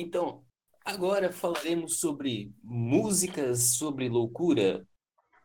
Então, 0.00 0.44
agora 0.84 1.32
falaremos 1.32 1.98
sobre 1.98 2.52
músicas 2.62 3.76
sobre 3.76 4.08
loucura. 4.08 4.86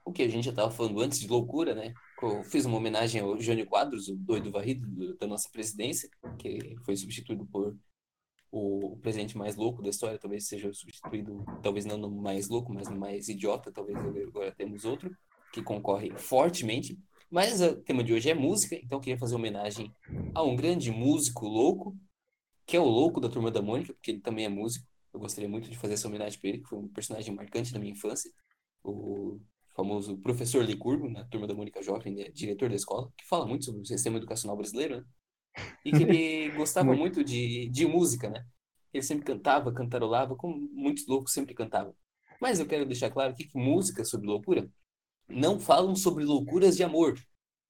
O 0.05 0.11
que 0.11 0.21
a 0.21 0.27
gente 0.29 0.43
já 0.43 0.51
estava 0.51 0.69
falando 0.69 1.01
antes 1.01 1.19
de 1.19 1.27
loucura, 1.27 1.73
né? 1.73 1.91
Eu 2.21 2.43
fiz 2.43 2.63
uma 2.63 2.77
homenagem 2.77 3.19
ao 3.19 3.39
Jânio 3.39 3.65
Quadros, 3.65 4.07
o 4.09 4.15
doido 4.15 4.51
varrido 4.51 5.17
da 5.17 5.25
nossa 5.25 5.49
presidência, 5.51 6.07
que 6.37 6.75
foi 6.85 6.95
substituído 6.95 7.47
por 7.47 7.75
o 8.51 8.95
presidente 9.01 9.35
mais 9.35 9.55
louco 9.55 9.81
da 9.81 9.89
história, 9.89 10.19
talvez 10.19 10.47
seja 10.47 10.71
substituído, 10.71 11.43
talvez 11.63 11.83
não 11.85 11.97
no 11.97 12.11
mais 12.11 12.47
louco, 12.47 12.71
mas 12.71 12.87
no 12.87 12.95
mais 12.95 13.27
idiota, 13.27 13.71
talvez 13.71 13.97
agora 13.97 14.51
temos 14.51 14.85
outro, 14.85 15.09
que 15.51 15.63
concorre 15.63 16.11
fortemente. 16.15 16.95
Mas 17.31 17.59
o 17.59 17.75
tema 17.77 18.03
de 18.03 18.13
hoje 18.13 18.29
é 18.29 18.35
música, 18.35 18.75
então 18.75 18.99
eu 18.99 19.01
queria 19.01 19.17
fazer 19.17 19.33
homenagem 19.33 19.91
a 20.35 20.43
um 20.43 20.55
grande 20.55 20.91
músico 20.91 21.47
louco, 21.47 21.97
que 22.65 22.77
é 22.77 22.79
o 22.79 22.85
louco 22.85 23.19
da 23.19 23.29
Turma 23.29 23.51
da 23.51 23.61
Mônica, 23.61 23.93
porque 23.93 24.11
ele 24.11 24.21
também 24.21 24.45
é 24.45 24.49
músico. 24.49 24.85
Eu 25.13 25.19
gostaria 25.19 25.49
muito 25.49 25.69
de 25.69 25.77
fazer 25.77 25.93
essa 25.93 26.07
homenagem 26.07 26.39
para 26.39 26.49
ele, 26.49 26.59
que 26.59 26.67
foi 26.69 26.79
um 26.79 26.87
personagem 26.87 27.33
marcante 27.33 27.71
da 27.71 27.79
minha 27.79 27.91
infância. 27.91 28.31
O 28.83 29.39
famoso 29.75 30.17
professor 30.17 30.63
Licurgo, 30.63 31.09
na 31.09 31.25
Turma 31.25 31.47
da 31.47 31.53
Mônica 31.53 31.81
Jovem, 31.81 32.13
né, 32.13 32.29
diretor 32.29 32.69
da 32.69 32.75
escola, 32.75 33.11
que 33.17 33.27
fala 33.27 33.45
muito 33.45 33.65
sobre 33.65 33.81
o 33.81 33.85
sistema 33.85 34.17
educacional 34.17 34.55
brasileiro, 34.55 34.97
né? 34.97 35.05
E 35.85 35.91
que 35.91 36.03
ele 36.03 36.51
gostava 36.57 36.87
muito, 36.87 37.17
muito 37.17 37.23
de, 37.23 37.69
de 37.69 37.85
música, 37.85 38.29
né? 38.29 38.45
Ele 38.93 39.03
sempre 39.03 39.25
cantava, 39.25 39.73
cantarolava, 39.73 40.35
como 40.35 40.69
muitos 40.71 41.07
loucos 41.07 41.33
sempre 41.33 41.53
cantavam. 41.53 41.95
Mas 42.39 42.59
eu 42.59 42.67
quero 42.67 42.85
deixar 42.85 43.09
claro 43.09 43.31
aqui 43.31 43.45
que 43.45 43.57
música 43.57 44.03
sobre 44.05 44.27
loucura 44.27 44.69
não 45.27 45.59
falam 45.59 45.95
sobre 45.95 46.23
loucuras 46.23 46.75
de 46.75 46.83
amor. 46.83 47.15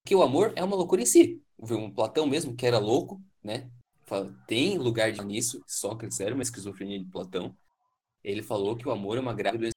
Que 0.06 0.16
o 0.16 0.22
amor 0.22 0.52
é 0.56 0.64
uma 0.64 0.76
loucura 0.76 1.02
em 1.02 1.06
si. 1.06 1.42
Um 1.58 1.92
Platão 1.92 2.26
mesmo, 2.26 2.56
que 2.56 2.66
era 2.66 2.78
louco, 2.78 3.22
né? 3.42 3.70
Fala, 4.06 4.34
tem 4.48 4.78
lugar 4.78 5.12
nisso, 5.24 5.64
Sócrates 5.66 6.20
era 6.20 6.34
uma 6.34 6.44
esquizofrenia 6.44 7.00
de 7.00 7.10
Platão. 7.10 7.56
Ele 8.24 8.42
falou 8.42 8.76
que 8.76 8.88
o 8.88 8.92
amor 8.92 9.18
é 9.18 9.22
uma 9.22 9.34
grave 9.34 9.58
doença. 9.58 9.74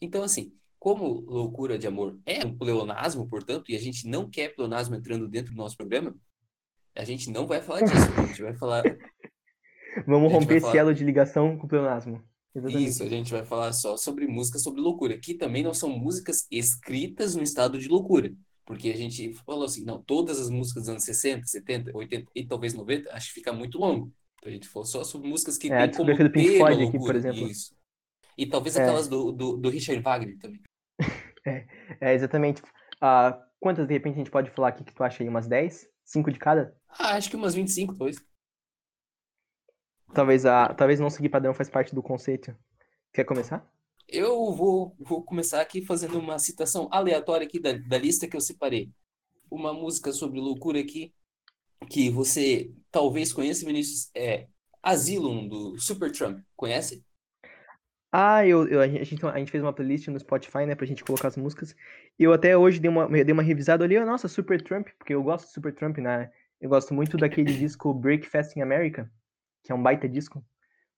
Então, 0.00 0.22
assim, 0.22 0.52
como 0.78 1.20
loucura 1.20 1.78
de 1.78 1.86
amor 1.86 2.18
é 2.26 2.44
um 2.44 2.56
pleonasmo, 2.56 3.28
portanto, 3.28 3.70
e 3.70 3.76
a 3.76 3.80
gente 3.80 4.06
não 4.06 4.28
quer 4.28 4.54
pleonasmo 4.54 4.94
entrando 4.94 5.28
dentro 5.28 5.52
do 5.52 5.56
nosso 5.56 5.76
programa, 5.76 6.14
a 6.94 7.04
gente 7.04 7.30
não 7.30 7.46
vai 7.46 7.60
falar 7.60 7.82
disso. 7.82 8.12
A 8.16 8.26
gente 8.26 8.42
vai 8.42 8.54
falar. 8.54 8.82
Vamos 10.06 10.32
romper 10.32 10.56
esse 10.56 10.66
falar... 10.66 10.76
elo 10.76 10.94
de 10.94 11.04
ligação 11.04 11.56
com 11.56 11.66
o 11.66 11.68
pleonasmo. 11.68 12.22
Exatamente. 12.54 12.88
Isso, 12.88 13.02
a 13.02 13.08
gente 13.08 13.32
vai 13.32 13.44
falar 13.44 13.72
só 13.72 13.96
sobre 13.96 14.26
música 14.26 14.58
sobre 14.58 14.80
loucura, 14.80 15.18
que 15.18 15.34
também 15.34 15.62
não 15.62 15.74
são 15.74 15.90
músicas 15.90 16.46
escritas 16.50 17.34
no 17.34 17.42
estado 17.42 17.78
de 17.78 17.88
loucura. 17.88 18.32
Porque 18.66 18.90
a 18.90 18.96
gente 18.96 19.32
falou 19.32 19.64
assim, 19.64 19.84
não, 19.84 20.02
todas 20.02 20.40
as 20.40 20.50
músicas 20.50 20.82
dos 20.82 20.90
anos 20.90 21.04
60, 21.04 21.46
70, 21.46 21.96
80 21.96 22.30
e 22.34 22.44
talvez 22.44 22.74
90, 22.74 23.14
acho 23.14 23.28
que 23.28 23.34
fica 23.34 23.52
muito 23.52 23.78
longo. 23.78 24.12
Então 24.38 24.50
a 24.50 24.52
gente 24.52 24.68
falou 24.68 24.84
só 24.84 25.04
sobre 25.04 25.28
músicas 25.28 25.56
que 25.56 25.72
é, 25.72 25.86
tem 25.86 25.96
como 25.96 26.16
do 26.16 26.30
Pink 26.30 26.58
Floyd 26.58 26.82
aqui, 26.82 26.98
por 26.98 27.14
exemplo. 27.14 27.46
Isso. 27.46 27.76
E 28.36 28.44
talvez 28.44 28.76
é. 28.76 28.82
aquelas 28.82 29.06
do, 29.06 29.30
do, 29.30 29.56
do, 29.56 29.70
Richard 29.70 30.02
Wagner 30.02 30.38
também. 30.38 30.60
É, 31.48 31.64
é 32.00 32.12
exatamente. 32.12 32.60
Uh, 32.96 33.40
quantas, 33.60 33.86
de 33.86 33.94
repente, 33.94 34.14
a 34.14 34.18
gente 34.18 34.32
pode 34.32 34.50
falar 34.50 34.70
aqui 34.70 34.82
que 34.82 34.92
tu 34.92 35.04
acha 35.04 35.22
aí? 35.22 35.28
Umas 35.28 35.46
10? 35.46 35.88
5 36.04 36.32
de 36.32 36.40
cada? 36.40 36.76
Ah, 36.88 37.14
acho 37.14 37.30
que 37.30 37.36
umas 37.36 37.54
25, 37.54 37.94
talvez. 37.94 38.16
Talvez, 40.12 40.44
a, 40.44 40.74
talvez 40.74 40.98
não 40.98 41.08
seguir 41.08 41.28
padrão 41.28 41.54
faz 41.54 41.70
parte 41.70 41.94
do 41.94 42.02
conceito. 42.02 42.52
Quer 43.12 43.22
começar? 43.22 43.64
Eu 44.08 44.52
vou, 44.52 44.94
vou 45.00 45.22
começar 45.24 45.60
aqui 45.60 45.84
fazendo 45.84 46.18
uma 46.18 46.38
citação 46.38 46.88
aleatória 46.92 47.46
aqui 47.46 47.58
da, 47.58 47.72
da 47.72 47.98
lista 47.98 48.28
que 48.28 48.36
eu 48.36 48.40
separei. 48.40 48.90
Uma 49.50 49.72
música 49.72 50.12
sobre 50.12 50.38
loucura 50.40 50.80
aqui, 50.80 51.12
que 51.90 52.08
você 52.08 52.72
talvez 52.90 53.32
conheça, 53.32 53.66
Vinícius, 53.66 54.10
é 54.14 54.46
Asylum, 54.82 55.48
do 55.48 55.78
Supertramp. 55.78 56.40
Conhece? 56.54 57.04
Ah, 58.12 58.46
eu, 58.46 58.66
eu, 58.68 58.80
a, 58.80 58.88
gente, 58.88 59.26
a 59.26 59.38
gente 59.38 59.50
fez 59.50 59.62
uma 59.62 59.72
playlist 59.72 60.06
no 60.08 60.18
Spotify, 60.18 60.64
né, 60.64 60.74
pra 60.74 60.86
gente 60.86 61.04
colocar 61.04 61.28
as 61.28 61.36
músicas. 61.36 61.74
Eu 62.18 62.32
até 62.32 62.56
hoje 62.56 62.78
dei 62.78 62.90
uma, 62.90 63.08
dei 63.08 63.32
uma 63.32 63.42
revisada 63.42 63.84
ali, 63.84 63.98
nossa, 64.00 64.28
Supertramp, 64.28 64.88
porque 64.98 65.14
eu 65.14 65.22
gosto 65.22 65.46
de 65.46 65.52
Supertramp, 65.52 65.98
né? 65.98 66.30
Eu 66.60 66.70
gosto 66.70 66.94
muito 66.94 67.16
daquele 67.16 67.52
disco 67.52 67.92
Breakfast 67.92 68.56
in 68.56 68.62
America, 68.62 69.10
que 69.62 69.72
é 69.72 69.74
um 69.74 69.82
baita 69.82 70.08
disco. 70.08 70.42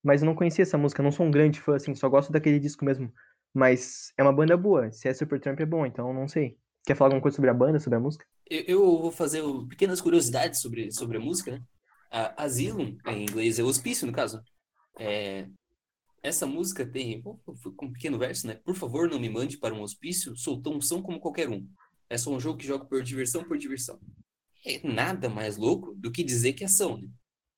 Mas 0.03 0.23
eu 0.23 0.27
não 0.27 0.35
conhecia 0.35 0.63
essa 0.63 0.79
música, 0.79 1.03
não 1.03 1.13
sou 1.13 1.27
um 1.27 1.31
grande 1.31 1.61
fã, 1.61 1.77
assim, 1.77 1.95
só 1.95 2.09
gosto 2.09 2.33
daquele 2.33 2.59
disco 2.59 2.85
mesmo. 2.85 3.13
Mas 3.53 4.13
é 4.17 4.23
uma 4.23 4.33
banda 4.33 4.57
boa, 4.57 4.91
se 4.93 5.09
é 5.09 5.15
Supertramp 5.15 5.59
é 5.61 5.67
bom, 5.67 5.85
então 5.85 6.13
não 6.13 6.29
sei. 6.29 6.57
Quer 6.87 6.95
falar 6.95 7.09
alguma 7.09 7.23
coisa 7.23 7.37
sobre 7.37 7.51
a 7.51 7.55
banda, 7.55 7.81
sobre 7.81 7.97
a 7.97 8.01
música? 8.01 8.25
Eu, 8.49 8.63
eu 8.67 8.99
vou 8.99 9.11
fazer 9.11 9.43
pequenas 9.69 10.01
curiosidades 10.01 10.61
sobre, 10.61 10.91
sobre 10.93 11.17
a 11.17 11.21
música, 11.21 11.53
né? 11.53 11.63
Asylum, 12.37 12.97
em 13.07 13.23
inglês, 13.23 13.59
é 13.59 13.63
hospício, 13.63 14.07
no 14.07 14.13
caso. 14.13 14.43
É, 14.99 15.47
essa 16.23 16.47
música 16.47 16.87
tem 16.87 17.23
um 17.83 17.93
pequeno 17.93 18.19
verso, 18.19 18.47
né? 18.47 18.55
Por 18.65 18.75
favor, 18.75 19.09
não 19.09 19.21
me 19.21 19.29
mande 19.29 19.59
para 19.59 19.75
um 19.75 19.83
hospício, 19.83 20.37
sou 20.37 20.61
tão 20.61 20.81
são 20.81 21.03
como 21.03 21.21
qualquer 21.21 21.49
um. 21.49 21.67
É 22.09 22.17
só 22.17 22.31
um 22.31 22.41
jogo 22.41 22.59
que 22.59 22.67
joga 22.67 22.87
por 22.87 23.03
diversão 23.03 23.45
por 23.45 23.59
diversão. 23.59 24.01
É 24.65 24.81
nada 24.87 25.29
mais 25.29 25.57
louco 25.57 25.95
do 25.95 26.11
que 26.11 26.25
dizer 26.25 26.55
que 26.55 26.65
é 26.65 26.67
ação, 26.67 26.97
né? 26.99 27.09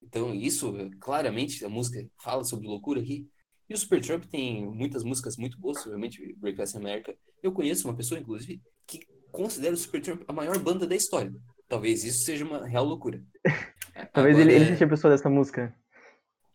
Então, 0.03 0.34
isso, 0.34 0.75
claramente, 0.99 1.65
a 1.65 1.69
música 1.69 2.06
fala 2.22 2.44
sobre 2.44 2.66
loucura 2.66 3.00
aqui. 3.00 3.28
E 3.69 3.75
o 3.75 3.77
Supertramp 3.77 4.25
tem 4.25 4.66
muitas 4.66 5.05
músicas 5.05 5.37
muito 5.37 5.59
boas, 5.59 5.84
realmente, 5.84 6.34
Breakfast 6.38 6.77
America. 6.77 7.15
Eu 7.43 7.53
conheço 7.53 7.87
uma 7.87 7.97
pessoa, 7.97 8.21
inclusive, 8.21 8.60
que 8.87 9.06
considera 9.31 9.75
o 9.75 9.77
Supertramp 9.77 10.22
a 10.27 10.33
maior 10.33 10.59
banda 10.59 10.87
da 10.87 10.97
história. 10.97 11.33
Talvez 11.69 12.03
isso 12.03 12.25
seja 12.25 12.44
uma 12.44 12.66
real 12.66 12.84
loucura. 12.84 13.22
Talvez 14.12 14.37
Agora, 14.37 14.41
ele, 14.41 14.55
ele 14.55 14.66
seja 14.66 14.84
a 14.84 14.89
pessoa 14.89 15.12
dessa 15.12 15.31
música. 15.31 15.75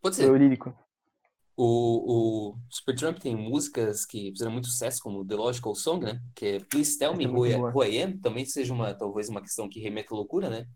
Pode 0.02 0.18
ser. 0.18 0.30
O 0.30 0.36
lírico. 0.36 0.78
O, 1.58 2.52
o 2.52 2.58
Supertramp 2.70 3.18
tem 3.18 3.34
músicas 3.34 4.06
que 4.06 4.32
fizeram 4.32 4.52
muito 4.52 4.68
sucesso, 4.68 5.00
como 5.02 5.26
The 5.26 5.36
Logical 5.36 5.74
Song, 5.74 6.06
né? 6.06 6.22
Que 6.36 6.46
é 6.46 6.60
Please 6.60 7.00
Tell 7.00 7.16
Me 7.16 7.24
é 7.24 7.28
Who, 7.30 7.48
I, 7.48 7.56
Who 7.56 7.84
I 7.86 8.02
Am. 8.02 8.18
Também 8.18 8.46
seja 8.46 8.74
uma, 8.74 8.94
talvez 8.94 9.30
uma 9.30 9.42
questão 9.42 9.70
que 9.70 9.80
remete 9.80 10.10
à 10.12 10.16
loucura, 10.16 10.50
né? 10.50 10.68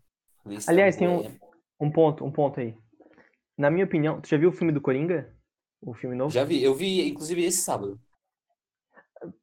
Please 0.42 0.70
Aliás, 0.70 0.96
tem 0.96 1.06
um, 1.06 1.38
um 1.80 1.90
ponto, 1.90 2.24
um 2.24 2.30
ponto 2.30 2.60
aí. 2.60 2.76
Na 3.56 3.70
minha 3.70 3.84
opinião, 3.84 4.20
tu 4.20 4.28
já 4.28 4.36
viu 4.36 4.50
o 4.50 4.52
filme 4.52 4.72
do 4.72 4.80
Coringa? 4.80 5.34
O 5.82 5.94
filme 5.94 6.14
novo? 6.14 6.30
Já 6.30 6.44
vi, 6.44 6.62
eu 6.62 6.74
vi, 6.74 7.08
inclusive, 7.08 7.44
esse 7.44 7.62
sábado. 7.62 7.98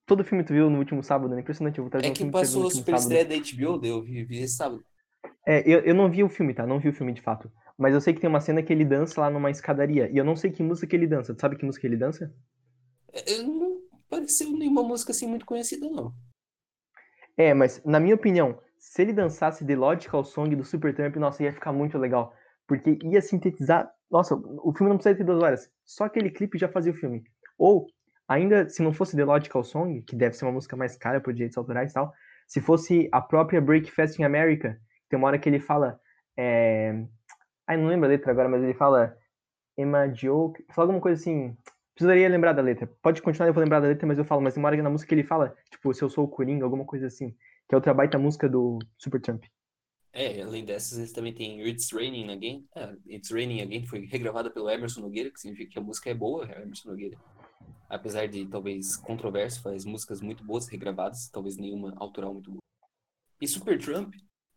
Todo 0.05 0.23
filme 0.23 0.43
tu 0.43 0.53
viu 0.53 0.69
no 0.69 0.79
último 0.79 1.03
sábado, 1.03 1.33
né? 1.33 1.41
Impressionante, 1.41 1.77
eu 1.77 1.87
vou 1.87 2.01
É 2.01 2.09
um 2.09 2.13
que 2.13 2.31
passou 2.31 2.67
a 2.67 2.71
super 2.71 2.95
estreia 2.95 3.25
da 3.25 3.35
HBO, 3.35 3.85
eu 3.85 4.01
vi, 4.01 4.23
vi 4.23 4.39
esse 4.39 4.55
sábado. 4.55 4.83
É, 5.45 5.61
eu, 5.65 5.79
eu 5.79 5.95
não 5.95 6.09
vi 6.09 6.23
o 6.23 6.29
filme, 6.29 6.53
tá? 6.53 6.65
Não 6.65 6.79
vi 6.79 6.89
o 6.89 6.93
filme 6.93 7.13
de 7.13 7.21
fato. 7.21 7.51
Mas 7.77 7.93
eu 7.93 8.01
sei 8.01 8.13
que 8.13 8.19
tem 8.19 8.29
uma 8.29 8.41
cena 8.41 8.63
que 8.63 8.73
ele 8.73 8.83
dança 8.83 9.21
lá 9.21 9.29
numa 9.29 9.51
escadaria. 9.51 10.09
E 10.11 10.17
eu 10.17 10.25
não 10.25 10.35
sei 10.35 10.51
que 10.51 10.63
música 10.63 10.87
que 10.87 10.95
ele 10.95 11.07
dança. 11.07 11.33
Tu 11.33 11.39
sabe 11.39 11.55
que 11.55 11.65
música 11.65 11.85
ele 11.85 11.95
dança? 11.95 12.33
É, 13.13 13.41
não 13.43 13.81
pareceu 14.09 14.51
nenhuma 14.51 14.83
música 14.83 15.11
assim 15.11 15.27
muito 15.27 15.45
conhecida, 15.45 15.89
não. 15.89 16.13
É, 17.37 17.53
mas 17.53 17.83
na 17.85 17.99
minha 17.99 18.15
opinião, 18.15 18.59
se 18.89 19.01
ele 19.01 19.11
dançasse 19.11 19.65
The 19.65 19.75
Logical 19.75 20.23
Song 20.23 20.55
do 20.55 20.63
Supertramp, 20.63 21.17
nossa, 21.17 21.43
ia 21.43 21.51
ficar 21.51 21.73
muito 21.73 21.97
legal. 21.97 22.33
Porque 22.65 22.97
ia 23.03 23.21
sintetizar. 23.21 23.91
Nossa, 24.09 24.33
o 24.35 24.73
filme 24.73 24.89
não 24.89 24.97
precisa 24.97 25.15
ter 25.15 25.25
duas 25.25 25.43
horas. 25.43 25.69
Só 25.85 26.05
aquele 26.05 26.29
clipe 26.29 26.57
já 26.57 26.69
fazia 26.69 26.93
o 26.93 26.95
filme. 26.95 27.23
Ou, 27.57 27.85
ainda, 28.27 28.69
se 28.69 28.81
não 28.81 28.93
fosse 28.93 29.17
The 29.17 29.25
Logical 29.25 29.61
Song, 29.63 30.01
que 30.03 30.15
deve 30.15 30.35
ser 30.35 30.45
uma 30.45 30.53
música 30.53 30.77
mais 30.77 30.95
cara 30.95 31.19
por 31.19 31.33
direitos 31.33 31.57
autorais 31.57 31.91
e 31.91 31.93
tal, 31.93 32.13
se 32.47 32.61
fosse 32.61 33.09
a 33.11 33.19
própria 33.19 33.59
Breakfast 33.59 34.19
in 34.19 34.23
America, 34.23 34.79
tem 35.09 35.19
uma 35.19 35.27
hora 35.27 35.37
que 35.37 35.49
ele 35.49 35.59
fala. 35.59 35.99
É... 36.37 37.03
Ai, 37.67 37.75
não 37.75 37.87
lembro 37.87 38.05
a 38.05 38.09
letra 38.09 38.31
agora, 38.31 38.47
mas 38.47 38.63
ele 38.63 38.73
fala. 38.73 39.17
Emma 39.77 40.07
Joke. 40.13 40.65
Fala 40.71 40.85
alguma 40.85 41.01
coisa 41.01 41.21
assim. 41.21 41.55
Precisaria 41.93 42.29
lembrar 42.29 42.53
da 42.53 42.61
letra. 42.61 42.89
Pode 43.01 43.21
continuar, 43.21 43.47
eu 43.47 43.53
vou 43.53 43.61
lembrar 43.61 43.81
da 43.81 43.87
letra, 43.89 44.07
mas 44.07 44.17
eu 44.17 44.23
falo. 44.23 44.41
Mas 44.41 44.53
tem 44.53 44.63
uma 44.63 44.69
hora 44.69 44.81
na 44.81 44.89
música 44.89 45.09
que 45.09 45.15
ele 45.15 45.23
fala, 45.23 45.53
tipo, 45.69 45.93
se 45.93 46.01
eu 46.01 46.09
sou 46.09 46.23
o 46.23 46.27
Coringa, 46.29 46.63
alguma 46.63 46.85
coisa 46.85 47.07
assim. 47.07 47.35
Que 47.67 47.75
é 47.75 47.77
outra 47.77 47.93
baita 47.93 48.17
música 48.17 48.47
do 48.47 48.79
Supertramp. 48.97 49.43
É, 50.13 50.41
além 50.41 50.65
dessas, 50.65 50.97
eles 50.97 51.11
também 51.11 51.33
tem 51.33 51.61
It's 51.67 51.91
Raining 51.91 52.31
Again. 52.31 52.67
É, 52.75 52.95
It's 53.07 53.29
Raining 53.29 53.61
Again 53.61 53.85
foi 53.85 54.05
regravada 54.05 54.49
pelo 54.49 54.69
Emerson 54.69 55.01
Nogueira, 55.01 55.29
que 55.29 55.39
significa 55.39 55.73
que 55.73 55.79
a 55.79 55.81
música 55.81 56.09
é 56.09 56.13
boa, 56.13 56.49
é 56.49 56.61
Emerson 56.63 56.89
Nogueira. 56.89 57.17
Apesar 57.89 58.27
de 58.27 58.45
talvez 58.47 58.97
controverso, 58.97 59.61
faz 59.61 59.85
músicas 59.85 60.21
muito 60.21 60.43
boas 60.43 60.67
regravadas, 60.67 61.29
talvez 61.29 61.57
nenhuma 61.57 61.93
autoral 61.97 62.33
muito 62.33 62.51
boa. 62.51 62.61
E 63.39 63.47
Supertramp 63.47 64.13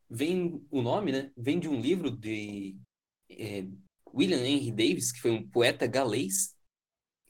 vem 0.09 0.67
o 0.71 0.81
nome, 0.81 1.13
né? 1.13 1.31
Vem 1.37 1.61
de 1.61 1.69
um 1.69 1.81
livro 1.81 2.11
de 2.11 2.77
é, 3.31 3.67
William 4.13 4.45
Henry 4.45 4.73
Davis, 4.73 5.13
que 5.13 5.21
foi 5.21 5.31
um 5.31 5.49
poeta 5.49 5.87
galês 5.87 6.57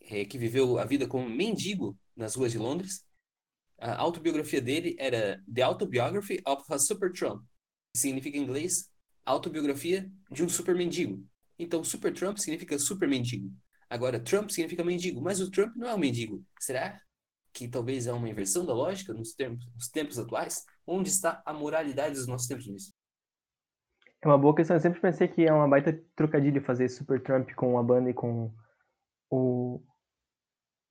é, 0.01 0.25
que 0.25 0.39
viveu 0.39 0.79
a 0.79 0.85
vida 0.85 1.07
como 1.07 1.29
mendigo 1.29 1.99
nas 2.17 2.35
ruas 2.35 2.53
de 2.53 2.59
Londres. 2.59 3.05
A 3.81 3.97
autobiografia 3.97 4.61
dele 4.61 4.95
era 4.99 5.43
The 5.53 5.63
Autobiography 5.63 6.43
of 6.47 6.63
a 6.71 6.79
Super 6.79 7.11
Trump, 7.13 7.43
que 7.95 8.01
significa 8.01 8.37
em 8.37 8.43
inglês 8.43 8.91
autobiografia 9.25 10.11
de 10.31 10.45
um 10.45 10.49
super 10.49 10.75
mendigo. 10.75 11.25
Então, 11.59 11.83
Super 11.85 12.13
Trump 12.13 12.39
significa 12.39 12.79
super 12.79 13.09
mendigo. 13.09 13.51
Agora, 13.89 14.21
Trump 14.21 14.51
significa 14.51 14.85
mendigo, 14.85 15.21
mas 15.21 15.41
o 15.41 15.51
Trump 15.51 15.75
não 15.77 15.89
é 15.89 15.95
um 15.95 15.99
mendigo. 15.99 16.45
Será 16.59 17.01
que 17.53 17.69
talvez 17.69 18.07
é 18.07 18.13
uma 18.13 18.29
inversão 18.29 18.65
da 18.65 18.73
lógica 18.73 19.13
nos 19.13 19.35
tempos, 19.35 19.67
nos 19.75 19.89
tempos 19.89 20.19
atuais? 20.19 20.65
Onde 20.87 21.09
está 21.09 21.43
a 21.45 21.53
moralidade 21.53 22.15
dos 22.15 22.27
nossos 22.27 22.47
tempos 22.47 22.67
nisso? 22.67 22.93
É 24.23 24.29
uma 24.29 24.39
boa 24.39 24.55
questão. 24.55 24.77
Eu 24.77 24.81
sempre 24.81 25.01
pensei 25.01 25.27
que 25.27 25.45
é 25.45 25.53
uma 25.53 25.69
baita 25.69 25.99
trocadilho 26.15 26.63
fazer 26.63 26.89
Super 26.89 27.23
Trump 27.23 27.51
com 27.55 27.79
a 27.79 27.83
banda 27.83 28.11
e 28.11 28.15
com 28.15 28.55
O. 29.31 29.83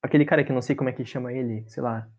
Aquele 0.02 0.26
cara 0.26 0.44
que 0.44 0.52
não 0.52 0.62
sei 0.62 0.76
como 0.76 0.90
é 0.90 0.94
que 0.94 1.06
chama 1.06 1.32
ele, 1.34 1.68
sei 1.70 1.84
lá. 1.84 2.10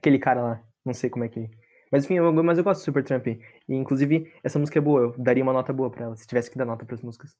Aquele 0.00 0.18
cara 0.18 0.40
lá, 0.40 0.64
não 0.82 0.94
sei 0.94 1.10
como 1.10 1.24
é 1.24 1.28
que. 1.28 1.50
Mas 1.92 2.04
enfim, 2.04 2.14
eu, 2.14 2.32
mas 2.32 2.56
eu 2.56 2.64
gosto 2.64 2.80
do 2.80 2.84
Supertramp. 2.84 3.26
E 3.26 3.40
inclusive, 3.68 4.32
essa 4.42 4.58
música 4.58 4.78
é 4.78 4.82
boa, 4.82 5.00
eu 5.02 5.18
daria 5.18 5.42
uma 5.42 5.52
nota 5.52 5.74
boa 5.74 5.90
pra 5.90 6.04
ela, 6.06 6.16
se 6.16 6.26
tivesse 6.26 6.50
que 6.50 6.56
dar 6.56 6.64
nota 6.64 6.86
pras 6.86 7.02
músicas. 7.02 7.36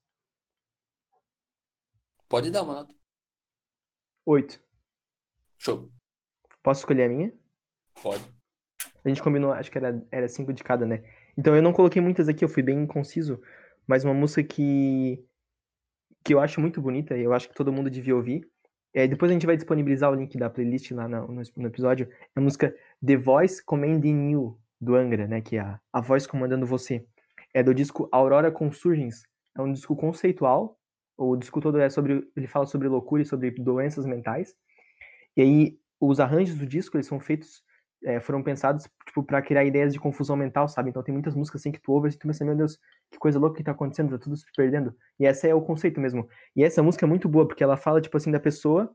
Pode 2.29 2.51
dar 2.51 2.63
uma 2.63 2.75
nota. 2.75 2.95
Oito. 4.27 4.61
Show. 5.57 5.91
Posso 6.63 6.83
escolher 6.83 7.05
a 7.05 7.09
minha? 7.09 7.33
Pode. 8.03 8.23
A 9.03 9.09
gente 9.09 9.23
combinou, 9.23 9.53
acho 9.53 9.71
que 9.71 9.79
era, 9.79 10.07
era 10.11 10.29
cinco 10.29 10.53
de 10.53 10.63
cada, 10.63 10.85
né? 10.85 11.03
Então 11.35 11.57
eu 11.57 11.63
não 11.63 11.73
coloquei 11.73 12.03
muitas 12.03 12.29
aqui, 12.29 12.45
eu 12.45 12.49
fui 12.49 12.63
bem 12.63 12.87
conciso, 12.87 13.41
mas 13.87 14.05
uma 14.05 14.13
música 14.13 14.45
que, 14.45 15.25
que 16.23 16.35
eu 16.35 16.41
acho 16.41 16.61
muito 16.61 16.83
bonita 16.83 17.17
eu 17.17 17.33
acho 17.33 17.49
que 17.49 17.55
todo 17.55 17.73
mundo 17.73 17.89
devia 17.89 18.15
ouvir. 18.15 18.47
É, 18.93 19.07
depois 19.07 19.31
a 19.31 19.35
gente 19.35 19.47
vai 19.47 19.57
disponibilizar 19.57 20.11
o 20.11 20.15
link 20.15 20.37
da 20.37 20.51
playlist 20.51 20.91
lá 20.91 21.09
no, 21.09 21.29
no, 21.29 21.43
no 21.57 21.67
episódio. 21.67 22.09
É 22.35 22.39
a 22.39 22.41
música 22.41 22.75
The 23.05 23.17
Voice 23.17 23.65
Commanding 23.65 24.33
You, 24.33 24.59
do 24.81 24.97
Angra, 24.97 25.27
né? 25.27 25.41
Que 25.41 25.57
é 25.57 25.61
a, 25.61 25.81
a 25.93 26.01
voz 26.01 26.27
comandando 26.27 26.67
você. 26.67 27.05
É 27.55 27.63
do 27.63 27.75
disco 27.75 28.09
Aurora 28.11 28.51
Consurgens. 28.51 29.23
É 29.57 29.63
um 29.63 29.73
disco 29.73 29.95
conceitual. 29.95 30.79
O 31.17 31.37
disco 31.37 31.61
todo 31.61 31.79
é 31.79 31.89
sobre. 31.89 32.27
Ele 32.37 32.47
fala 32.47 32.67
sobre 32.67 32.89
loucura 32.89 33.23
e 33.23 33.27
sobre 33.27 33.51
doenças 33.53 34.07
mentais. 34.07 34.55
E 35.37 35.43
aí, 35.43 35.79
os 36.01 36.19
arranjos 36.19 36.57
do 36.57 36.67
disco, 36.67 36.97
eles 36.97 37.07
são 37.07 37.21
feitos 37.21 37.63
é, 38.05 38.21
foram 38.21 38.43
pensados 38.43 38.89
tipo 39.07 39.23
para 39.23 39.43
criar 39.43 39.65
ideias 39.65 39.93
de 39.93 40.01
confusão 40.01 40.37
mental, 40.37 40.69
sabe? 40.69 40.91
Então 40.91 41.03
tem 41.03 41.13
muitas 41.13 41.35
músicas 41.35 41.61
assim 41.61 41.73
que 41.73 41.81
tu 41.81 41.93
ouve 41.93 42.09
e 42.09 42.13
tu 42.13 42.27
pensa, 42.27 42.45
meu 42.45 42.57
Deus, 42.57 42.79
que 43.11 43.19
coisa 43.19 43.39
louca 43.39 43.57
que 43.57 43.65
tá 43.65 43.73
acontecendo, 43.73 44.11
tá 44.11 44.19
tudo 44.19 44.37
se 44.37 44.45
perdendo. 44.57 44.95
E 45.19 45.27
esse 45.27 45.49
é 45.49 45.55
o 45.55 45.61
conceito 45.61 46.01
mesmo. 46.01 46.29
E 46.57 46.65
essa 46.65 46.83
música 46.83 47.05
é 47.05 47.09
muito 47.09 47.29
boa 47.29 47.47
porque 47.47 47.63
ela 47.63 47.77
fala 47.77 48.01
tipo 48.01 48.17
assim 48.17 48.31
da 48.31 48.41
pessoa 48.41 48.91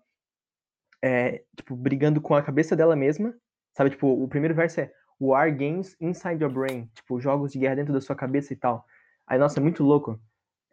é, 1.04 1.44
tipo 1.56 1.76
brigando 1.76 2.20
com 2.20 2.34
a 2.36 2.42
cabeça 2.42 2.76
dela 2.76 2.96
mesma, 2.96 3.34
sabe? 3.76 3.92
Tipo, 3.92 4.08
o 4.08 4.28
primeiro 4.28 4.56
verso 4.56 4.82
é 4.82 4.92
War 5.20 5.56
Games 5.56 5.96
Inside 6.02 6.44
Your 6.44 6.52
Brain, 6.52 6.90
tipo, 6.96 7.20
jogos 7.20 7.52
de 7.52 7.60
guerra 7.60 7.76
dentro 7.76 7.94
da 7.94 8.02
sua 8.02 8.16
cabeça 8.16 8.54
e 8.54 8.56
tal. 8.56 8.86
Aí, 9.28 9.38
nossa, 9.38 9.60
é 9.60 9.64
muito 9.64 9.84
louco. 9.84 10.20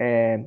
É, 0.01 0.45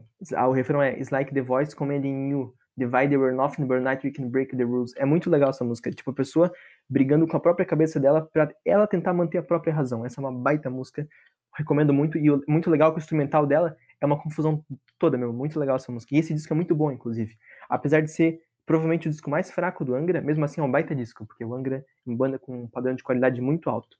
o 0.47 0.51
refrão 0.51 0.81
é 0.81 0.97
It's 0.97 1.11
like 1.11 1.33
the 1.33 1.41
voice 1.41 1.75
commanding 1.75 2.29
you. 2.29 2.53
Divide 2.77 3.15
were 3.15 3.33
nothing 3.33 3.65
but 3.65 3.81
night 3.81 4.05
we 4.05 4.11
can 4.11 4.29
break 4.29 4.55
the 4.55 4.63
rules. 4.63 4.93
É 4.97 5.05
muito 5.05 5.29
legal 5.29 5.51
essa 5.51 5.63
música. 5.63 5.91
Tipo, 5.91 6.11
a 6.11 6.13
pessoa 6.13 6.51
brigando 6.89 7.27
com 7.27 7.35
a 7.37 7.39
própria 7.39 7.65
cabeça 7.65 7.99
dela 7.99 8.21
para 8.21 8.53
ela 8.63 8.87
tentar 8.87 9.13
manter 9.13 9.37
a 9.37 9.43
própria 9.43 9.73
razão. 9.73 10.05
Essa 10.05 10.21
é 10.21 10.23
uma 10.23 10.31
baita 10.31 10.69
música. 10.69 11.07
Recomendo 11.55 11.93
muito. 11.93 12.17
E 12.17 12.29
muito 12.47 12.69
legal 12.69 12.91
que 12.91 12.99
o 12.99 13.01
instrumental 13.01 13.45
dela 13.45 13.75
é 13.99 14.05
uma 14.05 14.21
confusão 14.21 14.63
toda, 14.99 15.17
meu. 15.17 15.33
Muito 15.33 15.59
legal 15.59 15.75
essa 15.75 15.91
música. 15.91 16.15
E 16.15 16.19
esse 16.19 16.33
disco 16.33 16.53
é 16.53 16.55
muito 16.55 16.75
bom, 16.75 16.91
inclusive. 16.91 17.35
Apesar 17.69 18.01
de 18.01 18.11
ser 18.11 18.41
provavelmente 18.65 19.07
o 19.07 19.11
disco 19.11 19.29
mais 19.29 19.51
fraco 19.51 19.85
do 19.85 19.95
Angra, 19.95 20.21
mesmo 20.21 20.43
assim 20.43 20.59
é 20.59 20.63
um 20.63 20.71
baita 20.71 20.95
disco, 20.95 21.25
porque 21.25 21.45
o 21.45 21.53
Angra 21.53 21.77
é 21.77 22.09
uma 22.09 22.17
banda 22.17 22.39
com 22.39 22.63
um 22.63 22.67
padrão 22.67 22.95
de 22.95 23.03
qualidade 23.03 23.39
muito 23.39 23.69
alto. 23.69 23.97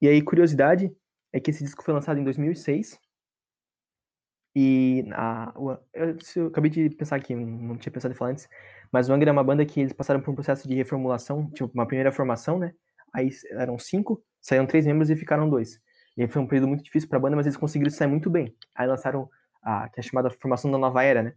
E 0.00 0.08
aí, 0.08 0.22
curiosidade, 0.22 0.90
é 1.32 1.38
que 1.38 1.50
esse 1.50 1.62
disco 1.62 1.82
foi 1.84 1.92
lançado 1.92 2.18
em 2.18 2.24
2006 2.24 2.98
e 4.54 5.04
a, 5.12 5.52
eu, 5.94 6.16
eu, 6.36 6.46
acabei 6.48 6.70
de 6.70 6.90
pensar 6.90 7.16
aqui, 7.16 7.34
não 7.34 7.76
tinha 7.76 7.92
pensado 7.92 8.12
em 8.12 8.16
falar 8.16 8.32
antes, 8.32 8.48
mas 8.92 9.08
o 9.08 9.12
Angra 9.12 9.30
é 9.30 9.32
uma 9.32 9.44
banda 9.44 9.64
que 9.64 9.80
eles 9.80 9.92
passaram 9.92 10.20
por 10.20 10.30
um 10.30 10.34
processo 10.34 10.68
de 10.68 10.74
reformulação, 10.74 11.50
tipo, 11.50 11.70
uma 11.74 11.86
primeira 11.86 12.12
formação, 12.12 12.58
né? 12.58 12.72
Aí 13.12 13.30
eram 13.52 13.78
cinco, 13.78 14.22
saíram 14.40 14.66
três 14.66 14.86
membros 14.86 15.10
e 15.10 15.16
ficaram 15.16 15.48
dois. 15.48 15.80
E 16.16 16.22
aí 16.22 16.28
foi 16.28 16.42
um 16.42 16.46
período 16.46 16.68
muito 16.68 16.84
difícil 16.84 17.08
para 17.08 17.18
a 17.18 17.20
banda, 17.20 17.36
mas 17.36 17.46
eles 17.46 17.56
conseguiram 17.56 17.90
sair 17.90 18.08
muito 18.08 18.28
bem. 18.28 18.54
Aí 18.74 18.86
lançaram 18.86 19.28
a 19.62 19.88
que 19.88 20.00
é 20.00 20.02
chamada 20.02 20.30
formação 20.30 20.70
da 20.70 20.78
nova 20.78 21.02
era, 21.02 21.22
né? 21.22 21.34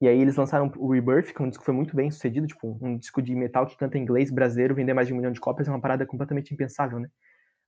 E 0.00 0.06
aí 0.06 0.20
eles 0.20 0.36
lançaram 0.36 0.70
o 0.76 0.92
Rebirth, 0.92 1.32
que 1.32 1.40
é 1.40 1.44
um 1.44 1.48
disco 1.48 1.62
que 1.62 1.66
foi 1.66 1.74
muito 1.74 1.96
bem 1.96 2.10
sucedido, 2.10 2.46
tipo, 2.46 2.78
um 2.82 2.98
disco 2.98 3.22
de 3.22 3.34
metal 3.34 3.66
que 3.66 3.76
canta 3.78 3.96
em 3.96 4.02
inglês 4.02 4.30
brasileiro, 4.30 4.74
vender 4.74 4.92
mais 4.92 5.08
de 5.08 5.14
um 5.14 5.16
milhão 5.16 5.32
de 5.32 5.40
cópias, 5.40 5.68
é 5.68 5.70
uma 5.70 5.80
parada 5.80 6.04
completamente 6.04 6.52
impensável, 6.52 7.00
né? 7.00 7.08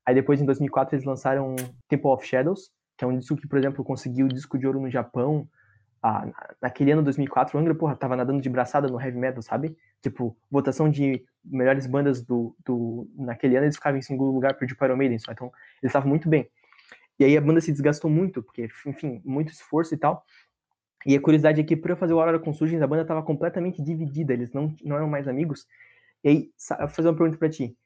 Aí 0.07 0.15
depois, 0.15 0.41
em 0.41 0.45
2004, 0.45 0.95
eles 0.95 1.07
lançaram 1.07 1.57
Temple 1.89 2.11
of 2.11 2.27
Shadows, 2.27 2.71
que 2.97 3.05
é 3.05 3.09
um 3.09 3.19
disco 3.19 3.37
que, 3.37 3.49
por 3.49 3.59
exemplo, 3.59 3.83
conseguiu 3.85 4.27
o 4.27 4.29
disco 4.29 4.59
de 4.59 4.67
ouro 4.67 4.81
no 4.81 4.91
Japão. 4.91 5.49
Ah, 6.03 6.27
naquele 6.63 6.93
ano 6.93 7.03
2004, 7.03 7.57
o 7.57 7.61
Angra, 7.61 7.75
porra, 7.75 7.97
tava 7.97 8.17
nadando 8.17 8.41
de 8.41 8.49
braçada 8.49 8.89
no 8.89 9.01
heavy 9.01 9.19
metal, 9.19 9.43
sabe? 9.43 9.77
Tipo, 10.01 10.37
votação 10.51 10.89
de 10.89 11.25
melhores 11.45 11.87
bandas 11.87 12.23
do, 12.23 12.55
do 12.65 13.11
naquele 13.17 13.57
ano, 13.57 13.67
eles 13.67 13.77
ficavam 13.77 13.99
em 13.99 14.03
segundo 14.03 14.33
lugar, 14.33 14.55
perdi 14.55 14.75
para 14.75 14.95
o 14.95 14.97
Maiden 14.97 15.19
só. 15.19 15.33
Então, 15.33 15.49
eles 15.83 15.91
estavam 15.91 16.09
muito 16.09 16.29
bem. 16.29 16.49
E 17.19 17.25
aí 17.25 17.37
a 17.37 17.41
banda 17.41 17.61
se 17.61 17.73
desgastou 17.73 18.11
muito, 18.11 18.43
porque, 18.43 18.69
enfim, 18.87 19.21
muito 19.25 19.53
esforço 19.53 19.95
e 19.95 19.99
tal. 19.99 20.25
E 21.05 21.17
a 21.17 21.21
curiosidade 21.21 21.61
é 21.61 21.65
que, 21.65 21.81
eu 21.83 21.97
fazer 21.97 22.13
o 22.13 22.21
Aurora 22.21 22.39
com 22.39 22.51
a 22.51 22.87
banda 22.87 23.03
estava 23.03 23.23
completamente 23.23 23.83
dividida, 23.83 24.33
eles 24.33 24.53
não, 24.53 24.75
não 24.85 24.97
eram 24.97 25.09
mais 25.09 25.27
amigos. 25.27 25.67
E 26.23 26.29
aí, 26.29 26.53
vou 26.79 26.89
fazer 26.89 27.09
uma 27.09 27.17
pergunta 27.17 27.39
para 27.39 27.49
ti. 27.49 27.77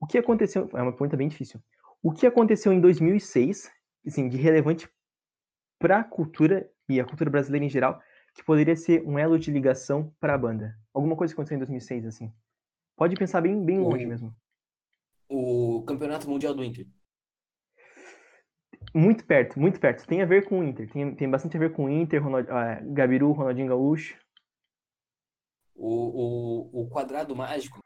O 0.00 0.06
que 0.06 0.16
aconteceu? 0.16 0.70
É 0.74 0.80
uma 0.80 0.92
pergunta 0.92 1.16
bem 1.16 1.28
difícil. 1.28 1.60
O 2.02 2.10
que 2.10 2.26
aconteceu 2.26 2.72
em 2.72 2.80
2006 2.80 3.70
assim, 4.06 4.28
de 4.28 4.36
relevante 4.36 4.88
para 5.78 6.00
a 6.00 6.04
cultura 6.04 6.70
e 6.90 7.00
a 7.00 7.04
cultura 7.04 7.30
brasileira 7.30 7.64
em 7.64 7.68
geral, 7.68 8.00
que 8.34 8.44
poderia 8.44 8.76
ser 8.76 9.02
um 9.06 9.18
elo 9.18 9.38
de 9.38 9.50
ligação 9.50 10.12
para 10.20 10.34
a 10.34 10.38
banda? 10.38 10.76
Alguma 10.92 11.16
coisa 11.16 11.32
que 11.32 11.36
aconteceu 11.40 11.56
em 11.56 11.60
2006, 11.60 12.06
assim. 12.06 12.32
Pode 12.96 13.16
pensar 13.16 13.40
bem, 13.40 13.64
bem 13.64 13.78
longe 13.78 14.04
o, 14.04 14.08
mesmo. 14.08 14.36
O 15.28 15.84
Campeonato 15.86 16.28
Mundial 16.28 16.54
do 16.54 16.64
Inter. 16.64 16.86
Muito 18.94 19.24
perto, 19.24 19.58
muito 19.58 19.78
perto. 19.80 20.06
Tem 20.06 20.22
a 20.22 20.26
ver 20.26 20.44
com 20.44 20.60
o 20.60 20.64
Inter. 20.64 20.90
Tem, 20.90 21.14
tem 21.14 21.30
bastante 21.30 21.56
a 21.56 21.60
ver 21.60 21.72
com 21.72 21.84
o 21.84 21.90
Inter, 21.90 22.22
Ronald, 22.22 22.48
uh, 22.48 22.92
Gabiru, 22.92 23.32
Ronaldinho 23.32 23.68
Gaúcho. 23.68 24.18
O, 25.74 26.72
o, 26.72 26.82
o 26.82 26.88
quadrado 26.90 27.34
mágico 27.34 27.80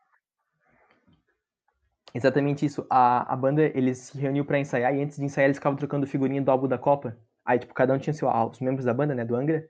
Exatamente 2.14 2.64
isso. 2.64 2.86
A, 2.88 3.32
a 3.32 3.36
banda, 3.36 3.64
eles 3.76 3.98
se 3.98 4.18
reuniu 4.18 4.44
para 4.44 4.58
ensaiar 4.58 4.94
e 4.94 5.02
antes 5.02 5.16
de 5.16 5.24
ensaiar 5.24 5.48
eles 5.48 5.58
ficavam 5.58 5.76
trocando 5.76 6.06
figurinha 6.06 6.40
do 6.40 6.50
álbum 6.50 6.68
da 6.68 6.78
Copa. 6.78 7.18
Aí, 7.44 7.58
tipo, 7.58 7.74
cada 7.74 7.92
um 7.92 7.98
tinha 7.98 8.14
seu, 8.14 8.28
ah, 8.28 8.46
os 8.46 8.60
membros 8.60 8.84
da 8.84 8.94
banda, 8.94 9.14
né, 9.14 9.24
do 9.24 9.36
Angra. 9.36 9.68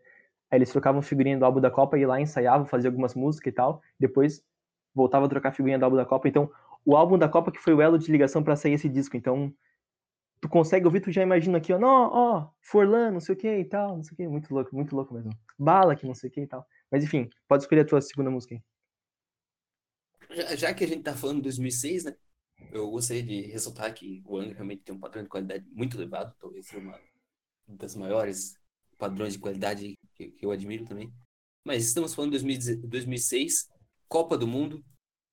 Aí 0.51 0.59
eles 0.59 0.71
trocavam 0.71 1.03
figurinha 1.03 1.39
do 1.39 1.45
álbum 1.45 1.61
da 1.61 1.71
Copa 1.71 1.99
e 1.99 2.07
lá 2.07 2.21
ensaiavam, 2.21 2.67
faziam 2.67 2.91
algumas 2.91 3.15
músicas 3.15 3.53
e 3.53 3.55
tal. 3.55 3.83
Depois 3.99 4.43
voltava 4.95 5.27
a 5.27 5.29
trocar 5.29 5.53
figurinha 5.53 5.79
do 5.79 5.85
álbum 5.85 5.97
da 5.97 6.05
Copa. 6.05 6.29
Então, 6.29 6.51
o 6.85 6.97
álbum 6.97 7.19
da 7.19 7.29
Copa 7.29 7.51
que 7.51 7.59
foi 7.59 7.75
o 7.75 7.83
elo 7.83 7.99
de 7.99 8.11
ligação 8.13 8.43
para 8.43 8.55
sair 8.55 8.75
esse 8.75 8.89
disco. 8.89 9.17
Então, 9.17 9.53
tu 10.41 10.49
consegue 10.49 10.87
ouvir, 10.87 11.01
tu 11.01 11.11
já 11.11 11.23
imagina 11.23 11.59
aqui, 11.59 11.73
ó, 11.73 11.79
ó, 11.83 12.51
Forlan, 12.61 13.11
não 13.11 13.21
sei 13.21 13.35
o 13.35 13.39
que 13.39 13.49
e 13.49 13.65
tal, 13.65 13.97
não 13.97 14.03
sei 14.03 14.13
o 14.13 14.17
que, 14.17 14.29
muito 14.29 14.55
louco, 14.55 14.75
muito 14.75 14.95
louco 14.95 15.15
mesmo. 15.15 15.33
Bala 15.59 15.97
que 15.97 16.07
não 16.07 16.15
sei 16.15 16.31
o 16.31 16.33
que 16.33 16.43
e 16.43 16.47
tal. 16.47 16.65
Mas 16.91 17.03
enfim, 17.03 17.29
pode 17.49 17.65
escolher 17.65 17.81
a 17.81 17.87
tua 17.87 18.01
segunda 18.01 18.31
música 18.31 18.55
aí. 18.55 18.63
Já, 20.37 20.57
já 20.57 20.75
que 20.75 20.85
a 20.85 20.87
gente 20.87 21.03
tá 21.03 21.15
falando 21.15 21.39
de 21.39 21.45
2006, 21.45 22.05
né? 22.05 22.15
eu 22.73 22.91
gostaria 22.91 23.23
de 23.23 23.43
ressaltar 23.43 23.93
que 23.95 24.23
o 24.27 24.37
Angra 24.37 24.55
realmente 24.55 24.83
tem 24.83 24.95
um 24.95 24.99
padrão 25.01 25.23
de 25.23 25.29
qualidade 25.29 25.65
muito 25.71 25.97
elevado, 25.97 26.35
talvez 26.39 26.67
seja 26.67 26.81
uma 26.81 26.99
das 27.67 27.95
maiores 27.95 28.55
padrões 28.99 29.35
de 29.35 29.39
qualidade 29.39 29.99
que, 30.15 30.31
que 30.31 30.47
eu 30.47 30.51
admiro 30.51 30.85
também. 30.85 31.13
Mas 31.65 31.87
estamos 31.87 32.15
falando 32.15 32.39
de 32.39 32.77
2006, 32.77 33.69
Copa 34.09 34.37
do 34.37 34.47
Mundo, 34.47 34.85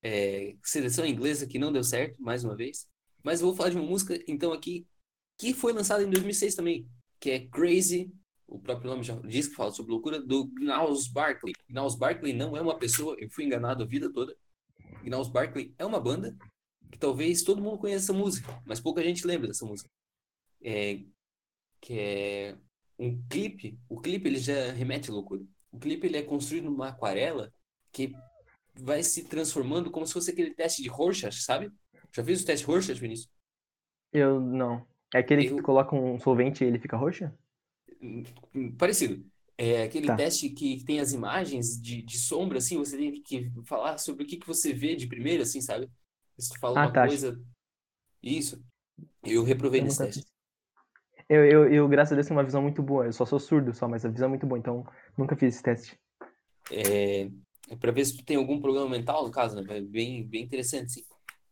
é, 0.02 0.56
seleção 0.64 1.06
inglesa 1.06 1.46
que 1.46 1.58
não 1.58 1.72
deu 1.72 1.84
certo, 1.84 2.20
mais 2.20 2.44
uma 2.44 2.56
vez. 2.56 2.88
Mas 3.22 3.40
eu 3.40 3.46
vou 3.46 3.56
falar 3.56 3.70
de 3.70 3.76
uma 3.76 3.86
música, 3.86 4.18
então, 4.26 4.52
aqui, 4.52 4.86
que 5.38 5.54
foi 5.54 5.72
lançada 5.72 6.02
em 6.02 6.10
2006 6.10 6.54
também, 6.54 6.88
que 7.20 7.30
é 7.30 7.46
Crazy, 7.48 8.12
o 8.46 8.58
próprio 8.58 8.90
nome 8.90 9.02
já 9.02 9.14
diz 9.20 9.48
que 9.48 9.54
fala 9.54 9.72
sobre 9.72 9.92
loucura, 9.92 10.20
do 10.20 10.46
Gnaus 10.46 11.08
Barkley. 11.08 11.54
Gnaus 11.68 11.94
Barkley 11.94 12.32
não 12.32 12.56
é 12.56 12.60
uma 12.60 12.78
pessoa, 12.78 13.16
eu 13.18 13.30
fui 13.30 13.44
enganado 13.44 13.82
a 13.82 13.86
vida 13.86 14.12
toda. 14.12 14.36
Gnaus 15.02 15.28
Barkley 15.28 15.74
é 15.78 15.86
uma 15.86 16.00
banda 16.00 16.36
que 16.90 16.98
talvez 16.98 17.42
todo 17.42 17.62
mundo 17.62 17.78
conheça 17.78 18.06
essa 18.06 18.12
música, 18.12 18.62
mas 18.66 18.80
pouca 18.80 19.02
gente 19.02 19.26
lembra 19.26 19.48
dessa 19.48 19.64
música. 19.64 19.88
É, 20.62 21.00
que 21.82 21.98
é 21.98 22.56
um 22.98 23.20
clipe, 23.28 23.78
o 23.88 24.00
clipe 24.00 24.28
ele 24.28 24.38
já 24.38 24.72
remete 24.72 25.10
à 25.10 25.12
loucura. 25.12 25.42
O 25.70 25.78
clipe 25.78 26.06
ele 26.06 26.16
é 26.16 26.22
construído 26.22 26.64
numa 26.64 26.88
aquarela 26.88 27.52
que 27.90 28.14
vai 28.74 29.02
se 29.02 29.24
transformando 29.24 29.90
como 29.90 30.06
se 30.06 30.12
fosse 30.12 30.30
aquele 30.30 30.54
teste 30.54 30.80
de 30.80 30.88
Rorschach, 30.88 31.42
sabe? 31.42 31.70
Já 32.14 32.24
fez 32.24 32.42
o 32.42 32.46
teste 32.46 32.64
Rorschach, 32.64 32.98
Vinícius? 32.98 33.30
Eu 34.12 34.40
não. 34.40 34.86
É 35.12 35.18
aquele 35.18 35.46
Eu... 35.46 35.56
que 35.56 35.62
coloca 35.62 35.94
um 35.94 36.18
solvente 36.18 36.62
e 36.62 36.66
ele 36.66 36.78
fica 36.78 36.96
roxo? 36.96 37.30
Parecido. 38.78 39.24
É 39.58 39.82
aquele 39.82 40.06
tá. 40.06 40.16
teste 40.16 40.48
que 40.50 40.82
tem 40.84 41.00
as 41.00 41.12
imagens 41.12 41.80
de, 41.80 42.02
de 42.02 42.18
sombra, 42.18 42.58
assim, 42.58 42.76
você 42.76 42.96
tem 42.96 43.22
que 43.22 43.50
falar 43.64 43.98
sobre 43.98 44.24
o 44.24 44.26
que, 44.26 44.36
que 44.36 44.46
você 44.46 44.72
vê 44.72 44.96
de 44.96 45.06
primeiro, 45.06 45.42
assim, 45.42 45.60
sabe? 45.60 45.90
Tu 46.36 46.58
fala 46.58 46.80
ah, 46.80 46.86
uma 46.86 46.92
tá. 46.92 47.06
coisa. 47.06 47.40
Isso. 48.22 48.62
Eu 49.22 49.44
reprovei 49.44 49.80
eu 49.80 49.84
nesse 49.84 49.98
teste. 49.98 50.31
Eu, 51.32 51.46
eu, 51.46 51.72
eu, 51.72 51.88
graças 51.88 52.12
a 52.12 52.14
Deus, 52.14 52.26
tenho 52.26 52.38
uma 52.38 52.44
visão 52.44 52.60
muito 52.60 52.82
boa. 52.82 53.06
Eu 53.06 53.12
só 53.14 53.24
sou 53.24 53.40
surdo 53.40 53.72
só, 53.72 53.88
mas 53.88 54.04
a 54.04 54.10
visão 54.10 54.26
é 54.26 54.28
muito 54.28 54.46
boa, 54.46 54.58
então 54.58 54.86
nunca 55.16 55.34
fiz 55.34 55.54
esse 55.54 55.62
teste. 55.62 55.98
É, 56.70 57.30
é 57.70 57.76
pra 57.76 57.90
ver 57.90 58.04
se 58.04 58.18
tu 58.18 58.22
tem 58.22 58.36
algum 58.36 58.60
problema 58.60 58.86
mental, 58.86 59.24
no 59.24 59.30
caso, 59.30 59.56
né? 59.56 59.78
É 59.78 59.80
bem, 59.80 60.22
bem 60.26 60.42
interessante, 60.42 60.92
sim. 60.92 61.04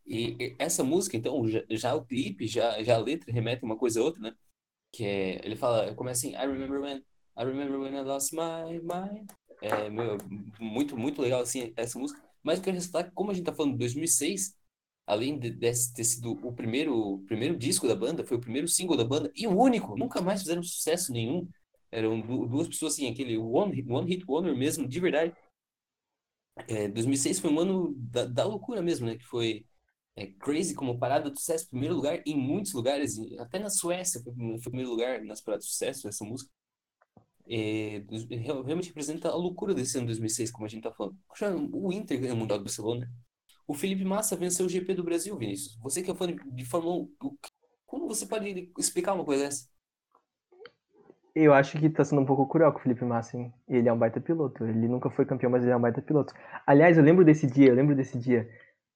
E 0.06 0.54
essa 0.58 0.84
música, 0.84 1.16
então, 1.16 1.48
já, 1.48 1.62
já, 1.70 1.94
o 1.94 2.04
clipe, 2.04 2.46
já, 2.46 2.82
já 2.82 2.96
a 2.96 2.98
letra 2.98 3.32
remete 3.32 3.64
uma 3.64 3.74
coisa 3.74 4.00
a 4.00 4.02
outra, 4.02 4.20
né? 4.20 4.34
Que 4.92 5.02
é, 5.06 5.46
ele 5.46 5.56
fala, 5.56 5.94
começa 5.94 6.26
assim, 6.26 6.36
I 6.36 6.46
remember 6.46 6.78
when, 6.78 6.98
I 7.38 7.44
remember 7.44 7.80
when 7.80 7.94
I 7.94 8.02
lost 8.02 8.34
my 8.34 8.78
mind. 8.82 9.30
É, 9.62 9.88
meu, 9.88 10.18
muito, 10.60 10.94
muito 10.94 11.22
legal, 11.22 11.40
assim, 11.40 11.72
essa 11.74 11.98
música. 11.98 12.20
Mas 12.42 12.58
eu 12.58 12.64
quero 12.64 12.76
ressaltar 12.76 13.08
que, 13.08 13.14
como 13.14 13.30
a 13.30 13.34
gente 13.34 13.46
tá 13.46 13.54
falando 13.54 13.72
de 13.72 13.78
2006, 13.78 14.54
além 15.06 15.38
de, 15.38 15.52
ter 15.52 15.74
sido 15.74 16.32
o 16.46 16.52
primeiro, 16.52 16.96
o 16.96 17.18
primeiro 17.26 17.56
disco 17.56 17.88
da 17.88 17.94
banda, 17.96 18.24
foi 18.24 18.36
o 18.36 18.40
primeiro 18.40 18.68
single 18.68 18.96
da 18.96 19.04
banda, 19.04 19.30
e 19.34 19.46
o 19.46 19.56
único, 19.56 19.96
nunca 19.96 20.20
mais 20.20 20.40
fizeram 20.40 20.62
sucesso 20.62 21.12
nenhum. 21.12 21.48
Eram 21.90 22.20
duas 22.20 22.68
pessoas, 22.68 22.94
assim, 22.94 23.10
aquele 23.10 23.36
one, 23.36 23.84
one 23.88 24.08
hit 24.08 24.24
wonder 24.28 24.56
mesmo, 24.56 24.86
de 24.86 25.00
verdade. 25.00 25.34
É, 26.68 26.88
2006 26.88 27.40
foi 27.40 27.50
um 27.50 27.60
ano 27.60 27.94
da, 27.96 28.24
da 28.26 28.44
loucura 28.44 28.82
mesmo, 28.82 29.06
né? 29.06 29.16
Que 29.16 29.24
foi 29.24 29.66
é, 30.16 30.26
Crazy 30.26 30.74
como 30.74 30.98
parada 30.98 31.30
de 31.30 31.38
sucesso, 31.38 31.68
primeiro 31.68 31.94
lugar 31.94 32.22
em 32.26 32.36
muitos 32.36 32.72
lugares, 32.72 33.18
até 33.38 33.58
na 33.58 33.70
Suécia 33.70 34.20
foi, 34.22 34.34
foi 34.34 34.70
primeiro 34.70 34.90
lugar 34.90 35.22
nas 35.24 35.40
paradas 35.40 35.64
de 35.66 35.72
sucesso, 35.72 36.08
essa 36.08 36.24
música. 36.24 36.50
É, 37.48 38.04
realmente 38.36 38.88
representa 38.88 39.28
a 39.28 39.34
loucura 39.34 39.74
desse 39.74 39.96
ano 39.98 40.06
2006, 40.06 40.52
como 40.52 40.66
a 40.66 40.68
gente 40.68 40.82
tá 40.82 40.92
falando. 40.92 41.18
O 41.72 41.92
Inter 41.92 42.20
ganhou 42.20 42.36
o 42.36 42.38
Mundial 42.38 42.58
do 42.58 42.64
Barcelona. 42.64 43.10
O 43.70 43.72
Felipe 43.72 44.04
Massa 44.04 44.34
venceu 44.34 44.66
o 44.66 44.68
GP 44.68 44.94
do 44.94 45.04
Brasil, 45.04 45.36
Vinícius. 45.36 45.78
Você 45.80 46.02
que 46.02 46.10
é 46.10 46.14
fã 46.16 46.26
de 46.26 46.64
Fórmula 46.64 47.04
1, 47.22 47.36
como 47.86 48.08
você 48.08 48.26
pode 48.26 48.72
explicar 48.76 49.14
uma 49.14 49.24
coisa 49.24 49.44
dessa? 49.44 49.68
Eu 51.36 51.54
acho 51.54 51.78
que 51.78 51.88
tá 51.88 52.04
sendo 52.04 52.20
um 52.20 52.26
pouco 52.26 52.48
cruel 52.48 52.72
com 52.72 52.80
o 52.80 52.82
Felipe 52.82 53.04
Massa, 53.04 53.36
hein? 53.36 53.54
Ele 53.68 53.88
é 53.88 53.92
um 53.92 53.96
baita 53.96 54.20
piloto. 54.20 54.66
Ele 54.66 54.88
nunca 54.88 55.08
foi 55.08 55.24
campeão, 55.24 55.52
mas 55.52 55.62
ele 55.62 55.70
é 55.70 55.76
um 55.76 55.80
baita 55.80 56.02
piloto. 56.02 56.34
Aliás, 56.66 56.98
eu 56.98 57.04
lembro 57.04 57.24
desse 57.24 57.46
dia, 57.46 57.68
eu 57.68 57.76
lembro 57.76 57.94
desse 57.94 58.18
dia. 58.18 58.48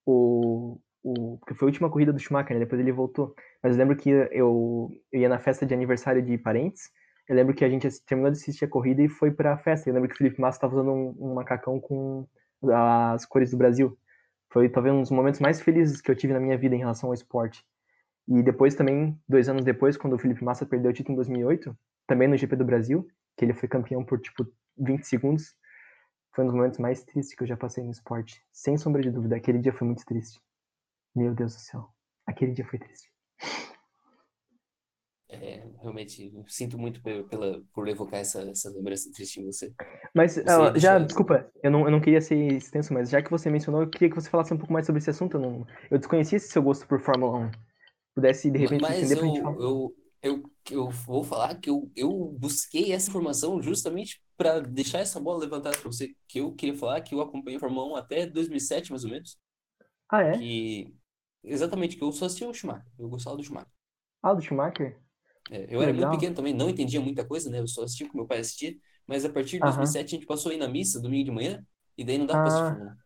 O, 0.04 0.76
o, 1.04 1.38
porque 1.38 1.54
foi 1.54 1.66
a 1.66 1.70
última 1.70 1.88
corrida 1.88 2.12
do 2.12 2.18
Schumacher, 2.18 2.54
né? 2.54 2.64
Depois 2.64 2.80
ele 2.80 2.90
voltou. 2.90 3.32
Mas 3.62 3.74
eu 3.74 3.78
lembro 3.78 3.96
que 3.96 4.10
eu, 4.10 4.90
eu 5.12 5.20
ia 5.20 5.28
na 5.28 5.38
festa 5.38 5.64
de 5.64 5.72
aniversário 5.72 6.20
de 6.20 6.36
parentes. 6.36 6.90
Eu 7.28 7.36
lembro 7.36 7.54
que 7.54 7.64
a 7.64 7.70
gente 7.70 7.88
terminou 8.04 8.32
de 8.32 8.38
assistir 8.38 8.64
a 8.64 8.68
corrida 8.68 9.02
e 9.02 9.08
foi 9.08 9.30
pra 9.30 9.56
festa. 9.56 9.88
Eu 9.88 9.94
lembro 9.94 10.08
que 10.08 10.16
o 10.16 10.18
Felipe 10.18 10.40
Massa 10.40 10.58
tava 10.58 10.74
usando 10.74 10.90
um, 10.90 11.14
um 11.16 11.34
macacão 11.34 11.78
com 11.78 12.26
as 12.72 13.24
cores 13.24 13.52
do 13.52 13.56
Brasil. 13.56 13.96
Foi 14.54 14.68
talvez 14.68 14.94
um 14.94 15.00
dos 15.00 15.10
momentos 15.10 15.40
mais 15.40 15.60
felizes 15.60 16.00
que 16.00 16.08
eu 16.08 16.14
tive 16.14 16.32
na 16.32 16.38
minha 16.38 16.56
vida 16.56 16.76
em 16.76 16.78
relação 16.78 17.08
ao 17.08 17.14
esporte. 17.14 17.66
E 18.28 18.40
depois 18.40 18.76
também, 18.76 19.20
dois 19.28 19.48
anos 19.48 19.64
depois, 19.64 19.96
quando 19.96 20.12
o 20.12 20.18
Felipe 20.18 20.44
Massa 20.44 20.64
perdeu 20.64 20.92
o 20.92 20.94
título 20.94 21.14
em 21.14 21.16
2008, 21.16 21.76
também 22.06 22.28
no 22.28 22.36
GP 22.36 22.54
do 22.54 22.64
Brasil, 22.64 23.04
que 23.36 23.44
ele 23.44 23.52
foi 23.52 23.68
campeão 23.68 24.04
por 24.04 24.20
tipo 24.20 24.46
20 24.78 25.02
segundos, 25.02 25.56
foi 26.32 26.44
um 26.44 26.46
dos 26.46 26.54
momentos 26.54 26.78
mais 26.78 27.02
tristes 27.02 27.34
que 27.34 27.42
eu 27.42 27.48
já 27.48 27.56
passei 27.56 27.82
no 27.82 27.90
esporte. 27.90 28.40
Sem 28.52 28.76
sombra 28.76 29.02
de 29.02 29.10
dúvida, 29.10 29.34
aquele 29.34 29.58
dia 29.58 29.72
foi 29.72 29.88
muito 29.88 30.04
triste. 30.04 30.40
Meu 31.16 31.34
Deus 31.34 31.56
do 31.56 31.60
céu. 31.60 31.88
Aquele 32.24 32.52
dia 32.52 32.64
foi 32.64 32.78
triste. 32.78 33.13
Realmente, 35.84 36.32
sinto 36.48 36.78
muito 36.78 37.02
pela, 37.02 37.62
por 37.72 37.86
evocar 37.88 38.20
essa, 38.20 38.40
essa 38.42 38.70
lembrança 38.70 39.10
triste 39.12 39.40
em 39.40 39.44
você. 39.44 39.72
Mas, 40.14 40.34
você 40.34 40.80
já, 40.80 40.98
desculpa, 40.98 41.46
eu 41.62 41.70
não, 41.70 41.84
eu 41.84 41.90
não 41.90 42.00
queria 42.00 42.20
ser 42.20 42.36
extenso, 42.52 42.92
mas 42.94 43.10
já 43.10 43.22
que 43.22 43.30
você 43.30 43.50
mencionou, 43.50 43.82
eu 43.82 43.90
queria 43.90 44.08
que 44.08 44.14
você 44.14 44.30
falasse 44.30 44.52
um 44.54 44.56
pouco 44.56 44.72
mais 44.72 44.86
sobre 44.86 45.00
esse 45.00 45.10
assunto. 45.10 45.36
Eu, 45.36 45.40
não, 45.40 45.66
eu 45.90 45.98
desconhecia 45.98 46.36
esse 46.36 46.48
seu 46.48 46.62
gosto 46.62 46.86
por 46.86 47.00
Fórmula 47.00 47.46
1. 47.46 47.50
Pudesse, 48.14 48.50
de 48.50 48.58
repente, 48.58 48.80
mas 48.80 48.98
entender 48.98 49.14
eu, 49.14 49.18
pra 49.18 49.26
gente 49.28 49.42
falar. 49.42 49.56
Eu, 49.56 49.96
eu, 50.22 50.42
eu 50.70 50.90
vou 50.90 51.22
falar 51.22 51.54
que 51.56 51.68
eu, 51.68 51.90
eu 51.94 52.34
busquei 52.38 52.92
essa 52.92 53.10
informação 53.10 53.60
justamente 53.60 54.22
para 54.36 54.60
deixar 54.60 55.00
essa 55.00 55.20
bola 55.20 55.40
levantada 55.40 55.76
para 55.76 55.90
você, 55.90 56.14
que 56.26 56.40
eu 56.40 56.52
queria 56.52 56.74
falar 56.74 57.00
que 57.02 57.14
eu 57.14 57.20
acompanhei 57.20 57.58
a 57.58 57.60
Fórmula 57.60 57.92
1 57.92 57.96
até 57.96 58.26
2007, 58.26 58.90
mais 58.90 59.04
ou 59.04 59.10
menos. 59.10 59.38
Ah, 60.10 60.22
é? 60.22 60.38
Que 60.38 60.94
Exatamente, 61.44 61.96
que 61.96 62.02
eu 62.02 62.10
só 62.10 62.24
assistia 62.24 62.48
o 62.48 62.54
Schumacher. 62.54 62.86
Eu 62.98 63.08
gostava 63.08 63.36
do 63.36 63.44
Schumacher. 63.44 63.68
Ah, 64.22 64.32
do 64.32 64.40
Schumacher? 64.40 64.98
É, 65.50 65.66
eu 65.68 65.82
era 65.82 65.92
muito 65.92 66.10
pequeno 66.10 66.34
também, 66.34 66.54
não 66.54 66.70
entendia 66.70 67.00
muita 67.00 67.24
coisa, 67.24 67.50
né? 67.50 67.60
Eu 67.60 67.66
só 67.66 67.82
assistia 67.84 68.08
com 68.08 68.16
meu 68.16 68.26
pai 68.26 68.38
assistia. 68.38 68.74
Mas 69.06 69.24
a 69.24 69.28
partir 69.28 69.58
de 69.58 69.60
2007 69.60 70.06
a 70.06 70.08
gente 70.18 70.26
passou 70.26 70.50
aí 70.50 70.58
na 70.58 70.68
missa, 70.68 71.00
domingo 71.00 71.24
de 71.24 71.30
manhã, 71.30 71.62
e 71.96 72.04
daí 72.04 72.16
não 72.16 72.26
dá 72.26 72.34
ah. 72.34 72.42
pra 72.42 72.48
assistir. 72.48 72.96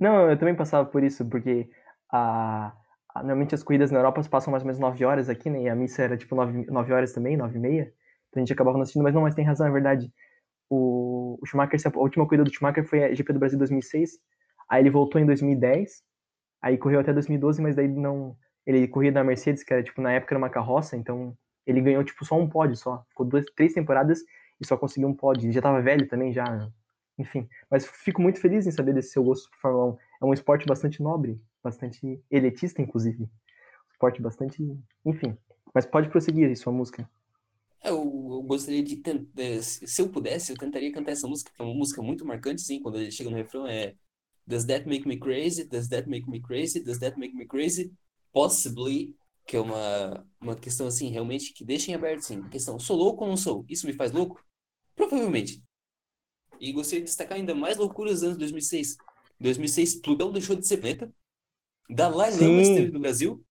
Não. 0.00 0.12
não, 0.12 0.30
eu 0.30 0.38
também 0.38 0.54
passava 0.54 0.88
por 0.88 1.02
isso, 1.02 1.24
porque 1.24 1.68
a, 2.12 2.72
a, 3.14 3.20
normalmente 3.20 3.54
as 3.54 3.62
corridas 3.62 3.90
na 3.90 3.98
Europa 3.98 4.22
passam 4.28 4.50
mais 4.50 4.62
ou 4.62 4.66
menos 4.66 4.78
9 4.78 5.04
horas 5.04 5.28
aqui, 5.28 5.48
né? 5.48 5.62
E 5.62 5.68
a 5.68 5.74
missa 5.74 6.02
era 6.02 6.16
tipo 6.16 6.34
9, 6.34 6.66
9 6.66 6.92
horas 6.92 7.12
também, 7.12 7.36
9 7.36 7.56
e 7.56 7.60
meia. 7.60 7.92
Então 8.28 8.40
a 8.42 8.44
gente 8.44 8.52
acabava 8.52 8.76
não 8.76 8.82
assistindo, 8.82 9.02
mas 9.02 9.14
não, 9.14 9.22
mas 9.22 9.34
tem 9.34 9.44
razão, 9.44 9.66
é 9.66 9.70
verdade. 9.70 10.12
O, 10.68 11.38
o 11.40 11.46
Schumacher, 11.46 11.80
a 11.84 11.98
última 11.98 12.26
corrida 12.26 12.44
do 12.44 12.52
Schumacher 12.52 12.84
foi 12.84 13.04
a 13.04 13.14
GP 13.14 13.32
do 13.32 13.38
Brasil 13.38 13.58
2006. 13.58 14.18
Aí 14.68 14.82
ele 14.82 14.90
voltou 14.90 15.20
em 15.20 15.26
2010 15.26 16.02
Aí 16.64 16.78
correu 16.78 16.98
até 16.98 17.12
2012, 17.12 17.60
mas 17.60 17.76
daí 17.76 17.86
não. 17.86 18.34
Ele 18.64 18.88
corria 18.88 19.12
na 19.12 19.22
Mercedes, 19.22 19.62
que 19.62 19.74
era 19.74 19.82
tipo, 19.82 20.00
na 20.00 20.12
época 20.12 20.32
era 20.32 20.38
uma 20.38 20.48
carroça, 20.48 20.96
então 20.96 21.36
ele 21.66 21.80
ganhou 21.80 22.04
tipo 22.04 22.24
só 22.24 22.36
um 22.38 22.48
pódio 22.48 22.76
só. 22.76 23.04
Ficou 23.08 23.26
duas, 23.26 23.44
três 23.56 23.72
temporadas 23.72 24.22
e 24.60 24.66
só 24.66 24.76
conseguiu 24.76 25.08
um 25.08 25.14
pódio. 25.14 25.46
Ele 25.46 25.52
já 25.52 25.62
tava 25.62 25.80
velho 25.82 26.08
também, 26.08 26.32
já. 26.32 26.70
Enfim. 27.18 27.48
Mas 27.70 27.86
fico 27.86 28.20
muito 28.20 28.40
feliz 28.40 28.66
em 28.66 28.70
saber 28.70 28.94
desse 28.94 29.10
seu 29.10 29.22
gosto 29.22 29.50
por 29.50 29.58
Fórmula 29.58 29.92
1. 29.92 29.98
É 30.22 30.24
um 30.26 30.34
esporte 30.34 30.66
bastante 30.66 31.02
nobre, 31.02 31.40
bastante 31.62 32.22
elitista, 32.30 32.82
inclusive. 32.82 33.28
Esporte 33.90 34.20
bastante. 34.20 34.62
Enfim. 35.04 35.36
Mas 35.72 35.86
pode 35.86 36.08
prosseguir 36.08 36.48
aí, 36.48 36.56
sua 36.56 36.72
música. 36.72 37.08
É, 37.82 37.90
eu, 37.90 37.96
eu 37.96 38.42
gostaria 38.42 38.82
de 38.82 39.02
se 39.62 40.00
eu 40.00 40.08
pudesse, 40.08 40.52
eu 40.52 40.56
tentaria 40.56 40.92
cantar 40.92 41.12
essa 41.12 41.28
música, 41.28 41.52
que 41.54 41.60
é 41.60 41.64
uma 41.64 41.74
música 41.74 42.00
muito 42.00 42.24
marcante, 42.24 42.62
sim, 42.62 42.80
quando 42.80 42.98
ele 42.98 43.10
chega 43.10 43.28
no 43.28 43.36
refrão, 43.36 43.66
é 43.66 43.94
Does 44.46 44.66
that 44.66 44.86
make 44.86 45.06
me 45.06 45.16
crazy? 45.16 45.64
Does 45.64 45.88
that 45.88 46.08
make 46.08 46.28
me 46.28 46.40
crazy? 46.40 46.80
Does 46.80 46.98
that 47.00 47.18
make 47.18 47.34
me 47.34 47.46
crazy? 47.46 47.92
Possibly, 48.32 49.14
que 49.46 49.56
é 49.56 49.60
uma, 49.60 50.26
uma 50.40 50.56
questão 50.56 50.86
assim, 50.86 51.10
realmente, 51.10 51.52
que 51.52 51.64
deixa 51.64 51.90
em 51.90 51.94
aberto, 51.94 52.20
assim. 52.20 52.42
Questão, 52.48 52.78
sou 52.78 52.96
louco 52.96 53.24
ou 53.24 53.30
não 53.30 53.36
sou? 53.36 53.64
Isso 53.68 53.86
me 53.86 53.92
faz 53.92 54.12
louco? 54.12 54.42
Provavelmente. 54.94 55.62
E 56.60 56.72
gostaria 56.72 57.00
de 57.00 57.06
destacar 57.06 57.36
ainda 57.36 57.54
mais 57.54 57.76
loucuras 57.76 58.14
dos 58.14 58.22
anos 58.24 58.38
2006. 58.38 58.96
2006, 59.38 59.96
Plutão 59.96 60.32
deixou 60.32 60.56
de 60.56 60.66
ser 60.66 60.78
planeta. 60.78 61.12
Dalai 61.90 62.30
Lama 62.30 62.62
esteve 62.62 62.90
no 62.90 63.00
Brasil. 63.00 63.44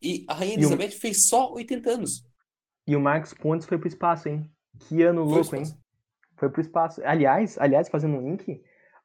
E 0.00 0.24
a 0.28 0.34
Rainha 0.34 0.54
Elizabeth 0.54 0.88
o... 0.88 1.00
fez 1.00 1.28
só 1.28 1.52
80 1.52 1.90
anos. 1.90 2.26
E 2.86 2.96
o 2.96 3.00
Marcos 3.00 3.32
Pontes 3.32 3.66
foi 3.66 3.78
pro 3.78 3.86
espaço, 3.86 4.28
hein? 4.28 4.50
Que 4.80 5.02
ano 5.02 5.24
foi 5.24 5.34
louco, 5.34 5.56
hein? 5.56 5.64
Foi 6.36 6.50
pro 6.50 6.60
espaço. 6.60 7.00
Aliás, 7.04 7.56
aliás, 7.58 7.88
fazendo 7.88 8.16
um 8.16 8.30
link, 8.30 8.60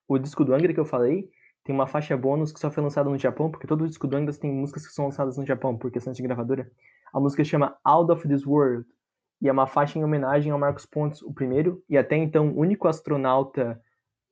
o 0.08 0.18
disco 0.18 0.44
do 0.44 0.56
Angra 0.56 0.74
que 0.74 0.80
eu 0.80 0.86
falei 0.86 1.30
tem 1.68 1.76
uma 1.76 1.86
faixa 1.86 2.16
bônus 2.16 2.54
que 2.54 2.62
só 2.62 2.72
foi 2.72 2.82
lançada 2.82 3.10
no 3.10 3.18
Japão, 3.18 3.52
porque 3.52 3.68
todo 3.68 3.84
o 3.84 3.88
disco 3.88 4.08
do 4.08 4.16
Angra 4.16 4.34
tem 4.34 4.50
músicas 4.50 4.88
que 4.88 4.94
são 4.94 5.04
lançadas 5.04 5.38
no 5.38 5.46
Japão, 5.46 5.78
por 5.78 5.92
questão 5.92 6.14
de 6.14 6.24
gravadora. 6.24 6.72
A 7.12 7.20
música 7.20 7.44
chama 7.44 7.78
Out 7.84 8.10
of 8.10 8.26
This 8.26 8.46
World, 8.48 8.88
e 9.42 9.50
é 9.50 9.52
uma 9.52 9.68
faixa 9.68 10.00
em 10.00 10.04
homenagem 10.04 10.50
ao 10.50 10.58
Marcos 10.58 10.86
Pontes, 10.86 11.22
o 11.22 11.34
primeiro, 11.34 11.84
e 11.90 11.98
até 11.98 12.16
então 12.16 12.56
único 12.56 12.88
astronauta 12.88 13.82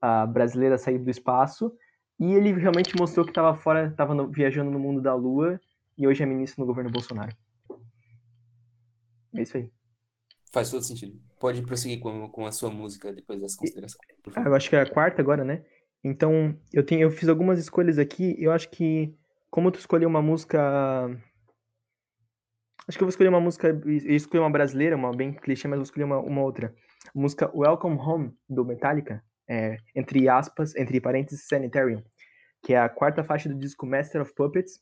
uh, 0.01 0.25
brasileiro 0.31 0.75
a 0.75 0.77
sair 0.77 0.97
do 0.97 1.09
espaço, 1.09 1.75
e 2.17 2.33
ele 2.33 2.53
realmente 2.53 2.95
mostrou 2.95 3.25
que 3.25 3.31
estava 3.31 3.53
fora, 3.53 3.87
estava 3.87 4.25
viajando 4.27 4.71
no 4.71 4.79
mundo 4.79 5.01
da 5.01 5.13
Lua, 5.13 5.59
e 5.97 6.07
hoje 6.07 6.23
é 6.23 6.25
ministro 6.25 6.61
no 6.61 6.67
governo 6.67 6.89
Bolsonaro. 6.89 7.35
É 9.35 9.41
isso 9.41 9.57
aí. 9.57 9.69
Faz 10.53 10.71
todo 10.71 10.83
sentido. 10.83 11.19
Pode 11.37 11.61
prosseguir 11.63 11.99
com, 11.99 12.29
com 12.29 12.45
a 12.45 12.51
sua 12.53 12.71
música 12.71 13.11
depois 13.11 13.41
dessa 13.41 13.57
consideração. 13.57 13.99
Ah, 14.37 14.43
eu 14.43 14.55
acho 14.55 14.69
que 14.69 14.75
é 14.77 14.79
a 14.79 14.89
quarta 14.89 15.21
agora, 15.21 15.43
né? 15.43 15.65
Então, 16.07 16.55
eu, 16.71 16.85
tenho, 16.85 17.01
eu 17.01 17.09
fiz 17.09 17.27
algumas 17.27 17.57
escolhas 17.57 17.97
aqui. 17.97 18.35
Eu 18.37 18.51
acho 18.51 18.69
que, 18.69 19.11
como 19.49 19.71
tu 19.71 19.79
escolheu 19.79 20.07
uma 20.07 20.21
música. 20.21 20.59
Acho 22.87 22.95
que 22.95 23.03
eu 23.03 23.07
vou 23.07 23.09
escolher 23.09 23.29
uma 23.29 23.41
música. 23.41 23.69
Eu 23.69 24.15
escolhi 24.15 24.39
uma 24.39 24.51
brasileira, 24.51 24.95
uma 24.95 25.11
bem 25.11 25.33
clichê, 25.33 25.67
mas 25.67 25.77
vou 25.77 25.83
escolher 25.83 26.03
uma, 26.03 26.19
uma 26.19 26.41
outra. 26.43 26.75
Música 27.15 27.51
Welcome 27.55 27.97
Home, 27.97 28.31
do 28.47 28.63
Metallica. 28.63 29.23
É, 29.49 29.77
entre 29.95 30.29
aspas, 30.29 30.75
entre 30.75 31.01
parênteses, 31.01 31.47
Sanitarium. 31.47 32.03
Que 32.61 32.75
é 32.75 32.79
a 32.79 32.87
quarta 32.87 33.23
faixa 33.23 33.49
do 33.49 33.55
disco 33.55 33.87
Master 33.87 34.21
of 34.21 34.31
Puppets. 34.35 34.79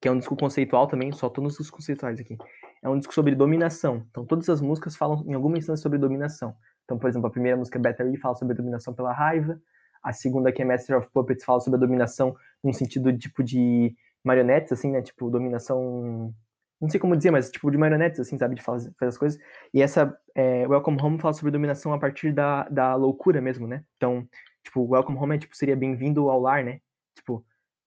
Que 0.00 0.08
é 0.08 0.10
um 0.10 0.18
disco 0.18 0.36
conceitual 0.36 0.88
também, 0.88 1.12
só 1.12 1.28
todos 1.28 1.52
os 1.52 1.58
discos 1.58 1.78
conceituais 1.78 2.18
aqui 2.18 2.36
é 2.84 2.88
um 2.88 2.98
disco 2.98 3.14
sobre 3.14 3.34
dominação. 3.34 4.06
Então, 4.10 4.26
todas 4.26 4.46
as 4.50 4.60
músicas 4.60 4.94
falam 4.94 5.24
em 5.26 5.32
alguma 5.32 5.56
instância 5.56 5.82
sobre 5.82 5.98
dominação. 5.98 6.54
Então, 6.84 6.98
por 6.98 7.08
exemplo, 7.08 7.26
a 7.26 7.30
primeira 7.30 7.56
música, 7.56 7.78
Battery, 7.78 8.18
fala 8.18 8.34
sobre 8.34 8.54
dominação 8.54 8.92
pela 8.92 9.10
raiva. 9.10 9.58
A 10.04 10.12
segunda, 10.12 10.52
que 10.52 10.62
é 10.62 10.64
Master 10.64 10.98
of 10.98 11.08
Puppets, 11.10 11.44
fala 11.44 11.60
sobre 11.60 11.78
a 11.78 11.80
dominação 11.80 12.36
num 12.62 12.72
sentido 12.72 13.16
tipo 13.16 13.42
de 13.42 13.96
marionetes, 14.22 14.72
assim, 14.72 14.90
né? 14.92 15.02
Tipo, 15.02 15.30
dominação. 15.30 16.34
Não 16.80 16.88
sei 16.88 17.00
como 17.00 17.16
dizer, 17.16 17.30
mas 17.30 17.50
tipo 17.50 17.70
de 17.70 17.78
marionetes, 17.78 18.20
assim, 18.20 18.38
sabe? 18.38 18.54
De 18.54 18.62
fazer, 18.62 18.92
fazer 18.98 19.08
as 19.08 19.18
coisas. 19.18 19.40
E 19.72 19.80
essa, 19.80 20.16
é, 20.34 20.66
Welcome 20.68 21.00
Home, 21.00 21.18
fala 21.18 21.32
sobre 21.32 21.50
dominação 21.50 21.92
a 21.94 21.98
partir 21.98 22.32
da, 22.32 22.68
da 22.68 22.94
loucura 22.94 23.40
mesmo, 23.40 23.66
né? 23.66 23.82
Então, 23.96 24.28
tipo, 24.62 24.86
Welcome 24.90 25.18
Home 25.18 25.36
é, 25.36 25.38
tipo, 25.38 25.56
seria 25.56 25.76
bem-vindo 25.76 26.28
ao 26.28 26.40
lar, 26.40 26.62
né? 26.62 26.80
Tipo, 27.16 27.44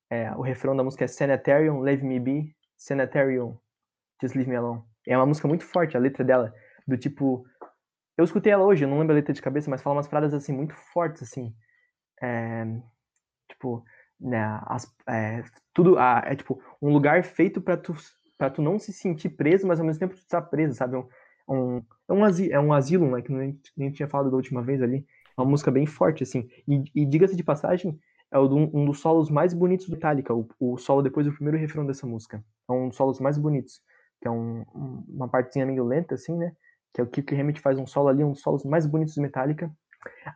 é, 0.10 0.32
o 0.32 0.42
refrão 0.42 0.76
da 0.76 0.84
música 0.84 1.06
é 1.06 1.08
Sanitarium, 1.08 1.82
Leave 1.82 2.04
Me 2.04 2.20
Be, 2.20 2.56
Sanitarium, 2.78 3.58
Just 4.22 4.36
Leave 4.36 4.50
Me 4.50 4.56
Alone. 4.56 4.82
É 5.06 5.18
uma 5.18 5.26
música 5.26 5.48
muito 5.48 5.66
forte, 5.66 5.96
a 5.96 6.00
letra 6.00 6.24
dela, 6.24 6.54
do 6.88 6.98
tipo. 6.98 7.46
Eu 8.18 8.26
escutei 8.26 8.52
ela 8.52 8.66
hoje, 8.66 8.84
eu 8.84 8.90
não 8.90 9.00
lembro 9.00 9.14
a 9.14 9.16
letra 9.16 9.34
de 9.34 9.42
cabeça, 9.42 9.70
mas 9.70 9.82
fala 9.82 9.98
umas 9.98 10.08
frases 10.08 10.34
assim 10.34 10.54
muito 10.54 10.74
fortes, 10.76 11.22
assim. 11.24 11.54
É, 12.22 12.66
tipo, 13.50 13.84
né, 14.20 14.60
as, 14.66 14.92
é, 15.08 15.44
tudo. 15.74 15.98
Ah, 15.98 16.24
é 16.26 16.36
tipo, 16.36 16.62
um 16.82 16.92
lugar 16.92 17.24
feito 17.24 17.62
para 17.62 17.78
tu, 17.78 17.96
pra 18.38 18.50
tu 18.50 18.62
não 18.62 18.80
se 18.80 18.92
sentir 18.94 19.30
preso, 19.30 19.68
mas 19.68 19.80
ao 19.80 19.86
mesmo 19.86 20.00
tempo 20.00 20.16
tu 20.16 20.20
estar 20.20 20.42
preso, 20.42 20.76
sabe? 20.76 20.98
Um, 20.98 21.08
um, 21.48 21.84
é, 22.10 22.14
um 22.14 22.24
asilo, 22.24 22.54
é 22.54 22.60
um 22.60 22.74
asilo, 22.74 23.12
né? 23.12 23.22
Que 23.22 23.32
nem, 23.32 23.60
nem 23.76 23.92
tinha 23.92 24.08
falado 24.08 24.30
da 24.30 24.36
última 24.36 24.62
vez 24.62 24.82
ali. 24.82 25.06
uma 25.38 25.46
música 25.46 25.72
bem 25.72 25.86
forte, 25.86 26.24
assim. 26.24 26.50
E, 26.68 26.84
e 26.96 27.06
diga-se 27.06 27.36
de 27.36 27.44
passagem, 27.44 28.00
é 28.32 28.40
um, 28.40 28.70
um, 28.74 28.86
dos 28.86 29.00
solos 29.00 29.30
mais 29.30 29.54
bonitos 29.54 29.88
do 29.88 29.94
Metallica, 29.94 30.34
o, 30.34 30.48
o, 30.60 30.78
solo 30.78 31.02
depois 31.02 31.26
do 31.26 31.34
primeiro 31.34 31.58
refrão 31.58 31.86
dessa 31.86 32.06
música. 32.06 32.44
É 32.70 32.72
um 32.72 32.90
dos 32.90 32.98
solos 32.98 33.20
mais 33.20 33.38
bonitos, 33.38 33.82
que 34.22 34.28
é 34.28 34.32
um, 34.32 34.64
uma 35.08 35.28
partezinha 35.28 35.66
meio 35.66 35.86
lenta, 35.86 36.16
assim, 36.16 36.36
né? 36.38 36.54
Que 36.94 37.02
é 37.02 37.04
o 37.04 37.08
Kirk 37.08 37.34
Hammett 37.36 37.62
faz 37.62 37.78
um 37.78 37.86
solo 37.86 38.10
ali, 38.10 38.24
um 38.24 38.32
dos 38.32 38.42
solos 38.42 38.64
mais 38.64 38.86
bonitos 38.86 39.16
do 39.16 39.22
Metallica. 39.22 39.72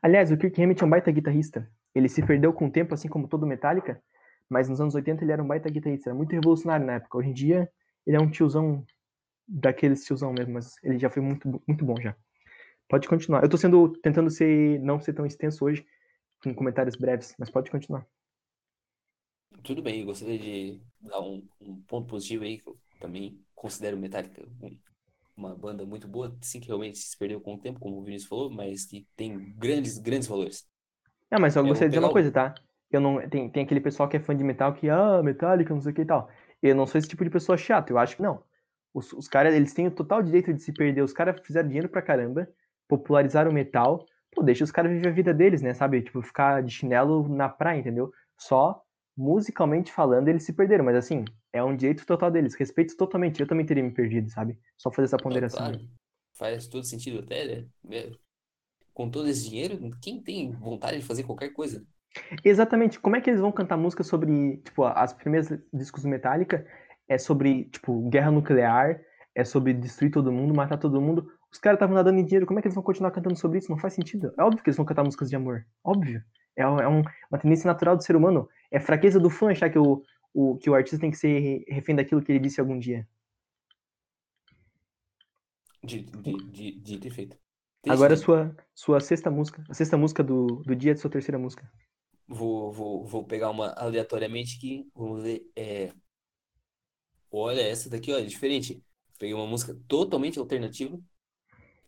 Aliás, 0.02 0.32
o 0.32 0.38
Kirk 0.38 0.62
Hammett 0.62 0.82
é 0.82 0.86
um 0.86 0.90
baita 0.90 1.12
guitarrista. 1.12 1.70
Ele 1.94 2.08
se 2.08 2.26
perdeu 2.26 2.54
com 2.54 2.68
o 2.68 2.72
tempo, 2.72 2.94
assim 2.94 3.08
como 3.08 3.28
todo 3.28 3.46
Metallica, 3.46 4.02
mas 4.50 4.68
nos 4.68 4.82
anos 4.82 4.96
80 4.96 5.24
ele 5.24 5.32
era 5.32 5.44
um 5.44 5.48
baita 5.48 5.70
guitarrista, 5.70 6.10
era 6.10 6.18
muito 6.18 6.32
revolucionário 6.32 6.86
na 6.86 6.94
época. 6.94 7.18
Hoje 7.18 7.30
em 7.30 7.34
dia, 7.34 7.72
ele 8.06 8.18
é 8.18 8.20
um 8.20 8.30
tiozão 8.30 8.86
daqueles 9.48 10.04
tiozão 10.04 10.34
mesmo, 10.34 10.54
mas 10.54 10.76
ele 10.84 10.98
já 10.98 11.10
foi 11.10 11.22
muito, 11.22 11.62
muito 11.68 11.86
bom 11.86 11.96
já. 12.00 12.16
Pode 12.88 13.08
continuar. 13.08 13.44
Eu 13.44 13.50
tô 13.50 13.58
sendo, 13.58 13.90
tentando 14.02 14.30
ser, 14.30 14.80
não 14.82 15.00
ser 15.00 15.14
tão 15.14 15.26
extenso 15.26 15.66
hoje, 15.66 15.86
com 16.44 16.54
comentários 16.54 16.96
breves, 16.96 17.36
mas 17.38 17.50
pode 17.50 17.70
continuar. 17.70 18.06
Tudo 19.64 19.82
bem, 19.82 20.04
gostaria 20.04 20.40
de 20.40 20.82
dar 21.00 21.22
um, 21.22 21.48
um 21.60 21.82
ponto 21.84 22.08
positivo 22.08 22.44
aí, 22.44 22.58
que 22.58 22.68
eu 22.68 22.78
também 23.00 23.40
considero 23.54 23.98
Metallica 23.98 24.42
um, 24.62 24.78
uma 25.42 25.56
banda 25.56 25.86
muito 25.86 26.08
boa, 26.08 26.36
sim, 26.42 26.60
que 26.60 26.68
realmente 26.68 27.00
se 27.00 27.18
perdeu 27.18 27.42
com 27.42 27.56
o 27.56 27.58
tempo, 27.58 27.80
como 27.80 27.98
o 27.98 28.04
Vinícius 28.04 28.30
falou, 28.30 28.50
mas 28.50 28.86
que 28.86 29.08
tem 29.16 29.54
grandes, 29.58 29.98
grandes 29.98 30.28
valores. 30.28 30.66
Não, 31.30 31.40
mas 31.40 31.56
eu 31.56 31.64
gostaria 31.64 31.90
de 31.90 31.96
dizer 31.96 32.06
uma 32.06 32.12
coisa, 32.12 32.32
tá? 32.32 32.54
Eu 32.92 33.00
não, 33.02 33.28
tem, 33.30 33.50
tem 33.50 33.64
aquele 33.64 33.80
pessoal 33.82 34.08
que 34.08 34.18
é 34.18 34.20
fã 34.20 34.36
de 34.36 34.44
metal 34.44 34.74
que, 34.74 34.90
ah, 34.90 35.22
Metallica, 35.24 35.74
não 35.74 35.82
sei 35.82 35.92
o 35.92 35.96
que 35.96 36.02
e 36.02 36.06
tal. 36.06 36.30
Eu 36.62 36.76
não 36.76 36.86
sou 36.86 37.00
esse 37.00 37.08
tipo 37.08 37.24
de 37.24 37.30
pessoa 37.30 37.58
chata, 37.58 37.92
eu 37.92 37.98
acho 37.98 38.16
que 38.16 38.22
não. 38.22 38.44
Os, 38.94 39.14
os 39.14 39.28
caras, 39.28 39.54
eles 39.54 39.74
têm 39.74 39.88
o 39.88 39.92
total 39.92 40.22
direito 40.22 40.54
de 40.54 40.62
se 40.62 40.74
perder. 40.74 41.02
Os 41.02 41.14
caras 41.14 41.40
fizeram 41.42 41.68
dinheiro 41.68 41.90
pra 41.90 42.02
caramba, 42.02 42.48
popularizaram 42.88 43.50
o 43.50 43.54
metal. 43.54 44.06
Pô, 44.32 44.44
deixa 44.44 44.64
os 44.64 44.72
caras 44.72 44.92
viver 44.92 45.08
a 45.08 45.12
vida 45.12 45.34
deles, 45.34 45.62
né, 45.62 45.74
sabe? 45.74 46.02
Tipo, 46.02 46.22
ficar 46.22 46.62
de 46.62 46.72
chinelo 46.72 47.28
na 47.30 47.48
praia, 47.50 47.80
entendeu? 47.80 48.12
Só 48.38 48.82
musicalmente 49.16 49.92
falando, 49.92 50.28
eles 50.28 50.44
se 50.44 50.54
perderam. 50.54 50.84
Mas 50.84 50.98
assim, 50.98 51.24
é 51.54 51.64
um 51.64 51.76
direito 51.76 52.06
total 52.06 52.32
deles. 52.32 52.56
Respeito 52.56 52.96
totalmente. 52.96 53.40
Eu 53.40 53.48
também 53.48 53.66
teria 53.66 53.84
me 53.84 53.92
perdido, 53.92 54.30
sabe? 54.30 54.58
Só 54.78 54.92
fazer 54.92 55.06
essa 55.06 55.18
ponderação. 55.18 55.60
Claro. 55.60 55.80
Faz 56.34 56.68
todo 56.68 56.86
sentido 56.86 57.20
até, 57.20 57.46
né? 57.46 57.66
É, 57.90 58.12
com 58.94 59.10
todo 59.10 59.28
esse 59.28 59.50
dinheiro, 59.50 59.92
quem 60.02 60.22
tem 60.22 60.52
vontade 60.52 61.00
de 61.00 61.06
fazer 61.06 61.24
qualquer 61.24 61.50
coisa? 61.50 61.86
Exatamente. 62.44 63.00
Como 63.00 63.16
é 63.16 63.22
que 63.22 63.30
eles 63.30 63.42
vão 63.42 63.52
cantar 63.52 63.78
música 63.78 64.04
sobre, 64.04 64.58
tipo, 64.58 64.84
as 64.84 65.14
primeiras 65.14 65.50
discos 65.74 66.04
do 66.04 66.10
Metallica 66.10 66.66
é 67.08 67.18
sobre, 67.18 67.66
tipo, 67.66 68.10
guerra 68.10 68.32
nuclear, 68.32 69.00
é 69.36 69.44
sobre 69.44 69.74
destruir 69.74 70.12
todo 70.12 70.32
mundo, 70.32 70.54
matar 70.54 70.78
todo 70.78 71.02
mundo. 71.02 71.28
Os 71.52 71.58
caras 71.58 71.78
estavam 71.78 71.96
nadando 71.96 72.20
em 72.20 72.26
dinheiro, 72.26 72.46
como 72.46 72.60
é 72.60 72.62
que 72.62 72.68
eles 72.68 72.76
vão 72.76 72.84
continuar 72.84 73.12
cantando 73.12 73.38
sobre 73.38 73.60
isso? 73.60 73.70
Não 73.70 73.78
faz 73.78 73.94
sentido. 73.94 74.34
É 74.38 74.44
óbvio 74.44 74.64
que 74.64 74.70
eles 74.70 74.78
vão 74.78 74.86
cantar 74.86 75.04
músicas 75.04 75.30
de 75.30 75.36
amor. 75.36 75.66
Óbvio. 75.84 76.24
É, 76.56 76.64
é 76.64 76.88
um, 76.88 77.02
uma 77.30 77.40
tendência 77.40 77.68
natural 77.68 77.96
do 77.96 78.04
ser 78.04 78.16
humano. 78.16 78.48
É 78.70 78.80
fraqueza 78.80 79.20
do 79.20 79.30
fã 79.30 79.52
achar 79.52 79.70
que 79.70 79.80
o, 79.80 80.02
o, 80.34 80.58
que 80.58 80.70
o 80.70 80.76
artista 80.76 81.00
tem 81.00 81.12
que 81.12 81.18
ser 81.18 81.64
refém 81.68 81.96
daquilo 81.96 82.22
que 82.22 82.32
ele 82.32 82.40
disse 82.40 82.60
algum 82.60 82.78
dia. 82.78 83.08
De, 85.84 86.98
ter 87.00 87.10
feito. 87.10 87.38
Agora 87.88 88.14
a 88.14 88.18
sua, 88.18 88.56
sua 88.74 89.00
sexta 89.00 89.32
música. 89.32 89.64
A 89.70 89.74
sexta 89.74 89.98
música 89.98 90.24
do, 90.24 90.62
do 90.64 90.76
dia 90.76 90.94
de 90.94 91.00
sua 91.00 91.10
terceira 91.10 91.40
música. 91.40 91.70
Vou, 92.28 92.72
vou, 92.72 93.06
vou 93.06 93.26
pegar 93.26 93.50
uma 93.50 93.70
aleatoriamente 93.74 94.58
aqui. 94.58 94.88
Vamos 94.94 95.24
ver. 95.24 95.50
É... 95.56 95.92
Olha, 97.32 97.62
essa 97.62 97.90
daqui, 97.90 98.14
ó, 98.14 98.20
é 98.20 98.26
diferente. 98.26 98.84
Peguei 99.18 99.34
uma 99.34 99.48
música 99.48 99.76
totalmente 99.88 100.38
alternativa, 100.38 101.00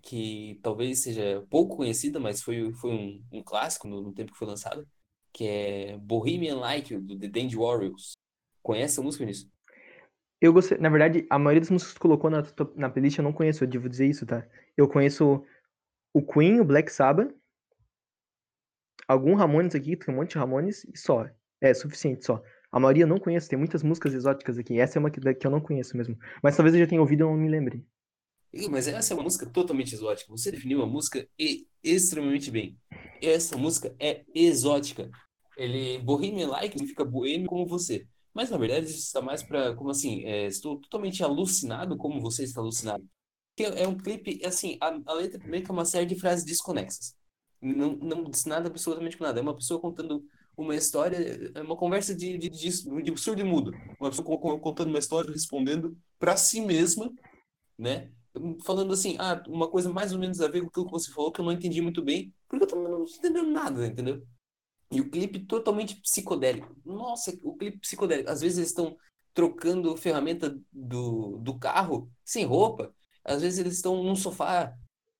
que 0.01 0.59
talvez 0.61 1.01
seja 1.03 1.45
pouco 1.49 1.77
conhecida, 1.77 2.19
mas 2.19 2.41
foi, 2.41 2.71
foi 2.73 2.91
um, 2.91 3.25
um 3.31 3.43
clássico 3.43 3.87
no, 3.87 4.01
no 4.01 4.13
tempo 4.13 4.31
que 4.31 4.37
foi 4.37 4.47
lançada, 4.47 4.87
que 5.31 5.45
é 5.45 5.97
Bohemian 5.97 6.57
Like 6.57 6.97
do 6.99 7.17
The 7.17 7.27
Dandy 7.27 7.55
Warriors. 7.55 8.13
Conhece 8.63 8.93
essa 8.93 9.01
música, 9.01 9.25
nisso? 9.25 9.51
Eu 10.41 10.51
gostei, 10.51 10.77
na 10.77 10.89
verdade, 10.89 11.27
a 11.29 11.37
maioria 11.37 11.61
das 11.61 11.69
músicas 11.69 11.93
que 11.93 11.99
tu 11.99 12.01
colocou 12.01 12.29
na, 12.29 12.43
na 12.75 12.89
playlist 12.89 13.17
eu 13.17 13.23
não 13.23 13.31
conheço, 13.31 13.63
eu 13.63 13.67
devo 13.67 13.87
dizer 13.87 14.07
isso, 14.07 14.25
tá? 14.25 14.47
Eu 14.75 14.87
conheço 14.87 15.45
o 16.13 16.21
Queen, 16.21 16.59
o 16.59 16.65
Black 16.65 16.91
Sabbath, 16.91 17.33
algum 19.07 19.35
Ramones 19.35 19.75
aqui, 19.75 19.95
tem 19.95 20.13
um 20.13 20.17
monte 20.17 20.31
de 20.31 20.37
Ramones 20.37 20.83
e 20.85 20.97
só. 20.97 21.29
É 21.61 21.73
suficiente 21.73 22.25
só. 22.25 22.43
A 22.71 22.79
maioria 22.79 23.03
eu 23.03 23.07
não 23.07 23.19
conheço, 23.19 23.47
tem 23.47 23.57
muitas 23.57 23.83
músicas 23.83 24.13
exóticas 24.13 24.57
aqui. 24.57 24.79
Essa 24.79 24.97
é 24.97 24.99
uma 24.99 25.11
que, 25.11 25.21
que 25.35 25.47
eu 25.47 25.51
não 25.51 25.61
conheço 25.61 25.95
mesmo. 25.95 26.17
Mas 26.41 26.55
talvez 26.55 26.73
eu 26.73 26.81
já 26.81 26.87
tenha 26.87 27.01
ouvido 27.01 27.21
e 27.21 27.23
não 27.23 27.37
me 27.37 27.47
lembre. 27.47 27.85
Mas 28.69 28.87
essa 28.87 29.13
é 29.13 29.15
uma 29.15 29.23
música 29.23 29.45
totalmente 29.45 29.93
exótica. 29.93 30.31
Você 30.31 30.51
definiu 30.51 30.79
uma 30.79 30.87
música 30.87 31.27
e, 31.39 31.67
extremamente 31.83 32.51
bem. 32.51 32.77
Essa 33.21 33.57
música 33.57 33.95
é 33.99 34.23
exótica. 34.33 35.09
Ele 35.57 35.99
Bohemian 35.99 36.49
Like 36.49 36.73
significa 36.73 37.05
boêmio 37.05 37.47
como 37.47 37.65
você. 37.65 38.07
Mas 38.33 38.49
na 38.49 38.57
verdade 38.57 38.87
isso 38.87 38.97
está 38.97 39.21
mais 39.21 39.43
para 39.43 39.75
como 39.75 39.91
assim, 39.91 40.23
é, 40.25 40.47
estou 40.47 40.79
totalmente 40.79 41.23
alucinado 41.23 41.97
como 41.97 42.21
você 42.21 42.43
está 42.43 42.61
alucinado. 42.61 43.07
É, 43.59 43.83
é 43.83 43.87
um 43.87 43.97
clipe 43.97 44.43
assim, 44.45 44.77
a, 44.81 44.99
a 45.05 45.13
letra 45.13 45.39
primeiro 45.39 45.65
que 45.65 45.71
é 45.71 45.73
uma 45.73 45.85
série 45.85 46.05
de 46.05 46.19
frases 46.19 46.43
desconexas. 46.45 47.15
Não, 47.61 47.95
não 47.95 48.23
diz 48.25 48.45
nada 48.45 48.67
absolutamente 48.67 49.17
com 49.17 49.23
nada. 49.23 49.39
É 49.39 49.43
uma 49.43 49.55
pessoa 49.55 49.79
contando 49.79 50.25
uma 50.57 50.75
história, 50.75 51.51
é 51.55 51.61
uma 51.61 51.75
conversa 51.77 52.13
de, 52.13 52.37
de, 52.37 52.49
de, 52.49 53.01
de 53.03 53.17
surdo 53.17 53.41
e 53.41 53.43
mudo. 53.43 53.71
Uma 53.99 54.09
pessoa 54.09 54.37
contando 54.59 54.89
uma 54.89 54.99
história, 54.99 55.31
respondendo 55.31 55.97
para 56.19 56.35
si 56.37 56.61
mesma, 56.61 57.11
né? 57.77 58.11
Falando 58.65 58.93
assim, 58.93 59.15
ah, 59.19 59.41
uma 59.47 59.69
coisa 59.69 59.91
mais 59.91 60.11
ou 60.11 60.19
menos 60.19 60.41
a 60.41 60.47
ver 60.47 60.61
com 60.61 60.67
aquilo 60.67 60.85
que 60.85 60.91
você 60.91 61.11
falou, 61.11 61.31
que 61.31 61.39
eu 61.39 61.45
não 61.45 61.51
entendi 61.51 61.81
muito 61.81 62.01
bem, 62.01 62.33
porque 62.47 62.63
eu 62.65 62.67
também 62.67 62.91
não 62.91 63.03
estou 63.03 63.19
entendendo 63.19 63.51
nada, 63.51 63.85
entendeu? 63.85 64.23
E 64.91 65.01
o 65.01 65.09
clipe 65.09 65.39
totalmente 65.39 65.95
psicodélico. 66.01 66.75
Nossa, 66.85 67.37
o 67.43 67.55
clipe 67.55 67.79
psicodélico. 67.79 68.29
Às 68.29 68.41
vezes 68.41 68.57
eles 68.57 68.69
estão 68.69 68.95
trocando 69.33 69.97
ferramenta 69.97 70.55
do, 70.71 71.37
do 71.39 71.57
carro 71.57 72.11
sem 72.23 72.45
roupa. 72.45 72.93
Às 73.23 73.41
vezes 73.41 73.59
eles 73.59 73.75
estão 73.75 74.03
num 74.03 74.15
sofá 74.15 74.73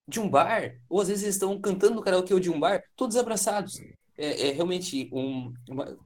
de 0.08 0.20
um 0.20 0.30
bar, 0.30 0.78
ou 0.90 1.02
às 1.02 1.08
vezes 1.08 1.24
eles 1.24 1.36
estão 1.36 1.60
cantando 1.60 1.96
no 1.96 2.02
karaokê 2.02 2.38
de 2.40 2.50
um 2.50 2.60
bar, 2.60 2.84
todos 2.96 3.16
abraçados. 3.16 3.80
É, 4.18 4.50
é 4.50 4.52
realmente 4.52 5.10
um, 5.12 5.54
uma, 5.70 5.98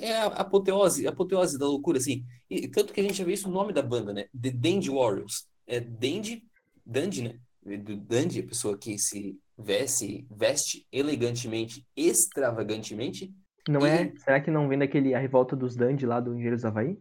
é 0.00 0.16
a 0.18 0.26
apoteose, 0.26 1.06
a 1.06 1.10
apoteose 1.10 1.58
da 1.58 1.66
loucura, 1.66 1.98
assim. 1.98 2.24
E, 2.48 2.68
tanto 2.68 2.92
que 2.92 3.00
a 3.00 3.02
gente 3.02 3.16
já 3.16 3.24
vê 3.24 3.32
isso 3.32 3.48
no 3.48 3.54
nome 3.54 3.72
da 3.72 3.82
banda, 3.82 4.12
né? 4.12 4.26
The 4.40 4.50
Dandy 4.50 4.90
Warriors. 4.90 5.46
É 5.66 5.80
Dandy, 5.80 6.44
Dandy, 6.84 7.22
né? 7.22 7.40
Do 7.78 7.96
Dandy, 7.96 8.40
a 8.40 8.46
pessoa 8.46 8.78
que 8.78 8.96
se 8.98 9.36
veste, 9.56 10.26
veste 10.30 10.86
elegantemente, 10.92 11.86
extravagantemente. 11.96 13.34
Não 13.68 13.86
e... 13.86 13.90
é? 13.90 14.12
Será 14.16 14.40
que 14.40 14.50
não 14.50 14.68
vem 14.68 14.78
daquele 14.78 15.14
A 15.14 15.18
Revolta 15.18 15.56
dos 15.56 15.76
Dandy 15.76 16.06
lá 16.06 16.20
do 16.20 16.32
Engenheiros 16.34 16.62
do 16.62 16.68
Havaí? 16.68 16.98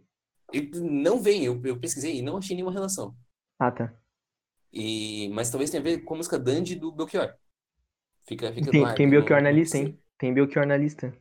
Não 0.75 1.21
vem, 1.21 1.43
eu, 1.43 1.61
eu 1.65 1.79
pesquisei 1.79 2.17
e 2.17 2.21
não 2.21 2.37
achei 2.37 2.55
nenhuma 2.55 2.71
relação. 2.71 3.15
Ah, 3.59 3.71
tá. 3.71 3.93
E, 4.71 5.29
mas 5.29 5.49
talvez 5.49 5.69
tenha 5.69 5.81
a 5.81 5.83
ver 5.83 5.99
com 5.99 6.13
a 6.13 6.17
música 6.17 6.39
Dandy 6.39 6.75
do 6.75 6.91
Belchior. 6.91 7.33
Fica, 8.27 8.51
fica 8.53 8.71
tem, 8.71 8.95
tem 8.95 9.09
Belchior 9.09 9.41
na 9.41 9.51
lista, 9.51 9.77
hein? 9.77 9.99
Tem 10.17 10.33
Belchior 10.33 10.65
na 10.65 10.77
lista. 10.77 11.15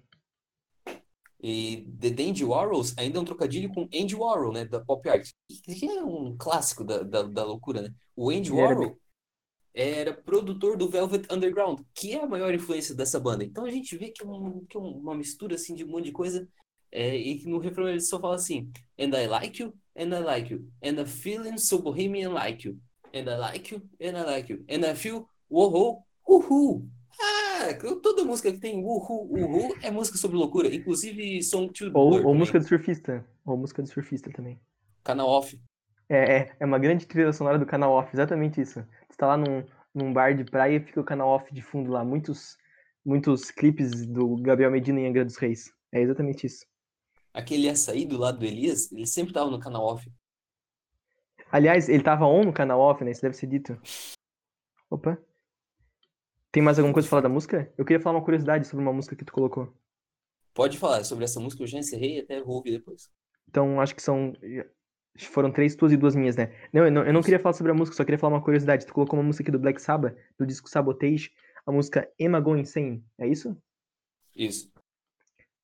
E 1.40 1.87
The 2.01 2.11
Dandy 2.11 2.42
Warhols 2.42 2.97
ainda 2.97 3.18
é 3.18 3.20
um 3.20 3.25
trocadilho 3.25 3.68
com 3.68 3.87
Andy 3.94 4.14
Warhol, 4.14 4.53
né? 4.53 4.64
Da 4.64 4.81
pop 4.81 5.07
art. 5.09 5.29
Que 5.62 5.87
é 5.87 6.03
um 6.03 6.35
clássico 6.38 6.83
da, 6.83 7.03
da, 7.03 7.23
da 7.23 7.44
loucura, 7.44 7.83
né? 7.83 7.94
O 8.16 8.31
Andy 8.31 8.51
Warhol 8.51 8.99
era 9.75 10.15
produtor 10.15 10.77
do 10.77 10.89
Velvet 10.89 11.27
Underground, 11.33 11.81
que 11.95 12.13
é 12.13 12.23
a 12.23 12.27
maior 12.27 12.55
influência 12.55 12.95
dessa 12.95 13.19
banda. 13.19 13.45
Então 13.45 13.65
a 13.65 13.71
gente 13.71 13.97
vê 13.97 14.11
que 14.11 14.23
é, 14.23 14.27
um, 14.27 14.65
que 14.65 14.77
é 14.77 14.81
uma 14.81 15.15
mistura 15.15 15.57
assim 15.57 15.75
de 15.75 15.85
um 15.85 15.89
monte 15.89 16.07
de 16.07 16.13
coisa. 16.13 16.49
É, 16.93 17.17
e 17.17 17.41
que 17.41 17.49
no 17.49 17.59
refrão 17.59 17.89
ele 17.89 18.01
só 18.01 18.21
fala 18.21 18.37
assim: 18.37 18.71
And 18.97 19.11
I 19.19 19.27
like 19.27 19.61
you, 19.61 19.75
and 19.97 20.17
I 20.17 20.21
like 20.21 20.53
you, 20.53 20.71
and 20.81 21.01
I'm 21.01 21.07
feeling 21.07 21.59
so 21.59 21.81
bohemian 21.81 22.33
like 22.33 22.69
you 22.69 22.79
and 23.15 23.31
I 23.31 23.37
like 23.37 23.73
you, 23.73 23.81
and 24.01 24.17
I 24.17 24.25
like 24.25 24.53
you, 24.53 24.65
and 24.69 24.85
I 24.85 24.95
feel 24.95 25.29
uhul, 25.51 26.05
uhul. 26.27 26.89
Ah, 27.21 27.73
toda 28.03 28.25
música 28.25 28.51
que 28.51 28.59
tem 28.59 28.85
uhul, 28.85 29.31
uhul 29.31 29.77
é 29.81 29.91
música 29.91 30.19
sobre 30.19 30.37
loucura, 30.37 30.75
inclusive 30.75 31.41
Song 31.43 31.73
to 31.73 31.91
Ou, 31.95 32.27
ou 32.27 32.35
música 32.35 32.59
de 32.59 32.67
surfista, 32.67 33.25
ou 33.47 33.57
música 33.57 33.83
de 33.83 33.89
surfista 33.89 34.31
também. 34.33 34.59
Canal 35.05 35.29
off. 35.29 35.57
É, 36.09 36.39
é, 36.39 36.57
é 36.59 36.65
uma 36.65 36.79
grande 36.79 37.07
trilha 37.07 37.33
sonora 37.33 37.59
do 37.59 37.65
canal 37.65 37.93
off, 37.93 38.11
exatamente 38.13 38.61
isso. 38.61 38.85
Você 39.14 39.18
tá 39.18 39.29
lá 39.29 39.37
num, 39.37 39.64
num 39.94 40.12
bar 40.12 40.35
de 40.35 40.42
praia 40.42 40.77
e 40.77 40.81
fica 40.81 41.00
o 41.00 41.05
canal 41.05 41.29
off 41.29 41.55
de 41.55 41.62
fundo 41.62 41.92
lá, 41.92 42.05
muitos, 42.05 42.59
muitos 43.07 43.48
clipes 43.48 44.05
do 44.05 44.35
Gabriel 44.38 44.72
Medina 44.72 44.98
em 44.98 45.07
Angra 45.07 45.24
dos 45.24 45.37
Reis. 45.37 45.72
É 45.92 46.00
exatamente 46.00 46.48
isso. 46.48 46.66
Aquele 47.33 47.68
açaí 47.68 48.07
do 48.07 48.18
lado 48.18 48.40
do 48.40 48.44
Elias, 48.44 48.90
ele 48.90 49.07
sempre 49.07 49.33
tava 49.33 49.53
no 49.53 49.61
canal 49.61 49.85
off. 49.85 50.12
Aliás, 51.53 51.88
ele 51.88 52.03
tava 52.03 52.27
on 52.27 52.42
no 52.42 52.53
canal 52.53 52.81
off, 52.81 53.05
né? 53.05 53.12
Isso 53.12 53.22
deve 53.22 53.37
ser 53.37 53.46
dito. 53.46 53.81
Opa. 54.90 55.16
Tem 56.50 56.61
mais 56.61 56.77
alguma 56.77 56.92
coisa 56.92 57.07
pra 57.07 57.11
falar 57.11 57.22
da 57.22 57.29
música? 57.29 57.72
Eu 57.79 57.85
queria 57.85 58.03
falar 58.03 58.16
uma 58.16 58.24
curiosidade 58.24 58.66
sobre 58.66 58.85
uma 58.85 58.92
música 58.92 59.14
que 59.14 59.24
tu 59.24 59.33
colocou. 59.33 59.72
Pode 60.53 60.77
falar 60.77 61.05
sobre 61.05 61.24
essa 61.24 61.38
música, 61.38 61.62
eu 61.62 61.68
já 61.68 61.79
encerrei 61.79 62.18
até 62.18 62.42
vou 62.42 62.57
ouvir 62.57 62.72
depois. 62.72 63.09
Então, 63.48 63.81
acho 63.81 63.94
que 63.94 64.03
são. 64.03 64.33
Foram 65.16 65.53
três 65.53 65.77
tuas 65.77 65.92
e 65.92 65.96
duas 65.96 66.16
minhas, 66.16 66.37
né? 66.37 66.53
Não 66.72 66.85
eu, 66.85 66.90
não, 66.90 67.05
eu 67.05 67.12
não 67.12 67.22
queria 67.22 67.38
falar 67.38 67.53
sobre 67.53 67.70
a 67.70 67.74
música, 67.74 67.96
só 67.96 68.05
queria 68.05 68.18
falar 68.18 68.35
uma 68.35 68.42
curiosidade. 68.42 68.85
Tu 68.85 68.92
colocou 68.92 69.18
uma 69.18 69.24
música 69.24 69.44
aqui 69.44 69.53
do 69.53 69.61
Black 69.61 69.81
Sabbath, 69.81 70.16
do 70.38 70.44
disco 70.44 70.68
Sabotage. 70.68 71.31
a 71.64 71.70
música 71.70 72.11
Emma 72.18 72.40
Go 72.40 72.57
Insane, 72.57 73.05
é 73.18 73.29
isso? 73.29 73.57
Isso. 74.35 74.72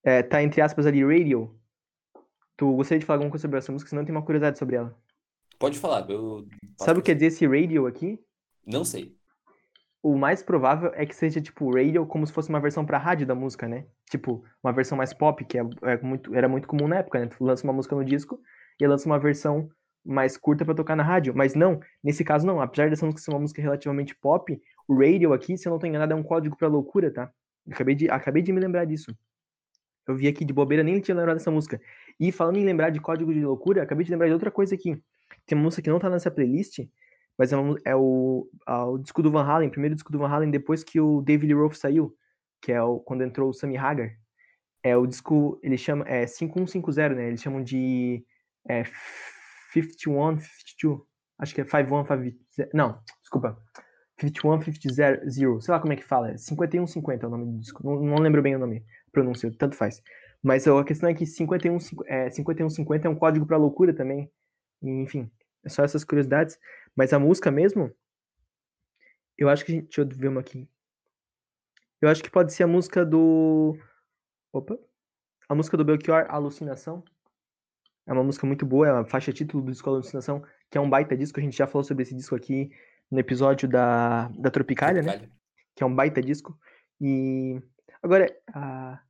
É, 0.05 0.23
tá 0.23 0.43
entre 0.43 0.61
aspas 0.61 0.87
ali, 0.87 1.03
Radio. 1.03 1.59
Tu 2.57 2.73
gostaria 2.77 3.01
de 3.01 3.07
falar 3.07 3.17
alguma 3.17 3.31
coisa 3.31 3.43
sobre 3.43 3.59
essa 3.59 3.73
música, 3.73 3.89
senão 3.89 4.05
tem 4.05 4.15
uma 4.15 4.25
curiosidade 4.25 4.59
sobre 4.59 4.77
ela. 4.77 4.97
Pode 5.59 5.79
falar. 5.79 6.09
Eu... 6.09 6.47
Sabe 6.79 7.01
o 7.01 7.03
que 7.03 7.07
quer 7.07 7.15
dizer 7.15 7.27
esse 7.27 7.47
radio 7.47 7.87
aqui? 7.87 8.19
Não 8.65 8.85
sei. 8.85 9.17
O 10.03 10.17
mais 10.17 10.43
provável 10.43 10.93
é 10.95 11.05
que 11.05 11.15
seja, 11.15 11.41
tipo, 11.41 11.75
radio 11.75 12.07
como 12.07 12.27
se 12.27 12.33
fosse 12.33 12.49
uma 12.49 12.61
versão 12.61 12.87
pra 12.87 12.99
rádio 12.99 13.27
da 13.27 13.35
música, 13.35 13.67
né? 13.67 13.87
Tipo, 14.09 14.45
uma 14.63 14.73
versão 14.73 14.97
mais 14.97 15.13
pop, 15.13 15.45
que 15.45 15.59
é, 15.59 15.63
é 15.83 16.01
muito, 16.01 16.35
era 16.35 16.49
muito 16.49 16.69
comum 16.69 16.87
na 16.87 16.99
época, 16.99 17.19
né? 17.19 17.27
Tu 17.27 17.45
lança 17.45 17.65
uma 17.65 17.73
música 17.73 17.97
no 17.97 18.05
disco 18.05 18.41
e 18.85 18.87
lança 18.87 19.07
uma 19.07 19.19
versão 19.19 19.69
mais 20.05 20.37
curta 20.37 20.65
para 20.65 20.75
tocar 20.75 20.97
na 20.97 21.03
rádio. 21.03 21.35
Mas 21.35 21.55
não, 21.55 21.81
nesse 22.03 22.25
caso 22.25 22.47
não. 22.47 22.61
Apesar 22.61 22.89
dessa 22.89 23.05
música 23.05 23.23
ser 23.23 23.31
uma 23.31 23.41
música 23.41 23.61
relativamente 23.61 24.15
pop, 24.15 24.61
o 24.89 24.95
radio 24.95 25.33
aqui, 25.33 25.57
se 25.57 25.69
eu 25.69 25.71
não 25.71 25.79
tô 25.79 25.87
enganado, 25.87 26.13
é 26.13 26.17
um 26.17 26.23
código 26.23 26.57
pra 26.57 26.69
loucura, 26.69 27.13
tá? 27.13 27.31
Acabei 27.71 27.95
de, 27.95 28.11
acabei 28.11 28.43
de 28.43 28.53
me 28.53 28.61
lembrar 28.61 28.85
disso. 28.85 29.17
Eu 30.07 30.17
vi 30.17 30.27
aqui 30.27 30.45
de 30.45 30.53
bobeira, 30.53 30.83
nem 30.83 31.01
tinha 31.01 31.17
lembrado 31.17 31.37
dessa 31.37 31.51
música. 31.51 31.81
E 32.19 32.33
falando 32.33 32.57
em 32.57 32.65
lembrar 32.65 32.91
de 32.91 33.01
código 33.01 33.33
de 33.33 33.45
loucura, 33.45 33.83
acabei 33.83 34.05
de 34.05 34.11
lembrar 34.11 34.27
de 34.27 34.33
outra 34.33 34.51
coisa 34.51 34.75
aqui. 34.75 35.01
Tem 35.47 35.57
uma 35.57 35.65
música 35.65 35.83
que 35.83 35.91
não 35.91 35.99
tá 35.99 36.11
nessa 36.11 36.31
playlist, 36.31 36.81
mas 37.39 37.53
é, 37.53 37.57
uma, 37.57 37.77
é 37.85 37.95
o, 37.95 38.49
a, 38.67 38.87
o 38.87 38.99
disco 38.99 39.23
do 39.23 39.31
Van 39.31 39.45
Halen, 39.45 39.71
primeiro 39.71 39.95
disco 39.95 40.11
do 40.11 40.19
Van 40.19 40.29
Halen 40.29 40.51
depois 40.51 40.83
que 40.83 41.01
o 41.01 41.23
David 41.23 41.53
Lee 41.53 41.63
Roth 41.63 41.75
saiu, 41.75 42.15
que 42.61 42.73
é 42.73 42.83
o, 42.83 42.99
quando 42.99 43.23
entrou 43.23 43.51
o 43.51 43.55
Sammy 43.55 43.77
Hagar. 43.77 44.11
É 44.83 44.97
o 44.97 45.07
disco, 45.07 45.61
ele 45.63 45.77
chama, 45.77 46.05
é 46.09 46.27
5150, 46.27 47.15
né? 47.15 47.29
Eles 47.29 47.41
chamam 47.41 47.63
de 47.63 48.25
é, 48.69 48.85
51, 49.73 50.39
52. 50.41 51.03
Acho 51.39 51.55
que 51.55 51.61
é 51.61 51.65
51, 51.65 52.05
50. 52.05 52.71
Não, 52.75 53.03
desculpa. 53.21 53.59
51, 54.21 54.63
50, 54.63 55.61
sei 55.61 55.73
lá 55.73 55.81
como 55.81 55.93
é 55.93 55.97
que 55.97 56.05
fala. 56.05 56.37
5150 56.37 57.25
é 57.25 57.27
o 57.27 57.31
nome 57.31 57.53
do 57.53 57.59
disco. 57.59 57.83
Não, 57.85 58.01
não 58.01 58.19
lembro 58.19 58.43
bem 58.43 58.55
o 58.55 58.59
nome, 58.59 58.85
pronúncia, 59.11 59.51
tanto 59.59 59.77
faz. 59.77 60.03
Mas 60.43 60.67
a 60.67 60.85
questão 60.85 61.09
é 61.09 61.15
que 61.15 61.27
51, 61.27 61.79
é, 62.07 62.31
5150 62.31 63.07
é 63.07 63.11
um 63.11 63.15
código 63.15 63.47
para 63.47 63.57
loucura 63.57 63.95
também. 63.95 64.31
Enfim, 64.83 65.31
é 65.65 65.69
só 65.69 65.85
essas 65.85 66.05
curiosidades. 66.05 66.59
Mas 66.97 67.13
a 67.13 67.19
música 67.19 67.51
mesmo, 67.51 67.91
eu 69.39 69.49
acho 69.49 69.65
que. 69.65 69.83
Deixa 69.83 70.03
eu 70.03 70.09
ver 70.09 70.29
uma 70.29 70.41
aqui. 70.41 70.69
Eu 72.01 72.09
acho 72.09 72.23
que 72.23 72.31
pode 72.31 72.53
ser 72.53 72.65
a 72.65 72.67
música 72.67 73.05
do. 73.05 73.77
Opa! 74.53 74.79
A 75.49 75.55
música 75.55 75.77
do 75.77 75.85
Belchior, 75.85 76.27
Alucinação. 76.29 77.05
É 78.11 78.13
uma 78.13 78.25
música 78.25 78.45
muito 78.45 78.67
boa, 78.67 78.89
é 78.89 78.93
uma 78.93 79.05
faixa 79.05 79.33
título 79.33 79.63
do 79.63 79.71
disco 79.71 79.89
Alucinação, 79.89 80.43
que 80.69 80.77
é 80.77 80.81
um 80.81 80.91
baita 80.91 81.17
disco. 81.17 81.39
A 81.39 81.43
gente 81.43 81.57
já 81.57 81.69
falou 81.69 81.85
sobre 81.85 82.03
esse 82.03 82.13
disco 82.13 82.35
aqui 82.35 82.69
no 83.09 83.21
episódio 83.21 83.69
da, 83.69 84.27
da 84.37 84.51
Tropicália, 84.51 85.01
né? 85.01 85.29
Que 85.77 85.85
é 85.85 85.87
um 85.87 85.95
baita 85.95 86.21
disco. 86.21 86.59
E. 87.01 87.63
Agora, 88.03 88.27
a... 88.53 89.01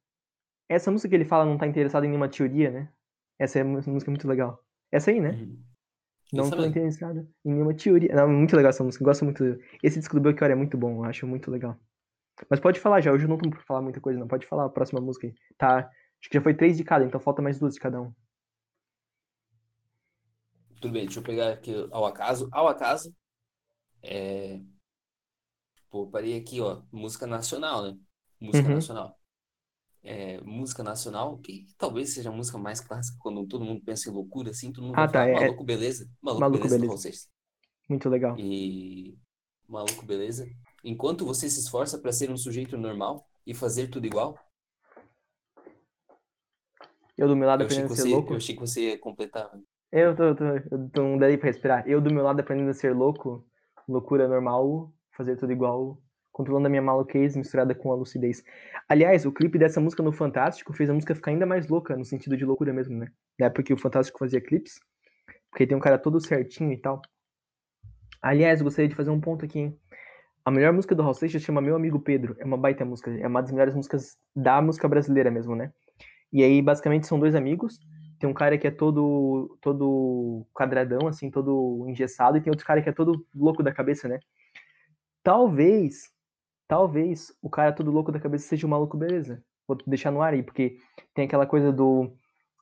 essa 0.69 0.91
música 0.91 1.09
que 1.09 1.15
ele 1.15 1.25
fala 1.25 1.47
não 1.47 1.57
tá 1.57 1.67
interessado 1.67 2.05
em 2.05 2.09
nenhuma 2.09 2.29
teoria, 2.29 2.71
né? 2.71 2.93
Essa 3.39 3.61
é 3.61 3.65
uma 3.65 3.81
música 3.81 4.11
muito 4.11 4.29
legal. 4.29 4.63
Essa 4.93 5.11
aí, 5.11 5.19
né? 5.19 5.31
Uhum. 5.31 5.65
Não 6.35 6.51
tô 6.51 6.63
interessado 6.63 7.27
em 7.43 7.53
nenhuma 7.55 7.73
teoria. 7.73 8.15
Não, 8.15 8.29
muito 8.29 8.55
legal 8.55 8.69
essa 8.69 8.85
música, 8.85 9.03
gosto 9.03 9.25
muito. 9.25 9.59
Esse 9.83 9.99
disco 9.99 10.15
do 10.15 10.21
Belchior 10.21 10.51
é 10.51 10.55
muito 10.55 10.77
bom, 10.77 10.99
eu 10.99 11.05
acho 11.05 11.27
muito 11.27 11.51
legal. 11.51 11.75
Mas 12.51 12.61
pode 12.61 12.79
falar 12.79 13.01
já, 13.01 13.11
hoje 13.11 13.25
eu 13.25 13.31
não 13.31 13.39
tô 13.39 13.49
pra 13.49 13.61
falar 13.61 13.81
muita 13.81 13.99
coisa, 13.99 14.21
não. 14.21 14.29
Pode 14.29 14.47
falar 14.47 14.67
a 14.67 14.69
próxima 14.69 15.01
música 15.01 15.27
aí. 15.27 15.35
Tá, 15.57 15.79
acho 16.21 16.29
que 16.31 16.37
já 16.37 16.43
foi 16.43 16.53
três 16.53 16.77
de 16.77 16.85
cada, 16.85 17.03
então 17.03 17.19
falta 17.19 17.41
mais 17.41 17.59
duas 17.59 17.73
de 17.73 17.81
cada 17.81 18.03
um. 18.03 18.13
Tudo 20.81 20.93
bem, 20.93 21.05
deixa 21.05 21.21
eu 21.21 21.25
pegar 21.25 21.53
aqui 21.53 21.73
ao 21.91 22.05
acaso. 22.07 22.49
Ao 22.51 22.67
acaso, 22.69 23.15
é... 24.03 24.61
Pô, 25.91 26.07
parei 26.07 26.37
aqui, 26.37 26.61
ó, 26.61 26.83
música 26.91 27.27
nacional, 27.27 27.83
né? 27.83 27.99
Música 28.41 28.69
uhum. 28.69 28.75
nacional 28.75 29.21
é, 30.03 30.41
música 30.41 30.83
nacional, 30.83 31.39
que 31.39 31.67
talvez 31.77 32.15
seja 32.15 32.31
a 32.31 32.33
música 32.33 32.57
mais 32.59 32.81
clássica 32.81 33.19
quando 33.21 33.47
todo 33.47 33.65
mundo 33.65 33.83
pensa 33.85 34.09
em 34.09 34.13
loucura, 34.13 34.51
assim, 34.51 34.73
todo 34.73 34.87
mundo 34.87 34.99
ah, 34.99 35.09
tá, 35.09 35.27
é... 35.27 35.35
Maluco 35.35 35.65
Beleza. 35.65 36.09
Maluco, 36.23 36.41
Maluco 36.41 36.69
Beleza, 36.69 36.79
Beleza. 36.79 37.29
Muito 37.89 38.09
legal. 38.09 38.39
E 38.39 39.19
Maluco 39.69 40.05
Beleza. 40.05 40.49
Enquanto 40.83 41.27
você 41.27 41.49
se 41.51 41.61
esforça 41.61 41.99
para 41.99 42.13
ser 42.13 42.31
um 42.31 42.37
sujeito 42.37 42.79
normal 42.79 43.27
e 43.47 43.53
fazer 43.53 43.89
tudo 43.89 44.07
igual. 44.07 44.39
Eu 47.17 47.29
do 47.29 47.37
meu 47.37 47.47
lado 47.47 47.65
aprendendo 47.65 47.93
a 47.93 47.97
ser 47.97 48.03
você, 48.03 48.09
louco. 48.09 48.33
Eu 48.33 48.39
achei 48.39 48.55
que 48.55 48.61
você 48.61 48.91
ia 48.91 48.99
completar. 48.99 49.51
Eu 49.93 50.15
tô, 50.15 50.35
tô, 50.35 50.45
tô 50.93 51.03
não 51.03 51.19
daí 51.19 51.37
pra 51.37 51.49
respirar. 51.49 51.89
Eu 51.89 52.01
do 52.01 52.13
meu 52.13 52.23
lado 52.23 52.41
aprendendo 52.41 52.71
a 52.71 52.75
ser 52.75 52.95
louco, 52.95 53.45
loucura 53.89 54.29
normal, 54.29 54.93
fazer 55.17 55.37
tudo 55.37 55.53
igual, 55.53 56.01
controlando 56.31 56.67
a 56.67 56.71
minha 56.71 56.83
maluquez 56.83 57.35
misturada 57.37 57.75
com 57.75 57.91
a 57.91 57.97
lucidez. 57.97 58.43
Aliás, 58.89 59.27
o 59.27 59.33
clipe 59.33 59.59
dessa 59.59 59.81
música 59.81 60.03
no 60.03 60.13
Fantástico 60.13 60.73
fez 60.73 60.89
a 60.89 60.95
música 60.95 61.15
ficar 61.15 61.33
ainda 61.33 61.45
mais 61.45 61.69
louca, 61.69 61.97
no 61.97 62.05
sentido 62.05 62.37
de 62.37 62.45
loucura 62.45 62.73
mesmo, 62.73 62.97
né? 62.97 63.09
Na 63.39 63.47
época 63.47 63.65
que 63.65 63.73
o 63.73 63.77
Fantástico 63.77 64.19
fazia 64.19 64.41
clipes, 64.41 64.79
porque 65.51 65.67
tem 65.67 65.77
um 65.77 65.81
cara 65.81 65.99
todo 65.99 66.21
certinho 66.21 66.73
e 66.73 66.77
tal. 66.77 67.03
Aliás, 68.23 68.61
eu 68.61 68.65
gostaria 68.65 68.89
de 68.89 68.95
fazer 68.95 69.11
um 69.11 69.21
ponto 69.21 69.45
aqui, 69.45 69.59
hein? 69.59 69.81
A 70.45 70.51
melhor 70.51 70.73
música 70.73 70.95
do 70.95 71.03
Raul 71.03 71.15
Seixas 71.15 71.43
chama 71.43 71.61
Meu 71.61 71.77
Amigo 71.77 72.01
Pedro. 72.01 72.37
É 72.39 72.45
uma 72.45 72.57
baita 72.57 72.85
música, 72.85 73.11
é 73.11 73.27
uma 73.27 73.43
das 73.43 73.51
melhores 73.51 73.75
músicas 73.75 74.17
da 74.35 74.63
música 74.63 74.89
brasileira 74.89 75.31
mesmo, 75.31 75.55
né? 75.55 75.73
E 76.33 76.43
aí, 76.45 76.63
basicamente, 76.63 77.07
são 77.07 77.19
dois 77.19 77.35
amigos. 77.35 77.79
Tem 78.21 78.29
um 78.29 78.35
cara 78.35 78.59
que 78.59 78.67
é 78.67 78.71
todo 78.71 79.59
todo 79.63 80.47
quadradão, 80.53 81.09
assim, 81.09 81.31
todo 81.31 81.87
engessado, 81.89 82.37
e 82.37 82.41
tem 82.41 82.51
outro 82.51 82.67
cara 82.67 82.83
que 82.83 82.89
é 82.91 82.93
todo 82.93 83.27
louco 83.35 83.63
da 83.63 83.73
cabeça, 83.73 84.07
né? 84.07 84.21
Talvez 85.23 86.13
talvez 86.69 87.33
o 87.43 87.51
cara 87.51 87.73
todo 87.73 87.91
louco 87.91 88.13
da 88.13 88.21
cabeça 88.21 88.47
seja 88.47 88.67
o 88.67 88.71
maluco 88.71 88.97
beleza. 88.97 89.43
Vou 89.67 89.77
deixar 89.87 90.11
no 90.11 90.23
ar 90.23 90.35
aí, 90.35 90.43
porque 90.43 90.79
tem 91.15 91.25
aquela 91.25 91.47
coisa 91.47 91.73
do 91.73 92.13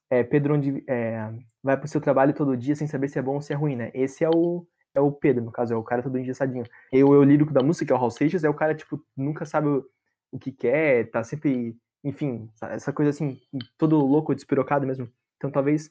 é, 0.08 0.22
Pedro 0.22 0.54
onde 0.54 0.84
é, 0.88 1.30
vai 1.62 1.76
pro 1.76 1.88
seu 1.88 2.00
trabalho 2.00 2.32
todo 2.32 2.56
dia 2.56 2.76
sem 2.76 2.86
saber 2.86 3.08
se 3.08 3.18
é 3.18 3.22
bom 3.22 3.34
ou 3.34 3.42
se 3.42 3.52
é 3.52 3.56
ruim, 3.56 3.76
né? 3.76 3.90
Esse 3.94 4.24
é 4.24 4.30
o 4.30 4.66
é 4.94 5.00
o 5.00 5.12
Pedro, 5.12 5.44
no 5.44 5.52
caso, 5.52 5.74
é 5.74 5.76
o 5.76 5.82
cara 5.82 6.02
todo 6.02 6.18
engessadinho. 6.18 6.64
E 6.92 7.02
o 7.04 7.14
eu 7.14 7.22
lírico 7.22 7.52
da 7.52 7.62
música, 7.62 7.86
que 7.86 7.92
é 7.92 7.96
o 7.96 7.98
Hal 7.98 8.10
Seixas, 8.10 8.44
é 8.44 8.48
o 8.48 8.54
cara, 8.54 8.74
tipo, 8.74 9.04
nunca 9.16 9.44
sabe 9.44 9.68
o, 9.68 9.84
o 10.32 10.38
que 10.38 10.52
quer, 10.52 11.10
tá 11.10 11.22
sempre, 11.24 11.76
enfim, 12.02 12.50
essa 12.62 12.92
coisa 12.92 13.10
assim, 13.10 13.38
todo 13.76 13.96
louco, 13.98 14.34
despirocado 14.34 14.86
mesmo. 14.86 15.08
Então 15.38 15.50
talvez 15.50 15.90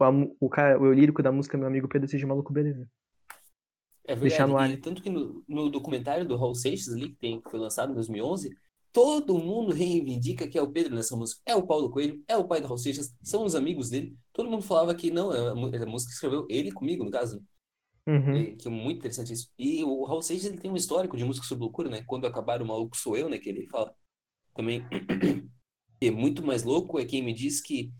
o, 0.00 0.46
o, 0.46 0.48
cara, 0.48 0.80
o 0.80 0.92
lírico 0.92 1.22
da 1.22 1.32
música, 1.32 1.58
meu 1.58 1.66
amigo 1.66 1.88
Pedro, 1.88 2.08
seja 2.08 2.26
maluco 2.26 2.52
beleza. 2.52 2.88
É 4.04 4.14
verdade. 4.14 4.20
Deixar 4.20 4.46
no 4.46 4.56
ar. 4.56 4.74
Tanto 4.78 5.02
que 5.02 5.10
no, 5.10 5.44
no, 5.46 5.68
documentário 5.68 6.26
do 6.26 6.36
Raul 6.36 6.54
Seixas 6.54 6.94
ali, 6.94 7.10
que, 7.10 7.16
tem, 7.16 7.40
que 7.40 7.50
foi 7.50 7.60
lançado 7.60 7.92
em 7.92 7.94
2011, 7.94 8.56
todo 8.92 9.38
mundo 9.38 9.72
reivindica 9.72 10.48
que 10.48 10.56
é 10.56 10.62
o 10.62 10.70
Pedro 10.70 10.94
nessa 10.94 11.14
música. 11.16 11.42
É 11.44 11.54
o 11.54 11.66
Paulo 11.66 11.90
Coelho, 11.90 12.22
é 12.26 12.36
o 12.36 12.46
pai 12.46 12.60
do 12.60 12.66
Raul 12.66 12.78
Seixas, 12.78 13.14
são 13.22 13.44
os 13.44 13.54
amigos 13.54 13.90
dele. 13.90 14.16
Todo 14.32 14.50
mundo 14.50 14.62
falava 14.62 14.94
que 14.94 15.10
não, 15.10 15.32
é 15.32 15.50
a, 15.50 15.82
é 15.82 15.84
música 15.84 16.10
que 16.10 16.14
escreveu 16.14 16.46
ele 16.48 16.72
comigo, 16.72 17.04
no 17.04 17.10
caso. 17.10 17.42
Uhum. 18.06 18.36
E, 18.36 18.56
que 18.56 18.68
é 18.68 18.70
muito 18.70 18.98
interessante 18.98 19.34
isso. 19.34 19.50
E 19.58 19.84
o 19.84 20.04
Raul 20.04 20.22
Seixas 20.22 20.46
ele 20.46 20.58
tem 20.58 20.70
um 20.70 20.76
histórico 20.76 21.16
de 21.16 21.24
música 21.24 21.46
sobre 21.46 21.64
loucura, 21.64 21.90
né? 21.90 22.02
Quando 22.06 22.26
acabar 22.26 22.62
o 22.62 22.66
maluco 22.66 22.96
sou 22.96 23.16
eu, 23.16 23.28
né? 23.28 23.36
Que 23.36 23.50
ele 23.50 23.66
fala 23.66 23.94
também. 24.54 24.82
é 26.00 26.10
muito 26.10 26.42
mais 26.42 26.62
louco 26.62 26.98
é 26.98 27.04
quem 27.04 27.22
me 27.22 27.34
diz 27.34 27.60
que 27.60 27.92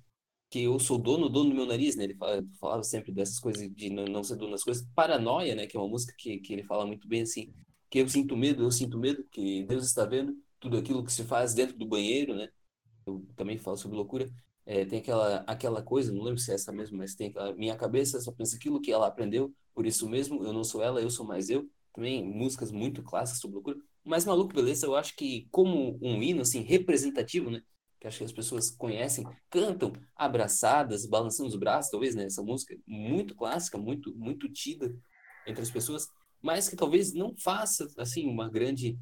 que 0.50 0.62
eu 0.62 0.78
sou 0.78 0.98
dono, 0.98 1.28
dono 1.28 1.50
do 1.50 1.56
meu 1.56 1.66
nariz, 1.66 1.96
né? 1.96 2.04
Ele 2.04 2.14
fala, 2.14 2.44
falava 2.60 2.82
sempre 2.82 3.12
dessas 3.12 3.38
coisas 3.38 3.68
de 3.74 3.90
não, 3.90 4.24
ser 4.24 4.36
dono 4.36 4.52
das 4.52 4.64
coisas. 4.64 4.86
Paranoia, 4.94 5.54
né? 5.54 5.66
Que 5.66 5.76
é 5.76 5.80
uma 5.80 5.88
música 5.88 6.14
que, 6.16 6.38
que 6.38 6.52
ele 6.52 6.62
fala 6.62 6.86
muito 6.86 7.06
bem 7.06 7.22
assim. 7.22 7.52
Que 7.90 8.00
eu 8.00 8.08
sinto 8.08 8.36
medo, 8.36 8.62
eu 8.62 8.70
sinto 8.70 8.98
medo, 8.98 9.24
que 9.30 9.64
Deus 9.64 9.84
está 9.84 10.04
vendo 10.04 10.34
tudo 10.60 10.76
aquilo 10.78 11.04
que 11.04 11.12
se 11.12 11.24
faz 11.24 11.54
dentro 11.54 11.76
do 11.76 11.86
banheiro, 11.86 12.34
né? 12.34 12.48
Eu 13.06 13.26
também 13.36 13.58
falo 13.58 13.76
sobre 13.76 13.96
loucura. 13.96 14.28
É, 14.66 14.84
tem 14.84 14.98
aquela, 14.98 15.36
aquela 15.46 15.82
coisa, 15.82 16.12
não 16.12 16.22
lembro 16.22 16.38
se 16.38 16.50
é 16.50 16.54
essa 16.54 16.70
mesmo, 16.70 16.98
mas 16.98 17.14
tem 17.14 17.28
aquela, 17.28 17.54
minha 17.54 17.74
cabeça 17.76 18.20
só 18.20 18.30
pensa 18.30 18.56
aquilo 18.56 18.80
que 18.80 18.92
ela 18.92 19.06
aprendeu, 19.06 19.50
por 19.74 19.86
isso 19.86 20.06
mesmo, 20.06 20.44
eu 20.44 20.52
não 20.52 20.62
sou 20.62 20.82
ela, 20.82 21.00
eu 21.00 21.08
sou 21.08 21.24
mais 21.24 21.48
eu. 21.48 21.66
Também 21.94 22.22
músicas 22.22 22.70
muito 22.70 23.02
clássicas 23.02 23.40
sobre 23.40 23.54
loucura. 23.54 23.78
Mas 24.04 24.24
Maluco 24.24 24.54
Beleza, 24.54 24.86
eu 24.86 24.94
acho 24.94 25.16
que 25.16 25.48
como 25.50 25.98
um 26.02 26.22
hino, 26.22 26.42
assim, 26.42 26.60
representativo, 26.60 27.50
né? 27.50 27.62
Que 28.00 28.06
acho 28.06 28.18
que 28.18 28.24
as 28.24 28.32
pessoas 28.32 28.70
conhecem, 28.70 29.26
cantam 29.50 29.92
abraçadas, 30.14 31.06
balançando 31.06 31.48
os 31.48 31.56
braços, 31.56 31.90
talvez, 31.90 32.14
né? 32.14 32.24
Essa 32.24 32.42
música 32.42 32.76
muito 32.86 33.34
clássica, 33.34 33.76
muito 33.76 34.14
muito 34.14 34.48
tida 34.48 34.94
entre 35.46 35.62
as 35.62 35.70
pessoas, 35.70 36.06
mas 36.40 36.68
que 36.68 36.76
talvez 36.76 37.12
não 37.12 37.34
faça 37.36 37.88
assim 37.98 38.28
uma 38.28 38.48
grande 38.48 38.98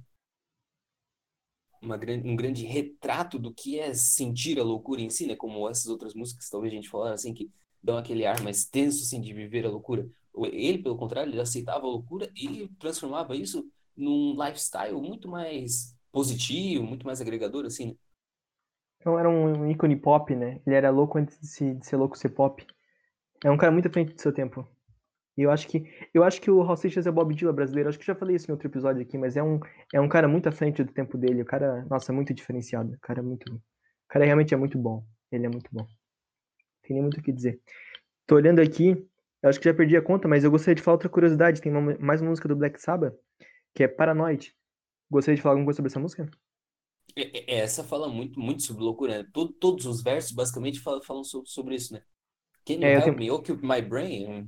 uma 1.82 1.96
grande, 1.96 2.28
um 2.28 2.36
grande 2.36 2.64
retrato 2.64 3.38
do 3.38 3.52
que 3.52 3.78
é 3.78 3.92
sentir 3.94 4.58
a 4.58 4.64
loucura 4.64 5.00
em 5.00 5.10
si, 5.10 5.26
né? 5.26 5.36
Como 5.36 5.68
essas 5.68 5.86
outras 5.86 6.14
músicas, 6.14 6.48
talvez 6.48 6.72
a 6.72 6.76
gente 6.76 6.88
falar 6.88 7.12
assim 7.12 7.34
que 7.34 7.50
dão 7.82 7.98
aquele 7.98 8.24
ar 8.26 8.40
mais 8.42 8.64
tenso 8.64 9.02
assim 9.02 9.20
de 9.20 9.32
viver 9.32 9.64
a 9.66 9.70
loucura. 9.70 10.08
Ele, 10.52 10.78
pelo 10.78 10.96
contrário, 10.96 11.32
ele 11.32 11.40
aceitava 11.40 11.86
a 11.86 11.90
loucura 11.90 12.30
e 12.34 12.68
transformava 12.78 13.36
isso 13.36 13.64
num 13.96 14.32
lifestyle 14.32 15.00
muito 15.00 15.28
mais 15.28 15.94
positivo, 16.12 16.84
muito 16.84 17.06
mais 17.06 17.20
agregador 17.20 17.64
assim. 17.64 17.86
Né? 17.86 17.94
Então 19.06 19.16
era 19.16 19.30
um 19.30 19.70
ícone 19.70 19.94
pop, 19.94 20.34
né? 20.34 20.60
Ele 20.66 20.74
era 20.74 20.90
louco 20.90 21.16
antes 21.16 21.38
de, 21.38 21.46
se, 21.46 21.74
de 21.74 21.86
ser 21.86 21.94
louco 21.94 22.18
ser 22.18 22.30
pop. 22.30 22.66
É 23.44 23.48
um 23.48 23.56
cara 23.56 23.70
muito 23.70 23.86
à 23.86 23.90
frente 23.92 24.12
do 24.12 24.20
seu 24.20 24.32
tempo. 24.32 24.66
E 25.38 25.42
eu 25.42 25.52
acho 25.52 25.68
que 25.68 25.84
eu 26.12 26.24
acho 26.24 26.40
que 26.40 26.50
o 26.50 26.60
Hal 26.60 26.76
Seixas 26.76 27.06
é 27.06 27.10
Bob 27.12 27.32
Dylan 27.32 27.54
brasileiro. 27.54 27.88
Acho 27.88 28.00
que 28.00 28.04
já 28.04 28.16
falei 28.16 28.34
isso 28.34 28.50
em 28.50 28.52
outro 28.52 28.66
episódio 28.66 29.00
aqui, 29.00 29.16
mas 29.16 29.36
é 29.36 29.42
um, 29.44 29.60
é 29.94 30.00
um 30.00 30.08
cara 30.08 30.26
muito 30.26 30.48
à 30.48 30.52
frente 30.52 30.82
do 30.82 30.92
tempo 30.92 31.16
dele. 31.16 31.42
O 31.42 31.44
cara, 31.44 31.86
nossa, 31.88 32.10
é 32.10 32.14
muito 32.16 32.34
diferenciado. 32.34 32.94
O 32.94 32.98
cara 32.98 33.20
é 33.20 33.22
muito. 33.22 33.54
O 33.54 34.08
cara 34.08 34.24
realmente 34.24 34.52
é 34.52 34.56
muito 34.56 34.76
bom. 34.76 35.06
Ele 35.30 35.46
é 35.46 35.48
muito 35.48 35.70
bom. 35.72 35.82
Não 35.82 36.82
tem 36.82 36.94
nem 36.94 37.02
muito 37.02 37.20
o 37.20 37.22
que 37.22 37.30
dizer. 37.30 37.60
Tô 38.26 38.34
olhando 38.34 38.60
aqui, 38.60 38.90
eu 39.40 39.48
acho 39.48 39.60
que 39.60 39.68
já 39.68 39.74
perdi 39.74 39.96
a 39.96 40.02
conta, 40.02 40.26
mas 40.26 40.42
eu 40.42 40.50
gostaria 40.50 40.74
de 40.74 40.82
falar 40.82 40.96
outra 40.96 41.08
curiosidade. 41.08 41.60
Tem 41.60 41.70
uma, 41.70 41.96
mais 42.00 42.20
uma 42.20 42.30
música 42.30 42.48
do 42.48 42.56
Black 42.56 42.82
Sabbath, 42.82 43.14
que 43.72 43.84
é 43.84 43.88
Paranoid. 43.88 44.52
Gostaria 45.08 45.36
de 45.36 45.42
falar 45.42 45.52
alguma 45.52 45.66
coisa 45.66 45.76
sobre 45.76 45.90
essa 45.92 46.00
música? 46.00 46.28
Essa 47.46 47.82
fala 47.84 48.08
muito, 48.08 48.38
muito 48.40 48.62
sobre 48.62 48.82
loucura, 48.82 49.22
né? 49.22 49.28
Todo, 49.32 49.52
todos 49.54 49.86
os 49.86 50.02
versos 50.02 50.32
basicamente 50.32 50.80
falam, 50.80 51.02
falam 51.02 51.24
sobre, 51.24 51.48
sobre 51.50 51.74
isso, 51.74 51.92
né? 51.94 52.02
Can 52.66 52.74
you 52.76 52.90
É, 52.90 53.00
help 53.00 53.16
tenho- 53.16 53.18
me 53.18 53.30
occupy 53.30 53.66
my 53.66 53.82
brain? 53.82 54.46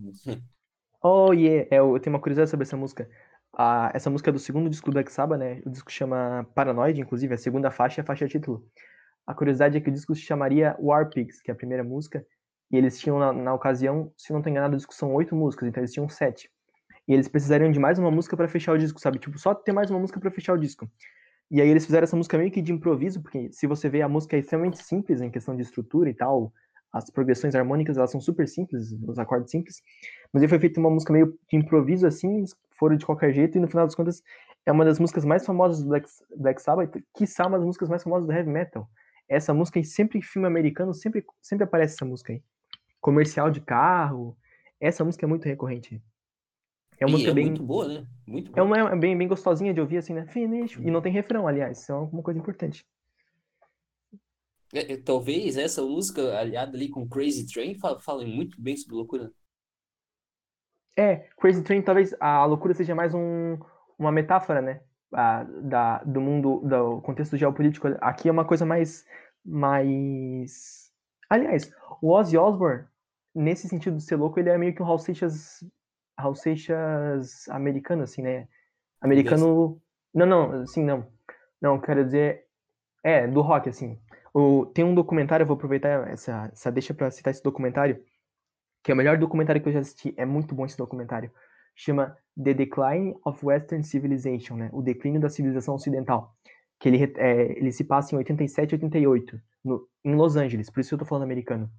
Oh, 1.02 1.32
yeah. 1.32 1.66
É, 1.70 1.78
eu 1.78 1.98
tenho 2.00 2.14
uma 2.14 2.20
curiosidade 2.20 2.50
sobre 2.50 2.64
essa 2.64 2.76
música. 2.76 3.08
Ah, 3.56 3.90
essa 3.94 4.10
música 4.10 4.30
é 4.30 4.32
do 4.32 4.38
segundo 4.38 4.68
disco 4.70 4.90
do 4.90 4.94
Black 4.94 5.10
Sabbath, 5.12 5.38
né? 5.38 5.60
O 5.64 5.70
disco 5.70 5.90
chama 5.90 6.44
Paranoid, 6.54 7.00
inclusive, 7.00 7.34
a 7.34 7.38
segunda 7.38 7.70
faixa 7.70 8.00
é 8.00 8.02
a 8.02 8.06
faixa 8.06 8.28
título. 8.28 8.64
A 9.26 9.34
curiosidade 9.34 9.76
é 9.76 9.80
que 9.80 9.90
o 9.90 9.92
disco 9.92 10.14
se 10.14 10.22
chamaria 10.22 10.76
War 10.80 11.10
Pigs, 11.10 11.40
que 11.42 11.50
é 11.50 11.54
a 11.54 11.56
primeira 11.56 11.84
música, 11.84 12.26
e 12.70 12.76
eles 12.76 12.98
tinham, 13.00 13.18
na, 13.18 13.32
na 13.32 13.54
ocasião, 13.54 14.12
se 14.16 14.32
não 14.32 14.42
tô 14.42 14.50
enganado, 14.50 14.74
o 14.74 14.76
disco 14.76 14.94
são 14.94 15.14
oito 15.14 15.36
músicas, 15.36 15.68
então 15.68 15.82
eles 15.82 15.92
tinham 15.92 16.08
sete. 16.08 16.50
E 17.08 17.14
eles 17.14 17.28
precisariam 17.28 17.70
de 17.72 17.80
mais 17.80 17.98
uma 17.98 18.10
música 18.10 18.36
pra 18.36 18.48
fechar 18.48 18.72
o 18.74 18.78
disco, 18.78 19.00
sabe? 19.00 19.18
Tipo, 19.18 19.38
só 19.38 19.54
ter 19.54 19.72
mais 19.72 19.90
uma 19.90 20.00
música 20.00 20.20
pra 20.20 20.30
fechar 20.30 20.54
o 20.54 20.58
disco. 20.58 20.90
E 21.50 21.60
aí 21.62 21.68
eles 21.68 21.86
fizeram 21.86 22.04
essa 22.04 22.16
música 22.16 22.36
meio 22.36 22.50
que 22.50 22.60
de 22.60 22.72
improviso, 22.72 23.22
porque 23.22 23.50
se 23.52 23.66
você 23.66 23.88
vê 23.88 24.02
a 24.02 24.08
música 24.08 24.36
é 24.36 24.40
extremamente 24.40 24.82
simples 24.82 25.20
em 25.20 25.30
questão 25.30 25.56
de 25.56 25.62
estrutura 25.62 26.10
e 26.10 26.14
tal, 26.14 26.52
as 26.92 27.10
progressões 27.10 27.54
harmônicas 27.54 27.96
elas 27.96 28.10
são 28.10 28.20
super 28.20 28.46
simples, 28.46 28.92
os 29.06 29.18
acordes 29.18 29.50
simples, 29.50 29.82
mas 30.32 30.42
aí 30.42 30.48
foi 30.48 30.58
feita 30.58 30.80
uma 30.80 30.90
música 30.90 31.12
meio 31.12 31.38
de 31.50 31.56
improviso 31.56 32.06
assim, 32.06 32.44
foram 32.78 32.96
de 32.96 33.04
qualquer 33.04 33.32
jeito, 33.32 33.56
e 33.56 33.60
no 33.60 33.68
final 33.68 33.86
das 33.86 33.94
contas 33.94 34.22
é 34.66 34.72
uma 34.72 34.84
das 34.84 34.98
músicas 34.98 35.24
mais 35.24 35.44
famosas 35.44 35.82
do 35.82 35.88
Black, 35.88 36.08
Black 36.36 36.62
Sabbath, 36.62 37.02
quiçá 37.16 37.46
uma 37.46 37.56
das 37.58 37.66
músicas 37.66 37.88
mais 37.88 38.02
famosas 38.02 38.26
do 38.26 38.32
heavy 38.32 38.50
metal. 38.50 38.88
Essa 39.28 39.52
música, 39.52 39.78
em 39.78 39.84
sempre 39.84 40.18
em 40.18 40.22
filme 40.22 40.46
americano, 40.46 40.92
sempre, 40.94 41.24
sempre 41.40 41.64
aparece 41.64 41.94
essa 41.94 42.04
música 42.04 42.32
aí. 42.32 42.42
Comercial 43.00 43.50
de 43.50 43.60
carro, 43.60 44.36
essa 44.80 45.04
música 45.04 45.26
é 45.26 45.28
muito 45.28 45.44
recorrente. 45.44 46.02
É 47.00 47.06
uma 47.06 47.10
E 47.10 47.12
música 47.12 47.30
é 47.30 47.34
bem, 47.34 47.46
muito 47.46 47.62
boa, 47.62 47.86
né? 47.88 48.06
Muito 48.26 48.50
é 48.50 48.54
boa. 48.54 48.66
uma 48.66 48.76
é 48.76 48.96
bem, 48.96 49.16
bem 49.16 49.28
gostosinha 49.28 49.72
de 49.72 49.80
ouvir, 49.80 49.98
assim, 49.98 50.14
né? 50.14 50.26
Finish. 50.26 50.76
E 50.76 50.90
não 50.90 51.00
tem 51.00 51.12
refrão, 51.12 51.46
aliás. 51.46 51.80
Isso 51.80 51.92
é 51.92 51.94
uma 51.94 52.22
coisa 52.22 52.38
importante. 52.40 52.84
É, 54.72 54.92
é, 54.92 54.96
talvez 54.98 55.56
essa 55.56 55.82
música, 55.82 56.38
aliada 56.38 56.76
ali 56.76 56.88
com 56.90 57.08
Crazy 57.08 57.46
Train, 57.46 57.74
fa- 57.78 57.98
falem 58.00 58.28
muito 58.28 58.60
bem 58.60 58.76
sobre 58.76 58.96
loucura. 58.96 59.32
É, 60.96 61.28
Crazy 61.40 61.62
Train, 61.62 61.82
talvez 61.82 62.14
a 62.20 62.44
loucura 62.44 62.74
seja 62.74 62.94
mais 62.94 63.14
um, 63.14 63.56
uma 63.98 64.10
metáfora, 64.12 64.60
né? 64.60 64.82
A, 65.12 65.44
da, 65.44 66.04
do 66.04 66.20
mundo, 66.20 66.60
do 66.68 67.00
contexto 67.02 67.36
geopolítico. 67.36 67.88
Aqui 68.00 68.28
é 68.28 68.32
uma 68.32 68.44
coisa 68.44 68.66
mais. 68.66 69.06
mais... 69.44 70.92
Aliás, 71.30 71.70
o 72.02 72.10
Ozzy 72.10 72.36
Osbourne, 72.36 72.84
nesse 73.34 73.68
sentido 73.68 73.96
de 73.96 74.02
ser 74.02 74.16
louco, 74.16 74.38
ele 74.38 74.50
é 74.50 74.58
meio 74.58 74.74
que 74.74 74.82
um 74.82 74.86
Hal 74.86 74.98
Seixas, 74.98 75.64
Hal 76.18 76.34
Seixas 76.34 77.48
americano, 77.48 78.02
assim, 78.02 78.22
né? 78.22 78.48
Americano. 79.00 79.80
Não, 80.12 80.26
não, 80.26 80.62
assim, 80.62 80.84
não. 80.84 81.06
Não, 81.62 81.80
quero 81.80 82.04
dizer. 82.04 82.44
É, 83.04 83.26
do 83.26 83.40
rock, 83.40 83.68
assim. 83.68 83.98
O, 84.34 84.66
tem 84.66 84.84
um 84.84 84.94
documentário, 84.94 85.44
eu 85.44 85.46
vou 85.46 85.56
aproveitar 85.56 86.08
essa, 86.08 86.50
essa 86.52 86.72
deixa 86.72 86.92
pra 86.92 87.10
citar 87.10 87.30
esse 87.30 87.42
documentário, 87.42 88.02
que 88.82 88.90
é 88.90 88.94
o 88.94 88.96
melhor 88.96 89.16
documentário 89.16 89.62
que 89.62 89.68
eu 89.68 89.72
já 89.72 89.78
assisti. 89.78 90.12
É 90.16 90.26
muito 90.26 90.54
bom 90.54 90.66
esse 90.66 90.76
documentário. 90.76 91.30
Chama 91.76 92.16
The 92.36 92.52
Decline 92.52 93.16
of 93.24 93.44
Western 93.44 93.84
Civilization, 93.84 94.56
né? 94.56 94.70
O 94.72 94.82
declínio 94.82 95.20
da 95.20 95.28
civilização 95.28 95.76
ocidental. 95.76 96.34
Que 96.80 96.88
ele, 96.88 97.12
é, 97.16 97.58
ele 97.58 97.70
se 97.70 97.84
passa 97.84 98.14
em 98.14 98.18
87 98.18 98.72
e 98.72 98.74
88, 98.74 99.40
no, 99.64 99.88
em 100.04 100.14
Los 100.14 100.36
Angeles, 100.36 100.70
por 100.70 100.80
isso 100.80 100.94
eu 100.94 100.98
tô 100.98 101.04
falando 101.04 101.24
americano. 101.24 101.70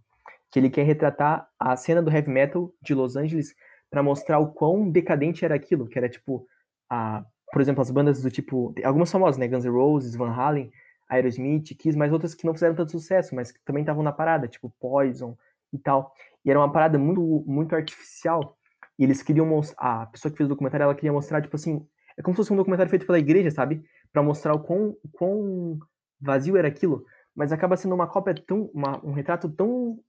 Que 0.49 0.60
ele 0.60 0.69
quer 0.69 0.84
retratar 0.84 1.49
a 1.60 1.75
cena 1.75 2.02
do 2.02 2.10
heavy 2.10 2.30
metal 2.30 2.73
de 2.82 2.93
Los 2.95 3.15
Angeles 3.17 3.54
para 3.89 4.04
mostrar 4.04 4.39
o 4.39 4.52
quão 4.52 4.89
decadente 4.89 5.43
era 5.43 5.56
aquilo, 5.56 5.88
que 5.88 5.97
era 5.97 6.08
tipo, 6.08 6.47
a, 6.89 7.23
por 7.52 7.62
exemplo, 7.62 7.82
as 7.82 7.91
bandas 7.91 8.21
do 8.21 8.30
tipo, 8.30 8.73
algumas 8.84 9.12
famosas, 9.12 9.38
né? 9.38 9.47
Guns 9.47 9.65
N' 9.65 9.71
Roses, 9.71 10.15
Van 10.15 10.32
Halen, 10.32 10.71
Aerosmith, 11.10 11.75
Kiss, 11.75 11.97
mas 11.97 12.12
outras 12.12 12.36
que 12.36 12.45
não 12.45 12.54
fizeram 12.54 12.75
tanto 12.75 12.91
sucesso, 12.91 13.34
mas 13.34 13.52
que 13.52 13.60
também 13.65 13.82
estavam 13.82 14.04
na 14.04 14.12
parada, 14.12 14.47
tipo 14.47 14.71
Poison 14.80 15.36
e 15.73 15.80
tal. 15.80 16.13
E 16.45 16.49
era 16.49 16.60
uma 16.60 16.71
parada 16.71 16.97
muito, 16.97 17.43
muito 17.47 17.75
artificial. 17.75 18.56
E 18.97 19.04
eles 19.04 19.23
queriam 19.23 19.45
mostrar. 19.45 20.04
A 20.04 20.06
pessoa 20.06 20.32
que 20.32 20.38
fez 20.38 20.45
o 20.47 20.49
documentário, 20.49 20.84
ela 20.84 20.95
queria 20.95 21.12
mostrar, 21.12 21.41
tipo 21.41 21.56
assim. 21.56 21.86
É 22.17 22.21
como 22.21 22.36
se 22.36 22.38
fosse 22.38 22.54
um 22.54 22.58
documentário 22.58 22.89
feito 22.89 23.06
pela 23.06 23.17
igreja, 23.17 23.49
sabe? 23.49 23.84
Pra 24.12 24.21
mostrar 24.21 24.54
o 24.54 24.60
quão, 24.60 24.95
quão 25.13 25.80
vazio 26.19 26.58
era 26.58 26.67
aquilo. 26.67 27.06
Mas 27.34 27.52
acaba 27.52 27.78
sendo 27.78 27.95
uma 27.95 28.08
cópia 28.08 28.36
tão. 28.36 28.69
Uma, 28.73 29.04
um 29.04 29.13
retrato 29.13 29.49
tão 29.49 29.99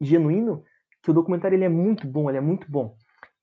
genuíno 0.00 0.64
que 1.02 1.10
o 1.10 1.14
documentário 1.14 1.56
ele 1.56 1.64
é 1.64 1.68
muito 1.68 2.06
bom, 2.06 2.28
ele 2.28 2.38
é 2.38 2.40
muito 2.40 2.70
bom. 2.70 2.96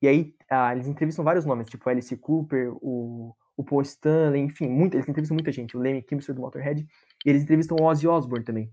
E 0.04 0.08
aí 0.08 0.34
ah, 0.50 0.74
eles 0.74 0.86
entrevistam 0.86 1.24
vários 1.24 1.46
nomes, 1.46 1.66
tipo 1.66 1.88
Alice 1.88 2.14
Cooper, 2.18 2.74
o, 2.74 3.34
o 3.56 3.64
Paul 3.64 3.80
Stanley, 3.80 4.42
enfim, 4.42 4.68
muito, 4.68 4.94
eles 4.94 5.08
entrevistam 5.08 5.34
muita 5.34 5.50
gente, 5.50 5.78
o 5.78 5.80
Lemmy 5.80 6.02
Kilmister 6.02 6.34
do 6.34 6.42
Motorhead, 6.42 6.86
e 7.24 7.30
eles 7.30 7.42
entrevistam 7.42 7.78
o 7.80 7.84
Ozzy 7.84 8.06
Osbourne 8.06 8.44
também. 8.44 8.70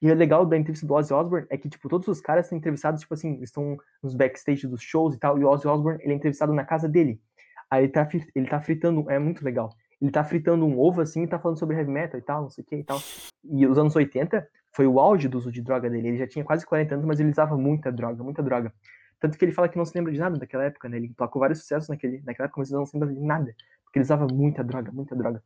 E 0.00 0.08
o 0.08 0.14
legal 0.14 0.46
da 0.46 0.56
entrevista 0.56 0.86
do 0.86 0.94
Ozzy 0.94 1.12
Osbourne 1.12 1.48
é 1.50 1.58
que, 1.58 1.68
tipo, 1.68 1.88
todos 1.88 2.06
os 2.06 2.20
caras 2.20 2.46
são 2.46 2.56
entrevistados, 2.56 3.00
tipo 3.00 3.12
assim, 3.12 3.42
estão 3.42 3.76
nos 4.00 4.14
backstage 4.14 4.68
dos 4.68 4.80
shows 4.80 5.16
e 5.16 5.18
tal, 5.18 5.36
e 5.36 5.42
o 5.42 5.48
Ozzy 5.48 5.66
Osbourne, 5.66 6.00
ele 6.00 6.12
é 6.12 6.16
entrevistado 6.16 6.52
na 6.52 6.64
casa 6.64 6.88
dele. 6.88 7.20
Aí 7.68 7.82
ele 7.82 7.92
tá, 7.92 8.08
ele 8.32 8.46
tá 8.46 8.60
fritando, 8.60 9.10
é 9.10 9.18
muito 9.18 9.44
legal. 9.44 9.70
Ele 10.00 10.12
tá 10.12 10.22
fritando 10.22 10.64
um 10.64 10.78
ovo, 10.78 11.00
assim, 11.00 11.24
e 11.24 11.26
tá 11.26 11.40
falando 11.40 11.58
sobre 11.58 11.74
heavy 11.74 11.90
metal 11.90 12.20
e 12.20 12.22
tal, 12.22 12.42
não 12.42 12.50
sei 12.50 12.62
o 12.62 12.64
que 12.64 12.76
e 12.76 12.84
tal. 12.84 13.02
E 13.42 13.66
os 13.66 13.76
anos 13.76 13.96
80 13.96 14.46
foi 14.72 14.86
o 14.86 15.00
auge 15.00 15.26
do 15.26 15.38
uso 15.38 15.50
de 15.50 15.60
droga 15.60 15.90
dele. 15.90 16.06
Ele 16.06 16.18
já 16.18 16.26
tinha 16.28 16.44
quase 16.44 16.64
40 16.64 16.94
anos, 16.94 17.04
mas 17.04 17.18
ele 17.18 17.30
usava 17.30 17.56
muita 17.56 17.90
droga, 17.90 18.22
muita 18.22 18.44
droga. 18.44 18.72
Tanto 19.20 19.36
que 19.36 19.44
ele 19.44 19.52
fala 19.52 19.68
que 19.68 19.76
não 19.76 19.84
se 19.84 19.96
lembra 19.96 20.12
de 20.12 20.18
nada 20.18 20.38
daquela 20.38 20.64
época, 20.64 20.88
né? 20.88 20.96
Ele 20.96 21.12
tocou 21.14 21.40
vários 21.40 21.60
sucessos 21.60 21.88
naquele, 21.88 22.22
naquela 22.24 22.46
época, 22.46 22.60
mas 22.60 22.70
ele 22.70 22.78
não 22.78 22.86
se 22.86 22.96
lembra 22.96 23.14
de 23.14 23.20
nada. 23.20 23.54
Porque 23.84 23.98
ele 23.98 24.04
usava 24.04 24.26
muita 24.26 24.62
droga, 24.62 24.92
muita 24.92 25.16
droga. 25.16 25.42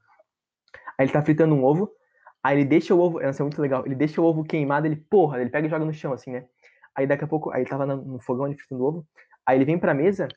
Aí 0.99 1.07
ele 1.07 1.13
tá 1.13 1.23
fritando 1.23 1.55
um 1.55 1.65
ovo, 1.65 1.91
aí 2.43 2.59
ele 2.59 2.65
deixa 2.65 2.95
o 2.95 3.01
ovo, 3.01 3.21
essa 3.21 3.43
é 3.43 3.45
muito 3.45 3.61
legal, 3.61 3.85
ele 3.87 3.95
deixa 3.95 4.21
o 4.21 4.25
ovo 4.25 4.45
queimado, 4.45 4.87
ele, 4.87 4.97
porra, 4.97 5.41
ele 5.41 5.51
pega 5.51 5.67
e 5.67 5.71
joga 5.71 5.85
no 5.85 5.93
chão, 5.93 6.13
assim, 6.13 6.33
né? 6.33 6.47
Aí 6.95 7.07
daqui 7.07 7.25
a 7.25 7.27
pouco, 7.27 7.51
aí 7.51 7.63
ele 7.63 7.71
tava 7.71 7.87
no, 7.87 8.21
fogão, 8.21 8.47
ele 8.47 8.57
fritando 8.57 8.83
o 8.83 8.87
ovo, 8.87 9.07
aí 9.47 9.57
ele 9.59 9.65
vem 9.65 9.79
pra 9.79 9.95
mesa, 9.95 10.29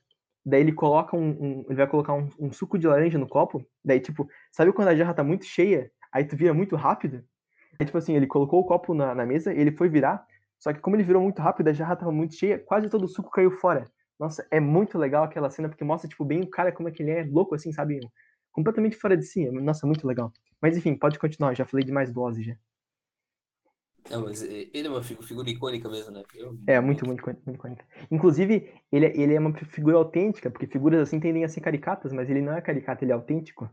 daí 0.46 0.62
ele 0.62 0.72
coloca 0.72 1.16
um, 1.16 1.30
um- 1.30 1.66
ele 1.68 1.76
vai 1.76 1.88
colocar 1.88 2.14
um, 2.14 2.30
um 2.40 2.52
suco 2.52 2.78
de 2.78 2.88
laranja 2.88 3.18
no 3.18 3.28
copo, 3.28 3.66
daí 3.84 4.00
tipo, 4.00 4.28
sabe 4.52 4.72
quando 4.74 4.90
a 4.90 4.96
jarra 4.96 5.14
tá 5.14 5.24
muito 5.24 5.46
cheia, 5.46 5.92
aí 6.12 6.24
tu 6.26 6.36
vira 6.36 6.54
muito 6.54 6.76
rápido? 6.76 7.24
Aí 7.80 7.86
tipo 7.86 7.98
assim, 7.98 8.16
ele 8.16 8.28
colocou 8.28 8.62
o 8.62 8.66
copo 8.66 8.94
na, 8.94 9.14
na 9.14 9.26
mesa, 9.26 9.54
ele 9.54 9.72
foi 9.72 9.90
virar, 9.90 10.26
só 10.60 10.74
que 10.74 10.80
como 10.80 10.96
ele 10.96 11.04
virou 11.04 11.22
muito 11.22 11.42
rápido, 11.42 11.68
a 11.70 11.74
jarra 11.74 11.96
tava 11.96 12.12
muito 12.12 12.36
cheia, 12.36 12.60
quase 12.60 12.90
todo 12.90 13.04
o 13.06 13.08
suco 13.08 13.30
caiu 13.32 13.52
fora. 13.52 13.86
Nossa, 14.20 14.48
é 14.52 14.60
muito 14.60 14.98
legal 14.98 15.24
aquela 15.26 15.50
cena, 15.50 15.70
porque 15.70 15.84
mostra, 15.84 16.10
tipo, 16.10 16.24
bem 16.26 16.42
o 16.42 16.50
cara 16.50 16.72
como 16.72 16.90
é 16.90 16.92
que 16.92 17.04
ele 17.04 17.12
é 17.12 17.24
louco, 17.24 17.56
assim, 17.56 17.72
sabe? 17.74 18.00
Completamente 18.52 18.96
fora 18.98 19.18
de 19.18 19.26
si. 19.26 19.50
Nossa, 19.52 19.86
muito 19.86 20.08
legal. 20.08 20.32
Mas 20.62 20.78
enfim, 20.78 20.96
pode 20.98 21.20
continuar, 21.20 21.54
já 21.56 21.66
falei 21.66 21.86
demais 21.86 22.12
do 22.12 22.22
Ozzy 22.22 22.44
já. 22.44 22.56
Não, 24.10 24.22
mas 24.24 24.44
eh, 24.44 24.70
ele 24.74 24.88
é 24.88 24.90
uma 24.92 25.02
figu- 25.04 25.24
figura 25.24 25.50
icônica 25.50 25.90
mesmo, 25.90 26.12
né? 26.12 26.24
Eu- 26.34 26.58
É, 26.68 26.80
muito, 26.80 27.06
muito, 27.06 27.24
muito, 27.26 27.42
muito 27.46 27.58
icônica. 27.58 27.86
Inclusive, 28.12 28.72
ele, 28.92 29.06
é- 29.06 29.18
ele 29.20 29.34
é 29.36 29.40
uma 29.40 29.54
figura 29.54 29.98
autêntica, 29.98 30.50
porque 30.50 30.68
figuras 30.68 31.02
assim 31.02 31.20
tendem 31.20 31.44
a 31.44 31.50
ser 31.50 31.62
caricatas, 31.62 32.12
mas 32.12 32.30
ele 32.30 32.42
não 32.42 32.54
é 32.54 32.62
caricato, 32.62 33.04
ele 33.04 33.12
é 33.12 33.16
autêntico. 33.16 33.66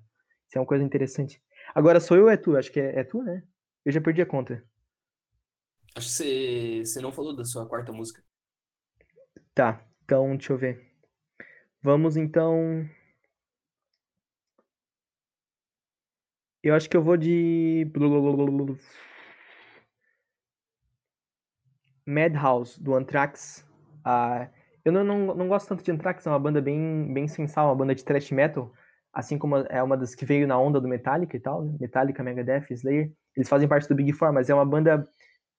Isso 0.49 0.59
é 0.59 0.61
uma 0.61 0.67
coisa 0.67 0.85
interessante. 0.85 1.43
Agora, 1.75 2.01
sou 2.01 2.17
eu 2.17 2.25
ou 2.25 2.31
é 2.31 2.37
tu? 2.37 2.57
Acho 2.57 2.71
que 2.71 2.81
é, 2.81 3.01
é 3.01 3.05
tu, 3.05 3.23
né? 3.23 3.43
Eu 3.85 3.93
já 3.93 4.01
perdi 4.01 4.21
a 4.23 4.27
conta. 4.27 4.63
Acho 5.95 6.09
que 6.09 6.85
você, 6.85 7.01
não 7.01 7.13
falou 7.13 7.37
da 7.37 7.45
sua 7.45 7.69
quarta 7.69 7.93
música. 7.93 8.23
Tá, 9.55 9.85
então, 10.05 10.37
deixa 10.37 10.53
eu 10.53 10.59
ver. 10.59 10.93
Vamos, 11.83 12.17
então... 12.17 12.89
Eu 16.63 16.75
acho 16.75 16.89
que 16.89 16.97
eu 16.97 17.03
vou 17.03 17.17
de... 17.17 17.91
Madhouse, 22.07 22.81
do 22.83 22.95
Anthrax. 22.95 23.67
Ah, 24.05 24.49
eu 24.85 24.93
não, 24.93 25.05
não, 25.05 25.35
não 25.35 25.49
gosto 25.49 25.69
tanto 25.69 25.85
de 25.85 25.91
Anthrax, 25.91 26.27
é 26.27 26.31
uma 26.31 26.39
banda 26.39 26.61
bem, 26.61 27.13
bem 27.13 27.29
sensal, 27.29 27.69
uma 27.69 27.77
banda 27.77 27.95
de 27.95 28.05
thrash 28.05 28.31
metal, 28.31 28.73
assim 29.13 29.39
como 29.39 29.57
é 29.57 29.83
uma 29.83 29.97
das 29.97 30.15
que 30.15 30.25
veio 30.25 30.47
na 30.47 30.59
onda 30.59 30.81
do 30.81 30.89
Metallica 30.89 31.37
e 31.37 31.41
tal, 31.41 31.65
né? 31.65 31.77
Metallica, 31.81 32.23
Megadeth, 32.23 32.67
Slayer. 32.71 33.13
Eles 33.37 33.49
fazem 33.49 33.69
parte 33.69 33.89
do 33.89 33.95
Big 33.95 34.13
Four, 34.13 34.33
mas 34.33 34.51
é 34.51 34.55
uma 34.55 34.65
banda 34.65 35.09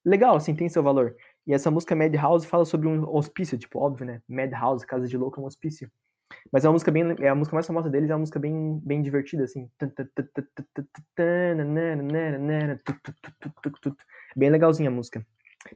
legal, 0.05 0.35
assim, 0.35 0.55
tem 0.55 0.69
seu 0.69 0.83
valor. 0.83 1.15
E 1.45 1.53
essa 1.53 1.69
música 1.71 1.95
Madhouse 1.95 2.47
fala 2.47 2.65
sobre 2.65 2.87
um 2.87 3.07
hospício, 3.13 3.57
tipo, 3.57 3.79
óbvio, 3.79 4.05
né? 4.05 4.21
Madhouse, 4.27 4.85
casa 4.85 5.07
de 5.07 5.17
louco, 5.17 5.39
é 5.39 5.43
um 5.43 5.47
hospício. 5.47 5.89
Mas 6.51 6.65
é 6.65 6.67
uma 6.67 6.73
música 6.73 6.91
bem. 6.91 7.15
É 7.19 7.29
a 7.29 7.35
música 7.35 7.55
mais 7.55 7.67
famosa 7.67 7.89
deles, 7.89 8.09
é 8.09 8.13
uma 8.13 8.19
música 8.19 8.39
bem, 8.39 8.79
bem 8.83 9.01
divertida, 9.01 9.43
assim. 9.43 9.69
Bem 14.35 14.49
legalzinha 14.49 14.89
a 14.89 14.91
música. 14.91 15.25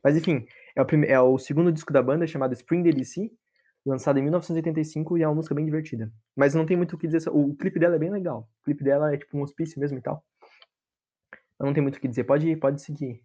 Mas 0.04 0.18
enfim, 0.18 0.46
é 0.76 0.82
o, 0.82 0.86
é 1.06 1.22
o 1.22 1.38
segundo 1.38 1.72
disco 1.72 1.94
da 1.94 2.02
banda, 2.02 2.28
chamado 2.28 2.54
Spring 2.54 2.84
DDC, 2.84 3.32
lançada 3.86 4.20
em 4.20 4.24
1985 4.24 5.18
e 5.18 5.24
é 5.24 5.28
uma 5.28 5.36
música 5.36 5.56
bem 5.56 5.66
divertida. 5.66 6.12
Mas 6.36 6.54
não 6.54 6.66
tem 6.66 6.76
muito 6.76 6.96
o 6.96 6.98
que 6.98 7.08
dizer. 7.08 7.30
O 7.30 7.56
clipe 7.56 7.80
dela 7.80 7.96
é 7.96 8.00
bem 8.00 8.12
legal. 8.12 8.50
O 8.62 8.66
clipe 8.66 8.84
dela 8.84 9.14
é 9.14 9.18
tipo 9.18 9.38
um 9.38 9.42
hospício 9.42 9.80
mesmo 9.80 9.98
e 9.98 10.02
tal. 10.02 10.24
Não 11.60 11.74
tem 11.74 11.82
muito 11.82 11.98
o 11.98 12.00
que 12.00 12.08
dizer. 12.08 12.24
Pode, 12.24 12.56
pode 12.58 12.82
seguir. 12.82 13.24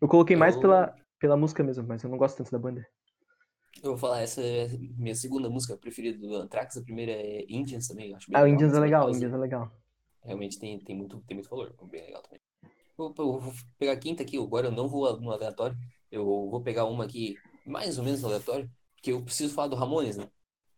Eu 0.00 0.08
coloquei 0.08 0.36
mais 0.36 0.54
Eu- 0.54 0.60
pela, 0.60 0.94
pela 1.18 1.36
música 1.36 1.62
mesmo, 1.62 1.86
mas 1.86 2.02
eu 2.02 2.10
não 2.10 2.18
gosto 2.18 2.36
tanto 2.38 2.50
da 2.50 2.58
banda. 2.58 2.86
Eu 3.82 3.90
vou 3.90 3.98
falar, 3.98 4.22
essa 4.22 4.40
é 4.40 4.68
minha 4.96 5.14
segunda 5.14 5.50
música 5.50 5.76
preferida 5.76 6.18
do 6.18 6.34
Anthrax. 6.36 6.76
A 6.78 6.82
primeira 6.82 7.12
é 7.12 7.44
Indians 7.48 7.86
também. 7.88 8.14
Acho 8.14 8.30
bem 8.30 8.40
Ah, 8.40 8.44
o 8.44 8.48
Indians 8.48 8.72
é 8.72 8.80
legal. 8.80 9.10
Indians 9.10 9.34
é 9.34 9.36
legal. 9.36 9.70
Realmente 10.24 10.58
tem, 10.58 10.78
tem, 10.80 10.96
muito, 10.96 11.20
tem 11.26 11.36
muito 11.36 11.48
valor. 11.50 11.74
Bem 11.90 12.02
legal 12.06 12.22
também. 12.22 12.40
Eu 12.98 13.12
vou 13.14 13.52
pegar 13.78 13.92
a 13.92 13.96
quinta 13.96 14.22
aqui. 14.22 14.38
Agora 14.38 14.68
eu 14.68 14.72
não 14.72 14.88
vou 14.88 15.20
no 15.20 15.30
aleatório. 15.30 15.76
Eu 16.10 16.24
vou 16.24 16.62
pegar 16.62 16.86
uma 16.86 17.04
aqui 17.04 17.36
mais 17.66 17.98
ou 17.98 18.04
menos 18.04 18.22
no 18.22 18.28
aleatório. 18.28 18.68
Porque 18.96 19.12
eu 19.12 19.22
preciso 19.22 19.54
falar 19.54 19.68
do 19.68 19.76
Ramones, 19.76 20.16
né? 20.16 20.26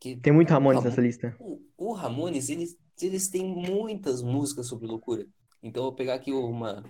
Que 0.01 0.17
Tem 0.17 0.33
muito 0.33 0.51
Ramones 0.51 0.79
Ramon- 0.79 0.89
nessa 0.91 1.01
lista. 1.01 1.37
O, 1.39 1.61
o 1.77 1.93
Ramones, 1.93 2.49
eles, 2.49 2.77
eles 3.01 3.29
têm 3.29 3.47
muitas 3.47 4.23
músicas 4.23 4.67
sobre 4.67 4.89
loucura. 4.89 5.25
Então 5.63 5.85
eu 5.85 5.89
vou 5.91 5.95
pegar 5.97 6.15
aqui 6.15 6.33
uma, 6.33 6.83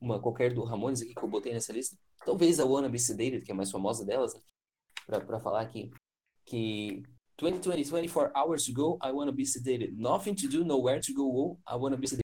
uma 0.00 0.20
qualquer 0.20 0.52
do 0.52 0.64
Ramones 0.64 1.02
aqui 1.02 1.14
que 1.14 1.22
eu 1.22 1.28
botei 1.28 1.52
nessa 1.52 1.72
lista. 1.72 1.96
Talvez 2.24 2.60
a 2.60 2.64
Wanna 2.64 2.88
Be 2.88 2.98
Sedated, 2.98 3.42
que 3.42 3.50
é 3.50 3.54
a 3.54 3.56
mais 3.56 3.70
famosa 3.70 4.04
delas, 4.04 4.34
né? 4.34 5.20
Pra 5.20 5.40
falar 5.40 5.60
aqui. 5.60 5.90
Que 6.44 7.02
2020, 7.38 7.90
24 7.90 8.32
hours 8.34 8.64
to 8.64 8.72
go, 8.72 8.98
I 9.02 9.10
wanna 9.12 9.32
be 9.32 9.44
sedated. 9.44 9.96
Nothing 9.96 10.34
to 10.34 10.48
do, 10.48 10.64
nowhere 10.64 11.00
to 11.00 11.12
go, 11.12 11.24
oh, 11.24 11.58
I 11.66 11.76
wanna 11.76 11.96
be 11.96 12.06
sedated. 12.06 12.20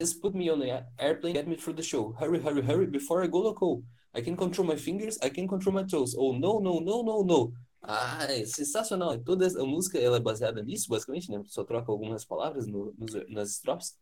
Just 0.00 0.20
put 0.20 0.34
me 0.34 0.50
on 0.50 0.58
the 0.58 0.84
airplane, 0.98 1.34
get 1.34 1.48
me 1.48 1.56
through 1.56 1.76
the 1.76 1.82
show. 1.82 2.12
Hurry, 2.12 2.40
hurry, 2.40 2.62
hurry, 2.62 2.86
before 2.86 3.22
I 3.22 3.28
go 3.28 3.38
loco. 3.38 3.82
I 4.14 4.20
can 4.20 4.36
control 4.36 4.66
my 4.66 4.76
fingers, 4.76 5.18
I 5.22 5.30
can 5.30 5.46
control 5.46 5.74
my 5.74 5.84
toes. 5.84 6.14
Oh, 6.18 6.32
no, 6.32 6.58
no, 6.58 6.80
no, 6.80 7.02
no, 7.02 7.22
no. 7.22 7.52
Ah, 7.82 8.26
é 8.28 8.44
sensacional. 8.44 9.18
Toda 9.20 9.46
a 9.46 9.64
música 9.64 9.98
ela 9.98 10.16
é 10.16 10.20
baseada 10.20 10.62
nisso, 10.62 10.88
basicamente, 10.88 11.30
né? 11.30 11.40
Só 11.46 11.64
troca 11.64 11.90
algumas 11.92 12.24
palavras 12.24 12.66
no, 12.66 12.92
nos, 12.98 13.14
nas 13.30 13.50
estrofes. 13.52 13.96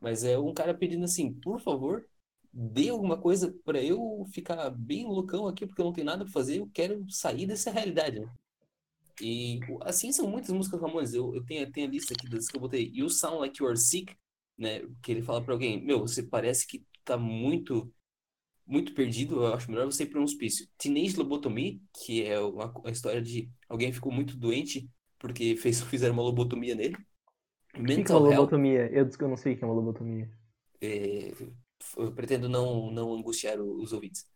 Mas 0.00 0.24
é 0.24 0.38
um 0.38 0.54
cara 0.54 0.74
pedindo 0.74 1.04
assim, 1.04 1.32
por 1.34 1.60
favor, 1.60 2.04
dê 2.52 2.88
alguma 2.90 3.20
coisa 3.20 3.54
pra 3.64 3.82
eu 3.82 4.24
ficar 4.32 4.70
bem 4.70 5.06
loucão 5.06 5.46
aqui, 5.46 5.66
porque 5.66 5.80
eu 5.80 5.86
não 5.86 5.92
tenho 5.92 6.06
nada 6.06 6.24
pra 6.24 6.32
fazer, 6.32 6.58
eu 6.60 6.70
quero 6.72 7.08
sair 7.10 7.46
dessa 7.46 7.70
realidade, 7.70 8.20
né? 8.20 8.30
E 9.20 9.60
assim 9.82 10.12
são 10.12 10.28
muitas 10.28 10.50
músicas 10.50 10.80
Ramones. 10.80 11.12
Eu, 11.14 11.34
eu 11.34 11.44
tenho, 11.44 11.70
tenho 11.72 11.88
a 11.88 11.90
lista 11.90 12.14
aqui 12.14 12.28
das 12.28 12.48
que 12.48 12.56
eu 12.56 12.60
botei. 12.60 12.90
You 12.94 13.08
Sound 13.10 13.38
Like 13.38 13.60
You 13.62 13.68
Are 13.68 13.76
Sick, 13.78 14.14
né? 14.56 14.80
Que 15.02 15.12
ele 15.12 15.22
fala 15.22 15.42
pra 15.42 15.54
alguém, 15.54 15.84
meu, 15.84 16.00
você 16.00 16.22
parece 16.22 16.66
que 16.66 16.84
tá 17.04 17.16
muito 17.16 17.92
muito 18.66 18.94
perdido, 18.94 19.36
eu 19.44 19.54
acho 19.54 19.70
melhor 19.70 19.86
você 19.86 20.04
ir 20.04 20.06
para 20.08 20.20
um 20.20 20.24
hospício. 20.24 20.68
Teenage 20.78 21.16
Lobotomy, 21.16 21.82
que 21.94 22.24
é 22.24 22.38
uma, 22.40 22.66
uma 22.70 22.90
história 22.90 23.22
de 23.22 23.50
alguém 23.68 23.92
ficou 23.92 24.12
muito 24.12 24.36
doente 24.36 24.88
porque 25.18 25.56
fez, 25.56 25.80
fizeram 25.84 26.14
uma 26.14 26.22
lobotomia 26.22 26.74
nele. 26.74 26.96
O 27.74 27.84
que, 27.84 27.92
é 27.92 27.94
uma 27.94 27.96
Mental 27.96 28.20
lobotomia? 28.20 28.90
Eu, 28.92 29.08
eu 29.20 29.28
não 29.28 29.36
sei 29.36 29.54
o 29.54 29.58
que 29.58 29.64
é 29.64 29.66
uma 29.66 29.74
lobotomia. 29.74 30.28
é, 30.80 31.32
eu 31.96 32.12
pretendo 32.12 32.48
não, 32.48 32.90
não 32.90 33.14
angustiar 33.14 33.60
os 33.60 33.92
ouvintes. 33.92 34.26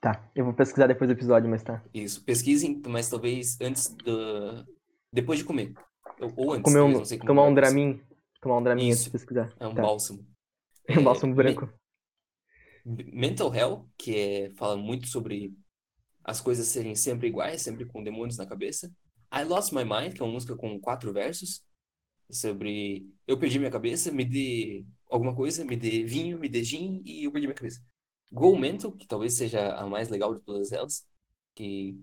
Tá, 0.00 0.30
eu 0.34 0.44
vou 0.44 0.54
pesquisar 0.54 0.86
depois 0.86 1.08
do 1.08 1.14
episódio, 1.14 1.48
mas 1.48 1.62
tá. 1.62 1.82
Isso, 1.92 2.22
pesquisem, 2.24 2.80
mas 2.86 3.08
talvez 3.10 3.58
antes 3.60 3.88
da... 4.04 4.64
Depois 5.12 5.38
de 5.38 5.44
comer. 5.44 5.72
Ou, 6.36 6.52
antes, 6.52 6.62
Comer 6.72 6.80
um, 6.82 6.92
não 6.92 7.04
sei 7.04 7.18
como 7.18 7.28
tomar 7.28 7.42
vai 7.42 7.50
um. 7.50 7.54
Dramin. 7.54 8.00
Tomar 8.40 8.58
um 8.58 8.62
Dramin 8.62 8.90
antes 8.90 9.04
de 9.04 9.10
pesquisar. 9.10 9.52
É 9.58 9.66
um 9.66 9.74
Tá. 9.74 9.82
bálsamo. 9.82 10.26
É 10.88 10.98
um 10.98 11.04
bálsamo 11.04 11.32
É, 11.32 11.36
branco. 11.36 11.68
Mental 12.84 13.54
Hell, 13.54 13.88
que 13.98 14.16
é, 14.16 14.50
fala 14.56 14.76
muito 14.76 15.06
sobre 15.06 15.52
as 16.24 16.40
coisas 16.40 16.66
serem 16.68 16.94
sempre 16.94 17.28
iguais, 17.28 17.60
sempre 17.62 17.84
com 17.84 18.02
demônios 18.02 18.38
na 18.38 18.46
cabeça. 18.46 18.90
I 19.32 19.44
Lost 19.44 19.72
My 19.72 19.84
Mind, 19.84 20.14
que 20.14 20.22
é 20.22 20.24
uma 20.24 20.32
música 20.32 20.56
com 20.56 20.80
quatro 20.80 21.12
versos, 21.12 21.62
sobre 22.30 23.08
eu 23.26 23.38
perdi 23.38 23.58
minha 23.58 23.70
cabeça, 23.70 24.12
me 24.12 24.24
dê 24.24 24.84
alguma 25.10 25.34
coisa, 25.34 25.64
me 25.64 25.76
dê 25.76 26.04
vinho, 26.04 26.38
me 26.38 26.48
dê 26.48 26.62
gin 26.62 27.02
e 27.04 27.24
eu 27.24 27.32
perdi 27.32 27.46
minha 27.46 27.56
cabeça. 27.56 27.82
Go 28.32 28.58
Mental, 28.58 28.92
que 28.92 29.06
talvez 29.06 29.34
seja 29.34 29.74
a 29.74 29.86
mais 29.86 30.08
legal 30.10 30.34
de 30.34 30.42
todas 30.42 30.70
elas, 30.72 31.06
que 31.54 31.98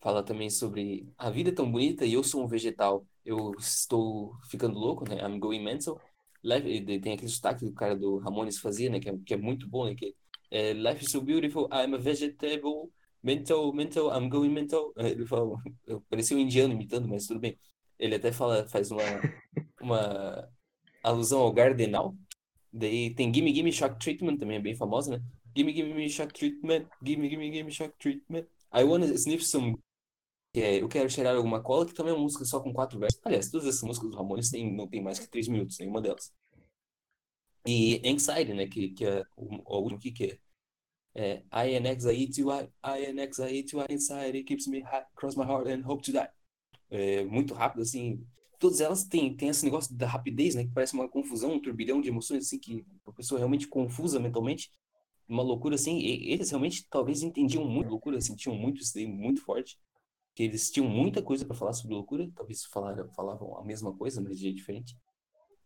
fala 0.00 0.22
também 0.22 0.50
sobre 0.50 1.12
a 1.16 1.30
vida 1.30 1.50
é 1.50 1.52
tão 1.52 1.70
bonita 1.70 2.04
e 2.04 2.12
eu 2.14 2.22
sou 2.24 2.42
um 2.44 2.46
vegetal, 2.46 3.06
eu 3.24 3.52
estou 3.58 4.36
ficando 4.50 4.78
louco, 4.78 5.08
né? 5.08 5.16
I'm 5.20 5.38
going 5.38 5.62
mental. 5.62 6.00
Life, 6.42 7.00
tem 7.00 7.14
aquele 7.14 7.28
sotaque 7.30 7.60
que 7.60 7.66
o 7.66 7.74
cara 7.74 7.96
do 7.96 8.18
Ramones 8.18 8.58
fazia, 8.58 8.88
né? 8.90 9.00
Que 9.00 9.08
é, 9.10 9.18
que 9.26 9.34
é 9.34 9.36
muito 9.36 9.68
bom, 9.68 9.84
né? 9.86 9.94
Que 9.94 10.14
é 10.50 10.72
Life 10.72 11.04
is 11.04 11.10
so 11.10 11.20
beautiful, 11.20 11.68
I'm 11.72 11.94
a 11.94 11.98
vegetable, 11.98 12.90
mental, 13.22 13.72
mental, 13.72 14.10
I'm 14.16 14.28
going 14.28 14.50
mental. 14.50 14.92
Ele 14.96 15.26
fala, 15.26 15.58
eu 15.86 16.00
parecia 16.08 16.36
um 16.36 16.40
indiano 16.40 16.72
imitando, 16.74 17.08
mas 17.08 17.26
tudo 17.26 17.40
bem. 17.40 17.58
Ele 17.98 18.14
até 18.14 18.32
fala, 18.32 18.68
faz 18.68 18.90
uma, 18.90 19.02
uma 19.80 20.48
alusão 21.02 21.40
ao 21.40 21.52
Gardenal. 21.52 22.16
Daí 22.72 23.14
tem 23.14 23.32
Gimme 23.32 23.54
Gimme 23.54 23.72
Shock 23.72 23.98
Treatment, 23.98 24.38
também 24.38 24.58
é 24.58 24.60
bem 24.60 24.76
famosa, 24.76 25.16
né? 25.16 25.24
Gimme 25.56 25.74
Gimme 25.74 25.94
me 25.94 26.08
Shock 26.08 26.32
Treatment, 26.32 26.86
Gimme 27.04 27.28
Gimme 27.28 27.52
Gimme 27.52 27.72
Shock 27.72 27.94
Treatment. 27.98 28.46
I 28.72 28.84
wanna 28.84 29.06
sniff 29.16 29.44
some 29.44 29.76
que 30.52 30.60
é 30.60 30.82
Eu 30.82 30.88
Quero 30.88 31.10
Cheirar 31.10 31.36
Alguma 31.36 31.62
Cola, 31.62 31.86
que 31.86 31.94
também 31.94 32.12
é 32.12 32.16
uma 32.16 32.22
música 32.22 32.44
só 32.44 32.60
com 32.60 32.72
quatro 32.72 32.98
versos. 32.98 33.20
Aliás, 33.24 33.50
todas 33.50 33.66
essas 33.66 33.82
músicas 33.82 34.10
do 34.10 34.16
Ramones 34.16 34.50
tem, 34.50 34.74
não 34.74 34.88
tem 34.88 35.02
mais 35.02 35.18
que 35.18 35.28
três 35.28 35.48
minutos, 35.48 35.78
nenhuma 35.78 36.00
delas. 36.00 36.32
E 37.66 38.00
Anxiety, 38.04 38.54
né, 38.54 38.66
que, 38.66 38.90
que 38.90 39.04
é 39.04 39.22
o, 39.36 39.78
último 39.78 39.98
aqui, 39.98 40.10
que 40.10 40.40
é, 41.14 41.44
é 41.52 41.68
I 41.70 41.76
an 41.76 41.90
anxiety, 41.90 42.42
I, 42.42 42.68
I 42.84 43.06
an 43.06 43.20
anxiety, 43.20 43.76
I 43.76 43.92
anxiety 43.92 44.44
keeps 44.44 44.66
me 44.66 44.80
high, 44.80 45.04
cross 45.14 45.36
my 45.36 45.44
heart 45.44 45.68
and 45.68 45.82
hope 45.86 46.02
to 46.04 46.12
die. 46.12 46.30
É, 46.90 47.24
muito 47.24 47.54
rápido, 47.54 47.82
assim. 47.82 48.24
Todas 48.58 48.80
elas 48.80 49.04
têm, 49.04 49.36
têm 49.36 49.48
esse 49.50 49.64
negócio 49.64 49.94
da 49.94 50.06
rapidez, 50.06 50.54
né, 50.54 50.64
que 50.64 50.72
parece 50.72 50.94
uma 50.94 51.08
confusão, 51.08 51.52
um 51.52 51.60
turbilhão 51.60 52.00
de 52.00 52.08
emoções, 52.08 52.46
assim, 52.46 52.58
que 52.58 52.84
a 53.06 53.12
pessoa 53.12 53.38
realmente 53.38 53.68
confusa 53.68 54.18
mentalmente. 54.18 54.70
Uma 55.28 55.42
loucura, 55.42 55.74
assim. 55.76 55.98
E, 55.98 56.32
eles 56.32 56.50
realmente 56.50 56.86
talvez 56.90 57.22
entendiam 57.22 57.64
muito 57.66 57.90
loucura, 57.90 58.20
sentiam 58.20 58.54
muito 58.56 58.80
isso 58.82 58.94
daí, 58.94 59.06
muito 59.06 59.42
forte 59.42 59.78
que 60.38 60.44
eles 60.44 60.70
tinham 60.70 60.88
muita 60.88 61.20
coisa 61.20 61.44
para 61.44 61.56
falar 61.56 61.72
sobre 61.72 61.96
loucura, 61.96 62.30
talvez 62.36 62.64
falaram, 62.66 63.10
falavam 63.10 63.58
a 63.58 63.64
mesma 63.64 63.92
coisa, 63.92 64.20
mas 64.20 64.36
de 64.36 64.42
jeito 64.42 64.54
diferente. 64.58 64.96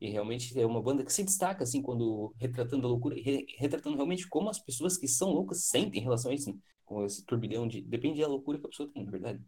E 0.00 0.08
realmente 0.08 0.58
é 0.58 0.64
uma 0.64 0.82
banda 0.82 1.04
que 1.04 1.12
se 1.12 1.22
destaca, 1.22 1.62
assim, 1.62 1.82
quando 1.82 2.34
retratando 2.38 2.86
a 2.86 2.90
loucura, 2.90 3.14
re, 3.14 3.44
retratando 3.58 3.96
realmente 3.96 4.26
como 4.26 4.48
as 4.48 4.58
pessoas 4.58 4.96
que 4.96 5.06
são 5.06 5.30
loucas 5.30 5.66
sentem 5.66 6.00
em 6.00 6.02
relação 6.02 6.30
a 6.30 6.34
isso, 6.34 6.50
né? 6.50 6.58
com 6.86 7.04
esse 7.04 7.22
turbilhão 7.24 7.68
de. 7.68 7.82
Depende 7.82 8.22
da 8.22 8.26
loucura 8.26 8.58
que 8.58 8.66
a 8.66 8.68
pessoa 8.70 8.90
tem, 8.90 9.04
na 9.04 9.10
verdade. 9.10 9.44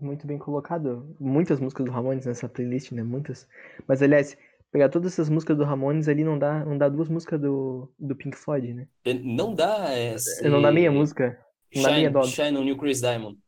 Muito 0.00 0.26
bem 0.26 0.38
colocado. 0.38 1.14
Muitas 1.18 1.58
músicas 1.60 1.84
do 1.86 1.90
Ramones 1.92 2.24
nessa 2.26 2.48
playlist, 2.48 2.92
né? 2.92 3.02
Muitas. 3.02 3.48
Mas, 3.86 4.00
aliás, 4.02 4.36
pegar 4.70 4.88
todas 4.88 5.12
essas 5.12 5.28
músicas 5.28 5.56
do 5.56 5.64
Ramones 5.64 6.08
ali 6.08 6.22
não 6.22 6.38
dá, 6.38 6.64
não 6.64 6.78
dá 6.78 6.88
duas 6.88 7.08
músicas 7.08 7.40
do, 7.40 7.92
do 7.98 8.14
Pink 8.14 8.36
Floyd, 8.36 8.72
né? 8.74 8.86
É, 9.04 9.14
Não 9.14 9.52
dá. 9.54 9.88
É, 9.90 10.14
Não 10.48 10.62
dá 10.62 10.70
meia 10.70 10.90
ser- 10.90 10.96
música. 10.96 11.38
Não 11.74 11.82
dá 11.82 11.90
meia 11.90 12.10
Shine. 12.10 12.26
Shine 12.26 12.58
on 12.58 12.64
You 12.64 12.76
Chris 12.78 13.00
Diamond. 13.00 13.38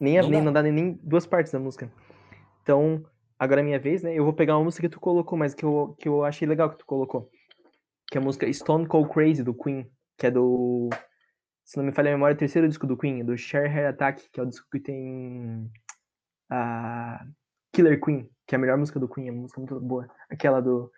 Nem, 0.00 0.20
Não 0.20 0.28
nem, 0.28 0.40
dá. 0.40 0.44
não 0.44 0.52
dá 0.52 0.62
nem, 0.62 0.72
nem 0.72 1.00
duas 1.02 1.24
partes 1.24 1.52
da 1.52 1.60
música. 1.60 1.90
Então, 2.62 3.04
agora 3.38 3.60
é 3.60 3.64
minha 3.64 3.78
vez, 3.78 4.02
né? 4.02 4.12
Eu 4.18 4.24
vou 4.24 4.32
pegar 4.32 4.56
uma 4.58 4.64
música 4.64 4.88
que 4.88 4.92
tu 4.94 5.00
colocou, 5.00 5.38
mas 5.38 5.54
que 5.54 5.64
eu, 5.64 5.94
que 6.00 6.08
eu 6.08 6.24
achei 6.24 6.46
legal 6.48 6.68
que 6.70 6.78
tu 6.78 6.84
colocou. 6.86 7.30
Que 8.10 8.18
é 8.18 8.20
a 8.20 8.24
música 8.24 8.52
Stone 8.52 8.86
Cold 8.86 9.08
Crazy, 9.10 9.42
do 9.44 9.54
Queen. 9.54 9.86
Que 10.18 10.26
é 10.26 10.30
do. 10.32 10.90
Se 11.64 11.76
não 11.76 11.84
me 11.84 11.92
falha 11.92 12.10
a 12.10 12.14
memória, 12.14 12.34
é 12.34 12.36
o 12.36 12.38
terceiro 12.38 12.66
disco 12.68 12.86
do 12.88 12.96
Queen, 12.96 13.24
do 13.24 13.38
Share 13.38 13.68
Hair 13.68 13.88
Attack, 13.90 14.28
que 14.32 14.40
é 14.40 14.42
o 14.42 14.46
disco 14.46 14.66
que 14.70 14.80
tem. 14.80 15.70
A 16.52 17.24
Killer 17.72 17.98
Queen, 17.98 18.28
que 18.46 18.54
é 18.54 18.56
a 18.56 18.58
melhor 18.58 18.76
música 18.76 19.00
do 19.00 19.08
Queen, 19.08 19.28
é 19.28 19.32
uma 19.32 19.42
música 19.42 19.58
muito 19.60 19.80
boa. 19.80 20.06
Aquela 20.30 20.60
do. 20.60 20.90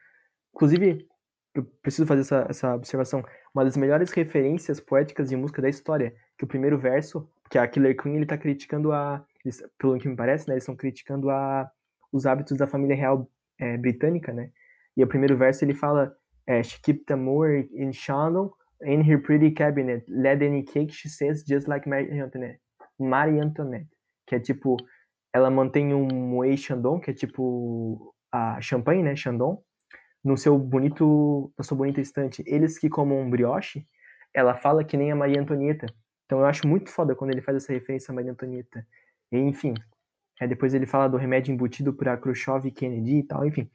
Inclusive, 0.54 1.06
eu 1.54 1.64
preciso 1.80 2.06
fazer 2.06 2.22
essa, 2.22 2.46
essa 2.48 2.74
observação. 2.74 3.24
Uma 3.54 3.64
das 3.64 3.76
melhores 3.76 4.10
referências 4.10 4.80
poéticas 4.80 5.28
de 5.28 5.36
música 5.36 5.62
da 5.62 5.68
história. 5.68 6.12
Que 6.36 6.44
o 6.44 6.48
primeiro 6.48 6.76
verso, 6.76 7.30
que 7.48 7.56
a 7.56 7.68
Killer 7.68 7.96
Queen, 7.96 8.16
ele 8.16 8.26
tá 8.26 8.36
criticando 8.36 8.92
a. 8.92 9.24
eles- 9.44 9.62
pelo 9.78 9.96
que 9.98 10.08
me 10.08 10.16
parece, 10.16 10.48
né? 10.48 10.54
Eles 10.54 10.64
estão 10.64 10.74
criticando 10.74 11.30
a, 11.30 11.70
os 12.12 12.26
hábitos 12.26 12.56
da 12.56 12.66
família 12.66 12.96
real 12.96 13.30
é, 13.58 13.76
britânica, 13.76 14.32
né? 14.32 14.50
E 14.96 15.04
o 15.04 15.06
primeiro 15.06 15.36
verso 15.36 15.64
ele 15.64 15.74
fala: 15.74 16.16
é, 16.46 16.62
She 16.62 16.80
kept 16.82 17.12
a 17.12 17.16
Moore 17.16 17.68
in 17.72 17.92
Shandon 17.92 18.50
in 18.82 19.00
her 19.02 19.20
pretty 19.22 19.52
cabinet. 19.52 20.04
Let 20.08 20.42
any 20.42 20.64
cake 20.64 20.92
she 20.92 21.08
says, 21.08 21.44
just 21.46 21.68
like 21.68 21.88
Marie 21.88 22.20
Antoinette. 22.20 22.60
Marie 22.98 23.38
Antoinette. 23.38 23.88
Que 24.26 24.36
é 24.36 24.40
tipo, 24.40 24.76
ela 25.34 25.50
mantém 25.50 25.92
um 25.92 26.06
Moët 26.06 26.56
Chandon, 26.56 27.00
que 27.00 27.10
é 27.10 27.12
tipo 27.12 28.14
a 28.30 28.60
champanhe, 28.60 29.02
né? 29.02 29.16
Chandon, 29.16 29.60
no 30.22 30.38
seu 30.38 30.56
bonito, 30.56 31.52
na 31.58 31.64
sua 31.64 31.76
bonita 31.76 32.00
estante. 32.00 32.44
Eles 32.46 32.78
que 32.78 32.88
comam 32.88 33.20
um 33.20 33.28
brioche, 33.28 33.84
ela 34.32 34.54
fala 34.54 34.84
que 34.84 34.96
nem 34.96 35.10
a 35.10 35.16
Maria 35.16 35.40
Antonieta. 35.40 35.86
Então 36.24 36.38
eu 36.38 36.46
acho 36.46 36.68
muito 36.68 36.88
foda 36.88 37.16
quando 37.16 37.32
ele 37.32 37.42
faz 37.42 37.56
essa 37.56 37.72
referência 37.72 38.12
a 38.12 38.14
Maria 38.14 38.30
Antonieta. 38.30 38.86
E, 39.32 39.36
enfim, 39.36 39.74
depois 40.48 40.72
ele 40.72 40.86
fala 40.86 41.08
do 41.08 41.16
remédio 41.16 41.52
embutido 41.52 41.92
para 41.92 42.16
Khrushchev 42.16 42.68
e 42.68 42.70
Kennedy 42.70 43.18
e 43.18 43.22
tal, 43.24 43.44
enfim. 43.44 43.68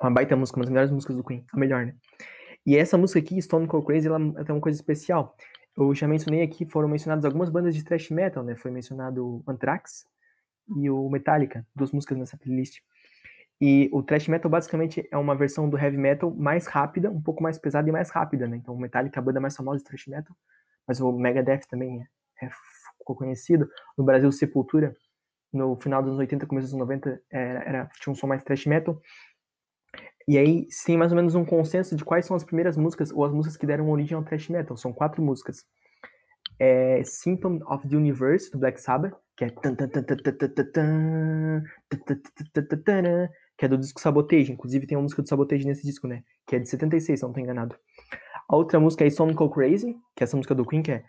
Uma 0.00 0.10
baita 0.10 0.34
música, 0.34 0.58
uma 0.58 0.64
das 0.64 0.72
melhores 0.72 0.90
músicas 0.90 1.14
do 1.14 1.22
Queen, 1.22 1.44
a 1.52 1.58
melhor, 1.58 1.84
né? 1.84 1.94
E 2.64 2.74
essa 2.74 2.96
música 2.96 3.18
aqui, 3.18 3.40
Stone 3.40 3.66
Cold 3.66 3.86
Crazy, 3.86 4.08
ela 4.08 4.18
tem 4.18 4.54
uma 4.54 4.60
coisa 4.62 4.78
especial. 4.78 5.36
eu 5.76 5.94
já 5.94 6.08
mencionei 6.08 6.42
aqui, 6.42 6.64
foram 6.64 6.88
mencionadas 6.88 7.26
algumas 7.26 7.50
bandas 7.50 7.74
de 7.74 7.84
thrash 7.84 8.08
metal, 8.08 8.42
né? 8.42 8.56
Foi 8.56 8.70
mencionado 8.70 9.42
Anthrax 9.46 10.08
e 10.76 10.90
o 10.90 11.08
Metallica, 11.08 11.66
duas 11.74 11.92
músicas 11.92 12.18
nessa 12.18 12.36
playlist. 12.36 12.80
E 13.60 13.90
o 13.92 14.02
thrash 14.02 14.26
metal 14.28 14.50
basicamente 14.50 15.06
é 15.10 15.18
uma 15.18 15.36
versão 15.36 15.68
do 15.68 15.78
heavy 15.78 15.98
metal 15.98 16.34
mais 16.34 16.66
rápida, 16.66 17.10
um 17.10 17.20
pouco 17.20 17.42
mais 17.42 17.58
pesada 17.58 17.88
e 17.88 17.92
mais 17.92 18.08
rápida, 18.08 18.48
né? 18.48 18.56
Então 18.56 18.74
o 18.74 18.80
Metallica 18.80 19.18
é 19.18 19.20
a 19.20 19.24
banda 19.24 19.38
mais 19.38 19.54
famosa 19.54 19.78
de 19.78 19.84
thrash 19.84 20.06
metal, 20.06 20.34
mas 20.88 20.98
o 21.00 21.12
Megadeth 21.12 21.66
também 21.68 22.00
é, 22.40 22.46
é, 22.46 22.50
ficou 22.98 23.14
conhecido. 23.14 23.68
No 23.98 24.04
Brasil, 24.04 24.32
Sepultura, 24.32 24.96
no 25.52 25.76
final 25.76 26.00
dos 26.00 26.10
anos 26.10 26.20
80, 26.20 26.46
começo 26.46 26.68
dos 26.68 26.78
90, 26.78 27.20
era, 27.30 27.64
era, 27.64 27.90
tinha 28.00 28.12
um 28.12 28.14
som 28.14 28.26
mais 28.26 28.42
thrash 28.42 28.64
metal. 28.64 28.98
E 30.26 30.38
aí 30.38 30.66
tem 30.86 30.96
mais 30.96 31.12
ou 31.12 31.16
menos 31.16 31.34
um 31.34 31.44
consenso 31.44 31.94
de 31.94 32.04
quais 32.04 32.24
são 32.24 32.36
as 32.36 32.44
primeiras 32.44 32.78
músicas, 32.78 33.10
ou 33.10 33.24
as 33.26 33.32
músicas 33.32 33.58
que 33.58 33.66
deram 33.66 33.90
origem 33.90 34.16
ao 34.16 34.24
thrash 34.24 34.48
metal. 34.48 34.76
São 34.76 34.92
quatro 34.92 35.22
músicas. 35.22 35.66
É 36.58 37.02
Symptom 37.04 37.60
of 37.66 37.86
the 37.86 37.96
Universe, 37.96 38.50
do 38.50 38.58
Black 38.58 38.80
Sabbath, 38.80 39.14
que 39.40 39.44
é 39.44 39.50
que 43.56 43.64
é 43.64 43.68
do 43.68 43.78
disco 43.78 44.00
Sabotage. 44.00 44.52
Inclusive 44.52 44.86
tem 44.86 44.98
uma 44.98 45.02
música 45.02 45.22
do 45.22 45.28
Sabotage 45.28 45.66
nesse 45.66 45.82
disco, 45.82 46.06
né? 46.06 46.22
Que 46.46 46.56
é 46.56 46.58
de 46.58 46.68
76, 46.68 47.18
se 47.18 47.24
não 47.24 47.32
tô 47.32 47.40
enganado. 47.40 47.74
A 48.48 48.56
outra 48.56 48.78
música 48.78 49.04
é 49.06 49.10
Stone 49.10 49.34
Cold 49.34 49.54
Crazy, 49.54 49.96
que 50.14 50.22
é 50.22 50.24
essa 50.24 50.36
música 50.36 50.54
do 50.54 50.66
Queen, 50.66 50.82
que 50.82 50.92
é 50.92 51.04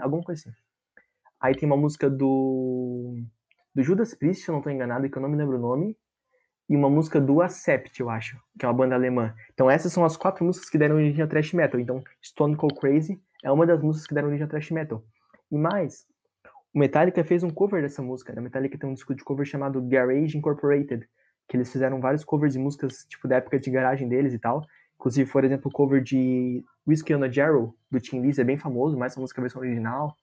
alguma 0.00 0.22
coisa 0.22 0.48
assim. 0.48 0.58
Aí 1.40 1.54
tem 1.54 1.66
uma 1.66 1.76
música 1.76 2.08
do 2.08 3.16
do 3.74 3.82
Judas 3.82 4.14
Priest, 4.14 4.44
se 4.44 4.50
eu 4.50 4.54
não 4.54 4.62
tô 4.62 4.70
enganado, 4.70 5.08
que 5.10 5.18
eu 5.18 5.22
não 5.22 5.28
me 5.28 5.36
lembro 5.36 5.56
o 5.56 5.60
nome, 5.60 5.96
e 6.68 6.76
uma 6.76 6.88
música 6.88 7.20
do 7.20 7.42
Accept, 7.42 8.00
eu 8.00 8.08
acho, 8.10 8.40
que 8.58 8.64
é 8.64 8.68
uma 8.68 8.74
banda 8.74 8.94
alemã. 8.94 9.34
Então 9.52 9.70
essas 9.70 9.92
são 9.92 10.04
as 10.04 10.16
quatro 10.16 10.44
músicas 10.44 10.70
que 10.70 10.78
deram 10.78 10.96
origem 10.96 11.22
ao 11.22 11.28
thrash 11.28 11.52
metal. 11.52 11.78
Então 11.78 12.02
Stone 12.24 12.56
Cold 12.56 12.74
Crazy 12.80 13.20
é 13.44 13.52
uma 13.52 13.66
das 13.66 13.80
músicas 13.80 14.06
que 14.06 14.14
deram 14.14 14.28
origem 14.28 14.44
ao 14.44 14.50
thrash 14.50 14.70
metal. 14.70 15.04
E 15.50 15.58
mais, 15.58 16.06
o 16.74 16.78
Metallica 16.78 17.24
fez 17.24 17.42
um 17.42 17.50
cover 17.50 17.82
dessa 17.82 18.02
música. 18.02 18.32
Né? 18.32 18.40
A 18.40 18.42
Metallica 18.42 18.78
tem 18.78 18.88
um 18.88 18.94
disco 18.94 19.14
de 19.14 19.24
cover 19.24 19.46
chamado 19.46 19.80
Garage 19.82 20.36
Incorporated, 20.36 21.08
que 21.48 21.56
eles 21.56 21.72
fizeram 21.72 22.00
vários 22.00 22.24
covers 22.24 22.52
de 22.52 22.58
músicas 22.58 23.06
tipo 23.08 23.26
da 23.26 23.36
época 23.36 23.58
de 23.58 23.70
garagem 23.70 24.08
deles 24.08 24.34
e 24.34 24.38
tal. 24.38 24.64
Inclusive, 24.96 25.30
por 25.30 25.44
exemplo, 25.44 25.70
o 25.70 25.72
cover 25.72 26.02
de 26.02 26.64
Whiskey 26.86 27.14
on 27.14 27.22
a 27.22 27.30
Jarrow, 27.30 27.74
do 27.90 28.00
Tim 28.00 28.20
Lizzy, 28.20 28.40
é 28.40 28.44
bem 28.44 28.58
famoso, 28.58 28.98
mais 28.98 29.12
essa 29.12 29.20
música 29.20 29.40
é 29.40 29.42
a 29.42 29.44
versão 29.44 29.62
original. 29.62 30.14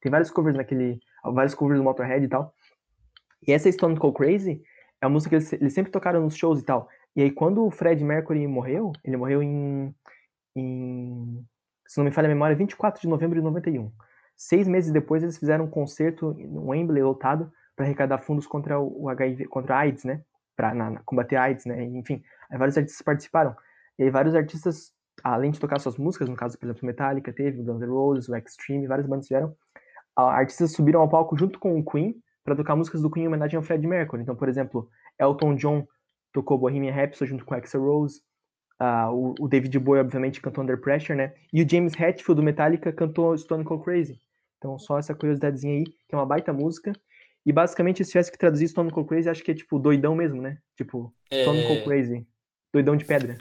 Tem 0.00 0.10
vários 0.10 0.30
covers 0.30 0.56
naquele, 0.56 1.00
vários 1.24 1.54
covers 1.54 1.78
do 1.78 1.84
Motorhead 1.84 2.24
e 2.24 2.28
tal. 2.28 2.54
E 3.46 3.52
essa 3.52 3.70
Stone 3.70 3.98
Cold 3.98 4.16
Crazy 4.16 4.62
é 5.00 5.06
uma 5.06 5.12
música 5.12 5.30
que 5.30 5.36
eles, 5.36 5.52
eles, 5.52 5.72
sempre 5.72 5.90
tocaram 5.90 6.22
nos 6.22 6.36
shows 6.36 6.60
e 6.60 6.64
tal. 6.64 6.88
E 7.16 7.22
aí, 7.22 7.30
quando 7.30 7.64
o 7.64 7.70
Fred 7.70 8.02
Mercury 8.04 8.46
morreu, 8.46 8.92
ele 9.04 9.16
morreu 9.16 9.42
em, 9.42 9.94
em 10.54 11.44
se 11.86 11.98
não 11.98 12.04
me 12.04 12.12
falha 12.12 12.26
a 12.26 12.28
memória, 12.28 12.56
24 12.56 13.00
de 13.00 13.08
novembro 13.08 13.38
de 13.38 13.44
91. 13.44 13.90
Seis 14.42 14.66
meses 14.66 14.90
depois, 14.90 15.22
eles 15.22 15.36
fizeram 15.36 15.66
um 15.66 15.70
concerto 15.70 16.32
no 16.32 16.70
Wembley 16.70 17.02
lotado 17.02 17.52
para 17.76 17.84
arrecadar 17.84 18.16
fundos 18.20 18.46
contra 18.46 18.80
o 18.80 19.06
HIV, 19.10 19.44
contra 19.48 19.76
a 19.76 19.80
AIDS, 19.80 20.02
né? 20.02 20.22
Para 20.56 20.96
combater 21.04 21.36
a 21.36 21.42
AIDS, 21.42 21.66
né? 21.66 21.84
Enfim, 21.84 22.22
vários 22.50 22.78
artistas 22.78 23.02
participaram. 23.02 23.54
E 23.98 24.04
aí, 24.04 24.10
vários 24.10 24.34
artistas, 24.34 24.94
além 25.22 25.50
de 25.50 25.60
tocar 25.60 25.78
suas 25.78 25.98
músicas, 25.98 26.26
no 26.26 26.34
caso, 26.34 26.58
por 26.58 26.64
exemplo, 26.64 26.86
Metallica 26.86 27.30
teve, 27.34 27.62
Guns 27.62 27.82
N' 27.82 27.90
Roses, 27.90 28.30
o 28.30 28.34
Extreme, 28.34 28.86
várias 28.86 29.06
bandas 29.06 29.28
fizeram, 29.28 29.54
artistas 30.16 30.72
subiram 30.72 31.02
ao 31.02 31.08
palco 31.10 31.36
junto 31.36 31.58
com 31.58 31.78
o 31.78 31.84
Queen 31.84 32.14
para 32.42 32.56
tocar 32.56 32.74
músicas 32.74 33.02
do 33.02 33.10
Queen 33.10 33.24
em 33.24 33.28
homenagem 33.28 33.58
ao 33.58 33.62
Fred 33.62 33.86
Mercury. 33.86 34.22
Então, 34.22 34.34
por 34.34 34.48
exemplo, 34.48 34.88
Elton 35.18 35.54
John 35.54 35.86
tocou 36.32 36.56
Bohemian 36.56 36.94
Rhapsody 36.94 37.30
junto 37.30 37.44
com 37.44 37.52
Axl 37.52 37.78
Rose, 37.78 38.22
uh, 38.80 39.12
o, 39.12 39.34
o, 39.38 39.48
David 39.48 39.78
Bowie, 39.78 40.00
obviamente, 40.00 40.40
cantou 40.40 40.64
Under 40.64 40.80
Pressure, 40.80 41.14
né? 41.14 41.34
E 41.52 41.62
o 41.62 41.68
James 41.68 41.92
Hetfield, 41.92 42.40
do 42.40 42.42
Metallica, 42.42 42.90
cantou 42.90 43.36
Stone 43.36 43.64
Cold 43.64 43.84
Crazy. 43.84 44.18
Então, 44.60 44.78
só 44.78 44.98
essa 44.98 45.14
curiosidadezinha 45.14 45.74
aí, 45.74 45.84
que 45.84 46.14
é 46.14 46.16
uma 46.16 46.26
baita 46.26 46.52
música. 46.52 46.92
E, 47.46 47.50
basicamente, 47.50 48.04
se 48.04 48.10
tivesse 48.10 48.30
que 48.30 48.36
traduzir 48.36 48.68
Stone 48.68 48.90
Cold 48.90 49.08
Crazy, 49.08 49.30
acho 49.30 49.42
que 49.42 49.52
é, 49.52 49.54
tipo, 49.54 49.78
doidão 49.78 50.14
mesmo, 50.14 50.42
né? 50.42 50.58
Tipo, 50.76 51.14
Stone 51.32 51.60
é... 51.60 51.66
Cold 51.66 51.84
Crazy. 51.84 52.26
Doidão 52.70 52.94
de 52.94 53.06
pedra. 53.06 53.38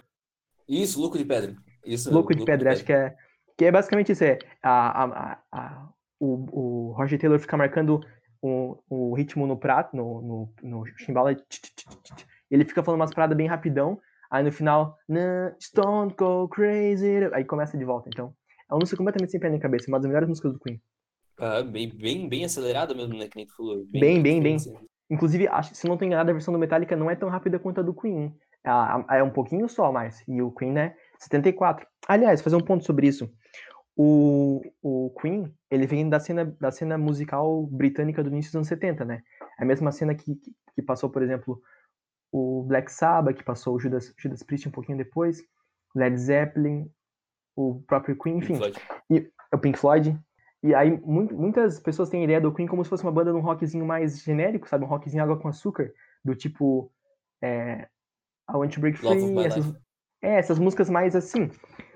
Isso, 0.66 0.98
louco 0.98 1.18
de 1.18 1.26
pedra. 1.26 1.54
Isso, 1.86 2.10
louco, 2.10 2.34
de, 2.34 2.40
louco 2.40 2.46
pedra, 2.46 2.46
de 2.46 2.46
pedra, 2.46 2.72
acho 2.72 2.86
que 2.86 2.94
é... 2.94 3.16
Que 3.58 3.66
é 3.66 3.72
basicamente 3.72 4.14
isso, 4.14 4.24
é... 4.24 4.40
A, 4.64 5.04
a, 5.04 5.40
a, 5.52 5.90
o, 6.18 6.90
o 6.90 6.92
Roger 6.94 7.20
Taylor 7.20 7.38
fica 7.38 7.58
marcando 7.58 8.00
o, 8.42 8.82
o 8.90 9.14
ritmo 9.14 9.46
no 9.46 9.58
prato, 9.58 9.98
no, 9.98 10.22
no, 10.22 10.54
no 10.64 10.86
chimbala, 10.98 11.36
ele 12.50 12.64
fica 12.64 12.82
falando 12.82 13.02
umas 13.02 13.14
paradas 13.14 13.36
bem 13.36 13.48
rapidão, 13.48 14.00
aí 14.32 14.42
no 14.42 14.52
final, 14.54 14.98
Stone 15.62 16.14
Cold 16.14 16.50
Crazy, 16.52 17.30
aí 17.34 17.44
começa 17.44 17.78
de 17.78 17.84
volta. 17.84 18.08
Então, 18.08 18.34
é 18.70 18.74
uma 18.74 18.80
música 18.80 18.98
completamente 18.98 19.32
sem 19.32 19.40
pé 19.40 19.50
nem 19.50 19.60
cabeça, 19.60 19.90
uma 19.90 20.00
das 20.00 20.08
melhores 20.08 20.30
músicas 20.30 20.54
do 20.54 20.60
Queen. 20.60 20.82
Ah, 21.40 21.64
bem, 21.64 21.90
bem, 21.90 22.28
bem 22.28 22.46
acelerada 22.46 22.94
mesmo, 22.94 23.18
né, 23.18 23.28
que 23.28 23.38
nem 23.38 23.46
tu 23.46 23.56
falou. 23.56 23.86
Bem, 23.88 24.22
bem, 24.22 24.42
bem. 24.42 24.42
bem. 24.42 24.58
Inclusive, 25.10 25.48
acho, 25.48 25.74
se 25.74 25.88
não 25.88 25.98
tô 25.98 26.06
enganado, 26.06 26.30
a 26.30 26.34
versão 26.34 26.54
do 26.54 26.60
Metallica 26.60 26.96
não 26.96 27.10
é 27.10 27.16
tão 27.16 27.30
rápida 27.30 27.58
quanto 27.58 27.80
a 27.80 27.84
do 27.84 27.94
Queen. 27.94 28.36
É, 28.64 29.18
é 29.18 29.24
um 29.24 29.32
pouquinho 29.32 29.68
só 29.68 29.92
mais. 29.92 30.24
E 30.28 30.42
o 30.42 30.52
Queen 30.52 30.78
é 30.78 30.96
74. 31.20 31.88
Aliás, 32.08 32.42
fazer 32.42 32.56
um 32.56 32.62
ponto 32.62 32.86
sobre 32.86 33.08
isso. 33.08 33.32
O, 33.96 34.62
o 34.82 35.14
Queen, 35.20 35.54
ele 35.70 35.88
vem 35.88 36.08
da 36.08 36.20
cena, 36.20 36.46
da 36.60 36.72
cena 36.72 36.98
musical 36.98 37.66
britânica 37.68 38.24
do 38.24 38.30
início 38.30 38.50
dos 38.52 38.56
anos 38.58 38.68
70, 38.68 39.04
né? 39.04 39.22
É 39.60 39.64
a 39.64 39.66
mesma 39.66 39.92
cena 39.92 40.14
que, 40.14 40.36
que, 40.36 40.52
que 40.76 40.82
passou, 40.82 41.10
por 41.10 41.22
exemplo, 41.22 41.62
o 42.32 42.64
Black 42.64 42.92
Sabbath, 42.92 43.36
que 43.36 43.44
passou 43.44 43.76
o 43.76 43.80
Judas, 43.80 44.14
Judas 44.18 44.44
Priest 44.44 44.68
um 44.68 44.72
pouquinho 44.72 44.98
depois, 44.98 45.42
Led 45.96 46.18
Zeppelin, 46.18 46.90
o 47.56 47.82
próprio 47.88 48.18
Queen, 48.18 48.38
enfim. 48.38 48.60
E, 49.10 49.30
o 49.54 49.58
Pink 49.58 49.78
Floyd. 49.78 50.18
E 50.62 50.76
aí 50.76 51.00
muitas 51.06 51.80
pessoas 51.80 52.10
têm 52.10 52.22
a 52.22 52.24
ideia 52.26 52.42
do 52.42 52.54
Queen 52.54 52.68
como 52.68 52.84
se 52.84 52.90
fosse 52.90 53.04
uma 53.04 53.12
banda 53.12 53.32
de 53.32 53.38
um 53.38 53.42
rockzinho 53.42 53.86
mais 53.86 54.22
genérico, 54.22 54.68
sabe? 54.68 54.84
Um 54.84 54.88
rockzinho 54.88 55.24
água 55.24 55.38
com 55.38 55.48
açúcar, 55.48 55.94
do 56.24 56.36
tipo 56.36 56.92
é, 57.42 57.88
I 58.50 58.56
Want 58.56 58.74
to 58.74 58.82
Break 58.82 58.98
Free, 58.98 59.46
essas, 59.46 59.74
é, 60.22 60.36
essas 60.36 60.60
músicas 60.60 60.90
mais 60.90 61.16
assim. 61.16 61.50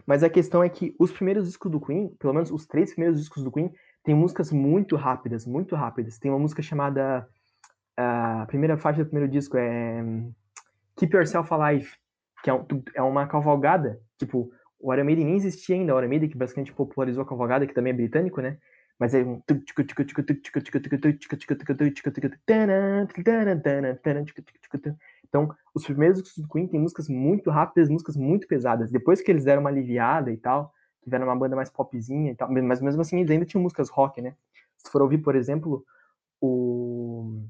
Mas 0.05 0.24
a 0.24 0.30
questão 0.30 0.64
é 0.64 0.70
que 0.70 0.95
os 0.99 1.11
primeiros 1.11 1.45
discos 1.45 1.72
do 1.72 1.80
Queen, 1.80 2.09
pelo 2.20 2.34
menos 2.34 2.51
os 2.51 2.66
três 2.66 2.91
primeiros 2.91 3.20
discos 3.20 3.43
do 3.43 3.51
Queen, 3.51 3.74
tem 4.03 4.14
músicas 4.14 4.51
muito 4.51 4.95
rápidas, 4.95 5.45
muito 5.45 5.76
rápidas. 5.76 6.20
Tem 6.20 6.30
uma 6.30 6.39
música 6.39 6.61
chamada. 6.61 7.28
A 7.95 8.45
primeira 8.47 8.78
faixa 8.78 9.03
do 9.03 9.09
primeiro 9.09 9.32
disco 9.32 9.55
é 9.57 10.03
Keep 10.97 11.16
Yourself 11.16 11.53
Alive, 11.53 11.89
que 12.43 12.49
é, 12.49 12.66
é 12.95 13.01
uma 13.01 13.28
cavalgada. 13.28 14.01
Tipo, 14.18 14.51
o 14.84 14.93
Iron 14.93 15.05
Maiden 15.05 15.25
nem 15.25 15.36
existia 15.38 15.75
ainda, 15.75 15.95
o 15.95 15.99
Iron 15.99 16.09
Maiden 16.09 16.29
que 16.29 16.38
basicamente 16.38 16.73
popularizou 16.73 17.23
a 17.23 17.25
cavalgada, 17.25 17.65
que 17.65 17.73
também 17.73 17.93
é 17.93 17.95
britânico, 17.95 18.41
né? 18.41 18.57
Mas 18.99 19.13
é 19.13 19.23
um. 19.23 19.41
Então, 25.27 25.49
os 25.73 25.84
primeiros 25.84 26.21
discos 26.21 26.43
do 26.43 26.49
Queen 26.49 26.67
tem 26.67 26.79
músicas 26.79 27.07
muito 27.09 27.49
rápidas, 27.49 27.89
músicas 27.89 28.15
muito 28.15 28.45
pesadas. 28.45 28.91
Depois 28.91 29.21
que 29.21 29.31
eles 29.31 29.45
deram 29.45 29.61
uma 29.61 29.69
aliviada 29.69 30.31
e 30.31 30.38
tal, 30.38 30.71
tiveram 31.01 31.25
uma 31.25 31.36
banda 31.36 31.55
mais 31.55 31.69
popzinha 31.69 32.31
e 32.31 32.36
tal, 32.36 32.51
mas 32.51 32.81
mesmo 32.81 33.01
assim 33.01 33.19
eles 33.19 33.31
ainda 33.31 33.45
tinham 33.45 33.63
músicas 33.63 33.89
rock, 33.89 34.21
né? 34.21 34.36
Se 34.77 34.91
for 34.91 35.01
ouvir, 35.01 35.19
por 35.19 35.36
exemplo, 35.36 35.84
o 36.41 37.41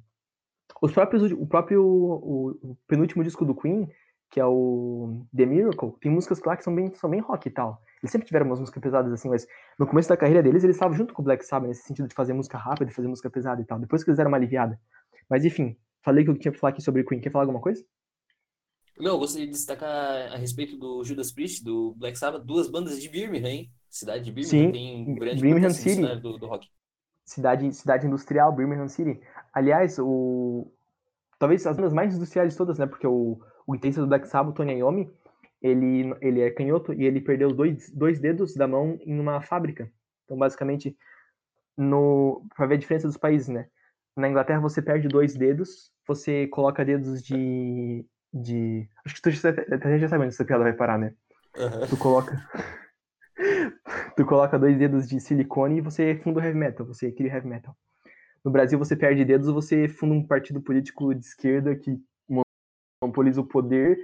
os 0.82 0.92
próprios 0.92 1.32
o 1.32 1.48
próprio 1.48 1.84
o, 1.84 2.50
o 2.62 2.78
penúltimo 2.88 3.24
disco 3.24 3.44
do 3.44 3.56
Queen, 3.56 3.90
que 4.34 4.40
é 4.40 4.46
o 4.46 5.26
The 5.36 5.46
Miracle, 5.46 5.94
tem 6.02 6.12
músicas 6.12 6.42
lá 6.44 6.58
que 6.58 6.64
são 6.64 6.74
bem 6.74 6.94
são 6.96 7.10
bem 7.10 7.22
rock 7.22 7.48
e 7.48 7.52
tal. 7.52 7.80
Eles 8.02 8.12
sempre 8.12 8.28
tiveram 8.28 8.48
umas 8.48 8.60
músicas 8.60 8.82
pesadas 8.82 9.14
assim, 9.14 9.30
mas 9.30 9.48
no 9.78 9.86
começo 9.86 10.10
da 10.10 10.18
carreira 10.18 10.42
deles 10.42 10.64
eles 10.64 10.76
estavam 10.76 10.96
junto 10.96 11.14
com 11.14 11.22
o 11.22 11.26
Black 11.26 11.46
Sabbath 11.46 11.68
nesse 11.68 11.84
sentido 11.84 12.08
de 12.08 12.16
fazer 12.16 12.34
música 12.34 12.58
rápida, 12.58 12.92
fazer 12.92 13.08
música 13.08 13.30
pesada 13.30 13.62
e 13.62 13.66
tal. 13.66 13.80
Depois 13.80 14.04
que 14.04 14.10
eles 14.10 14.18
deram 14.18 14.30
uma 14.30 14.38
aliviada. 14.38 14.80
Mas 15.30 15.46
enfim, 15.46 15.78
Falei 16.04 16.26
que 16.26 16.30
eu 16.30 16.38
tinha 16.38 16.52
pra 16.52 16.60
falar 16.60 16.74
aqui 16.74 16.82
sobre 16.82 17.04
Queen. 17.04 17.22
Quer 17.22 17.32
falar 17.32 17.46
alguma 17.46 17.62
coisa? 17.62 17.84
Não, 19.00 19.12
eu 19.12 19.20
gostaria 19.20 19.48
de 19.48 19.54
destacar 19.54 20.34
a 20.34 20.36
respeito 20.36 20.78
do 20.78 21.04
Judas 21.04 21.32
Priest, 21.32 21.64
do 21.64 21.96
Black 21.96 22.18
Sabbath, 22.20 22.44
duas 22.44 22.70
bandas 22.70 23.02
de 23.02 23.10
Birmingham, 23.10 23.50
hein? 23.50 23.72
Cidade 23.90 24.26
de 24.26 24.32
Birmingham, 24.32 24.66
Sim, 24.68 24.72
tem 24.72 25.10
um 25.10 25.16
grande 25.16 25.42
Birmingham 25.42 25.70
City. 25.70 26.02
Do, 26.18 26.38
do, 26.38 26.46
rock. 26.46 26.68
Cidade, 27.26 27.74
cidade 27.74 28.06
industrial, 28.06 28.52
Birmingham 28.52 28.90
City. 28.90 29.20
Aliás, 29.54 29.98
o 29.98 30.72
talvez 31.40 31.66
as 31.66 31.76
bandas 31.76 31.94
mais 31.94 32.16
industriais 32.16 32.52
de 32.52 32.58
todas, 32.58 32.78
né? 32.78 32.86
Porque 32.86 33.08
o, 33.08 33.40
o 33.68 33.74
guitarrista 33.74 34.02
do 34.02 34.08
Black 34.08 34.28
Sabbath, 34.28 34.56
Tony 34.56 34.74
Iommi, 34.74 35.12
ele, 35.62 36.14
ele 36.22 36.42
é 36.42 36.52
canhoto 36.52 36.94
e 36.94 37.06
ele 37.06 37.22
perdeu 37.22 37.48
os 37.48 37.56
dois, 37.56 37.90
dois 37.92 38.20
dedos 38.20 38.54
da 38.54 38.68
mão 38.68 39.00
em 39.02 39.20
uma 39.20 39.42
fábrica. 39.42 39.90
Então, 40.26 40.38
basicamente, 40.38 40.96
no 41.78 42.46
para 42.56 42.68
ver 42.68 42.76
a 42.76 42.78
diferença 42.78 43.08
dos 43.08 43.18
países, 43.18 43.48
né? 43.48 43.68
Na 44.16 44.30
Inglaterra 44.30 44.60
você 44.60 44.82
perde 44.82 45.08
dois 45.08 45.36
dedos, 45.36 45.92
você 46.06 46.48
coloca 46.48 46.86
dedos 46.86 47.24
de. 47.24 48.06
de... 48.32 48.88
Acho 49.06 49.16
que 49.16 49.22
tu 49.22 49.32
já, 49.32 49.50
até 49.50 49.98
já 49.98 50.08
sabe 50.08 50.26
onde 50.26 50.34
essa 50.34 50.46
piada 50.46 50.64
vai 50.64 50.74
parar, 50.74 51.00
né? 51.00 51.14
Uhum. 51.58 51.88
Tu 51.88 51.98
coloca. 51.98 52.50
tu 54.16 54.26
coloca 54.26 54.60
dois 54.60 54.78
dedos 54.78 55.08
de 55.08 55.20
silicone 55.20 55.78
e 55.78 55.82
você 55.82 56.16
funda 56.24 56.40
o 56.40 56.44
heavy 56.44 56.58
metal, 56.58 56.86
você 56.86 57.12
cria 57.12 57.34
heavy 57.34 57.48
metal. 57.48 57.76
No 58.44 58.52
Brasil 58.52 58.78
você 58.78 58.96
perde 58.96 59.24
dedos, 59.24 59.48
você 59.48 59.88
funda 59.88 60.14
um 60.14 60.28
partido 60.28 60.62
político 60.62 61.14
de 61.16 61.26
esquerda 61.26 61.76
que 61.76 61.98
monopoliza 63.04 63.42
o 63.42 63.46
poder 63.46 63.98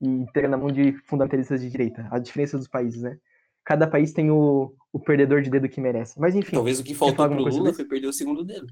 e 0.00 0.26
ter 0.32 0.48
na 0.48 0.56
mão 0.56 0.68
de 0.68 0.92
fundamentalistas 1.06 1.60
de 1.60 1.70
direita. 1.70 2.08
A 2.10 2.18
diferença 2.18 2.56
dos 2.56 2.68
países, 2.68 3.02
né? 3.02 3.18
Cada 3.64 3.86
país 3.86 4.12
tem 4.12 4.30
o, 4.30 4.74
o 4.92 4.98
perdedor 4.98 5.42
de 5.42 5.50
dedo 5.50 5.68
que 5.68 5.80
merece. 5.80 6.18
Mas 6.18 6.34
enfim. 6.34 6.56
Talvez 6.56 6.80
o 6.80 6.84
que 6.84 6.94
faltou 6.94 7.28
pro 7.28 7.44
Lula 7.44 7.74
foi 7.74 7.84
perder 7.84 8.06
o 8.06 8.12
segundo 8.12 8.44
dedo. 8.44 8.66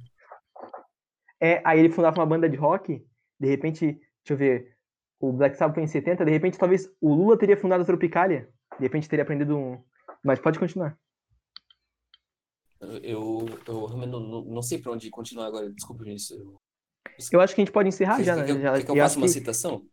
É, 1.41 1.63
aí 1.65 1.79
ele 1.79 1.91
fundava 1.91 2.19
uma 2.19 2.27
banda 2.27 2.49
de 2.49 2.57
rock, 2.57 3.05
de 3.39 3.47
repente, 3.47 3.87
deixa 3.87 4.31
eu 4.31 4.37
ver, 4.37 4.77
o 5.21 5.33
Black 5.33 5.57
Sabbath 5.57 5.75
foi 5.75 5.85
em 5.85 5.87
70, 5.87 6.25
de 6.25 6.31
repente 6.31 6.59
talvez 6.59 6.91
o 7.01 7.15
Lula 7.15 7.39
teria 7.39 7.57
fundado 7.57 7.83
a 7.83 7.87
Tropicália, 7.87 8.49
de 8.77 8.83
repente 8.83 9.09
teria 9.09 9.23
aprendido 9.23 9.57
um... 9.57 9.81
Mas 10.25 10.41
pode 10.41 10.59
continuar. 10.59 10.99
Eu, 12.81 13.47
eu 13.67 13.89
não, 13.89 14.21
não, 14.21 14.45
não 14.45 14.63
sei 14.63 14.79
para 14.79 14.93
onde 14.93 15.11
continuar 15.11 15.47
agora, 15.47 15.71
desculpa 15.71 16.09
isso. 16.09 16.35
Eu... 16.35 16.61
eu 17.32 17.40
acho 17.40 17.55
que 17.55 17.61
a 17.61 17.64
gente 17.64 17.72
pode 17.72 17.88
encerrar 17.88 18.22
já, 18.22 18.36
né? 18.36 18.44
Que, 18.44 18.61
já, 18.61 18.82
que 18.82 18.90
eu 18.90 18.96
faça 18.96 19.18
uma 19.18 19.26
que... 19.26 19.32
citação? 19.32 19.86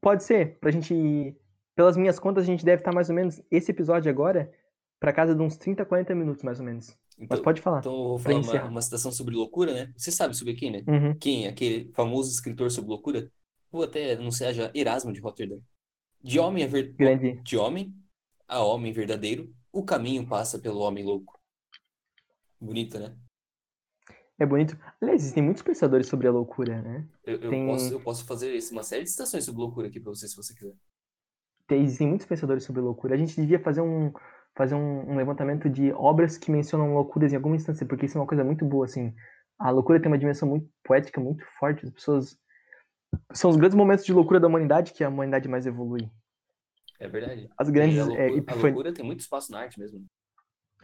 Pode 0.00 0.24
ser, 0.24 0.58
pra 0.58 0.70
gente. 0.70 1.36
Pelas 1.74 1.96
minhas 1.96 2.18
contas, 2.18 2.44
a 2.44 2.46
gente 2.46 2.64
deve 2.64 2.80
estar 2.80 2.92
mais 2.92 3.10
ou 3.10 3.14
menos 3.14 3.42
esse 3.50 3.70
episódio 3.70 4.10
agora 4.10 4.50
para 4.98 5.12
casa 5.12 5.34
de 5.34 5.42
uns 5.42 5.58
30, 5.58 5.84
40 5.84 6.14
minutos, 6.14 6.42
mais 6.42 6.58
ou 6.58 6.64
menos. 6.64 6.96
Então, 7.18 7.26
Mas 7.30 7.40
pode 7.40 7.60
falar. 7.60 7.80
Então 7.80 7.92
eu 7.92 8.08
vou 8.08 8.18
falar 8.18 8.40
uma, 8.40 8.64
uma, 8.64 8.82
citação 8.82 9.12
sobre 9.12 9.34
loucura, 9.34 9.74
né? 9.74 9.92
Você 9.96 10.10
sabe 10.10 10.34
sobre 10.34 10.54
quem, 10.54 10.70
né? 10.70 10.84
Uhum. 10.86 11.18
Quem? 11.18 11.46
Aquele 11.46 11.90
famoso 11.92 12.30
escritor 12.30 12.70
sobre 12.70 12.90
loucura? 12.90 13.30
Vou 13.70 13.82
até 13.82 14.12
anunciar 14.12 14.54
já 14.54 14.70
Erasmo 14.74 15.12
de 15.12 15.20
Rotterdam. 15.20 15.60
De 16.22 16.38
homem 16.38 16.64
a 16.64 16.66
ver... 16.66 16.94
Grande. 16.94 17.40
De 17.42 17.56
homem 17.56 17.94
a 18.48 18.62
homem 18.62 18.92
verdadeiro, 18.92 19.52
o 19.72 19.84
caminho 19.84 20.26
passa 20.26 20.58
pelo 20.58 20.80
homem 20.80 21.04
louco. 21.04 21.38
Bonito, 22.60 22.98
né? 22.98 23.14
É 24.38 24.44
bonito. 24.44 24.76
Aliás, 25.00 25.22
existem 25.22 25.42
muitos 25.42 25.62
pensadores 25.62 26.06
sobre 26.06 26.26
a 26.28 26.30
loucura, 26.30 26.82
né? 26.82 27.06
Eu, 27.24 27.38
eu 27.40 27.50
Tem... 27.50 27.66
posso, 27.66 27.92
eu 27.92 28.00
posso 28.00 28.26
fazer 28.26 28.58
uma 28.70 28.82
série 28.82 29.04
de 29.04 29.10
citações 29.10 29.44
sobre 29.44 29.60
loucura 29.60 29.88
aqui 29.88 29.98
pra 29.98 30.10
você, 30.10 30.28
se 30.28 30.36
você 30.36 30.54
quiser. 30.54 30.74
Tem, 31.66 31.82
existem 31.82 32.06
muitos 32.06 32.26
pensadores 32.26 32.64
sobre 32.64 32.82
loucura. 32.82 33.14
A 33.14 33.18
gente 33.18 33.34
devia 33.34 33.58
fazer 33.58 33.80
um, 33.80 34.12
fazer 34.54 34.74
um, 34.74 35.10
um, 35.10 35.16
levantamento 35.16 35.70
de 35.70 35.90
obras 35.92 36.36
que 36.36 36.50
mencionam 36.50 36.94
loucuras 36.94 37.32
em 37.32 37.36
alguma 37.36 37.56
instância, 37.56 37.86
porque 37.86 38.06
isso 38.06 38.18
é 38.18 38.20
uma 38.20 38.26
coisa 38.26 38.44
muito 38.44 38.64
boa, 38.64 38.84
assim. 38.84 39.14
A 39.58 39.70
loucura 39.70 39.98
tem 39.98 40.10
uma 40.10 40.18
dimensão 40.18 40.48
muito 40.48 40.68
poética, 40.84 41.18
muito 41.20 41.44
forte. 41.58 41.86
As 41.86 41.90
pessoas... 41.90 42.38
São 43.32 43.50
os 43.50 43.56
grandes 43.56 43.76
momentos 43.76 44.04
de 44.04 44.12
loucura 44.12 44.38
da 44.38 44.48
humanidade 44.48 44.92
que 44.92 45.02
a 45.02 45.08
humanidade 45.08 45.48
mais 45.48 45.66
evolui. 45.66 46.10
É 47.00 47.08
verdade. 47.08 47.48
As 47.56 47.70
grandes... 47.70 47.98
a, 47.98 48.04
loucura, 48.04 48.22
é, 48.22 48.36
epifan... 48.36 48.60
a 48.60 48.62
loucura 48.62 48.92
tem 48.92 49.04
muito 49.04 49.20
espaço 49.20 49.50
na 49.50 49.60
arte 49.60 49.80
mesmo. 49.80 50.04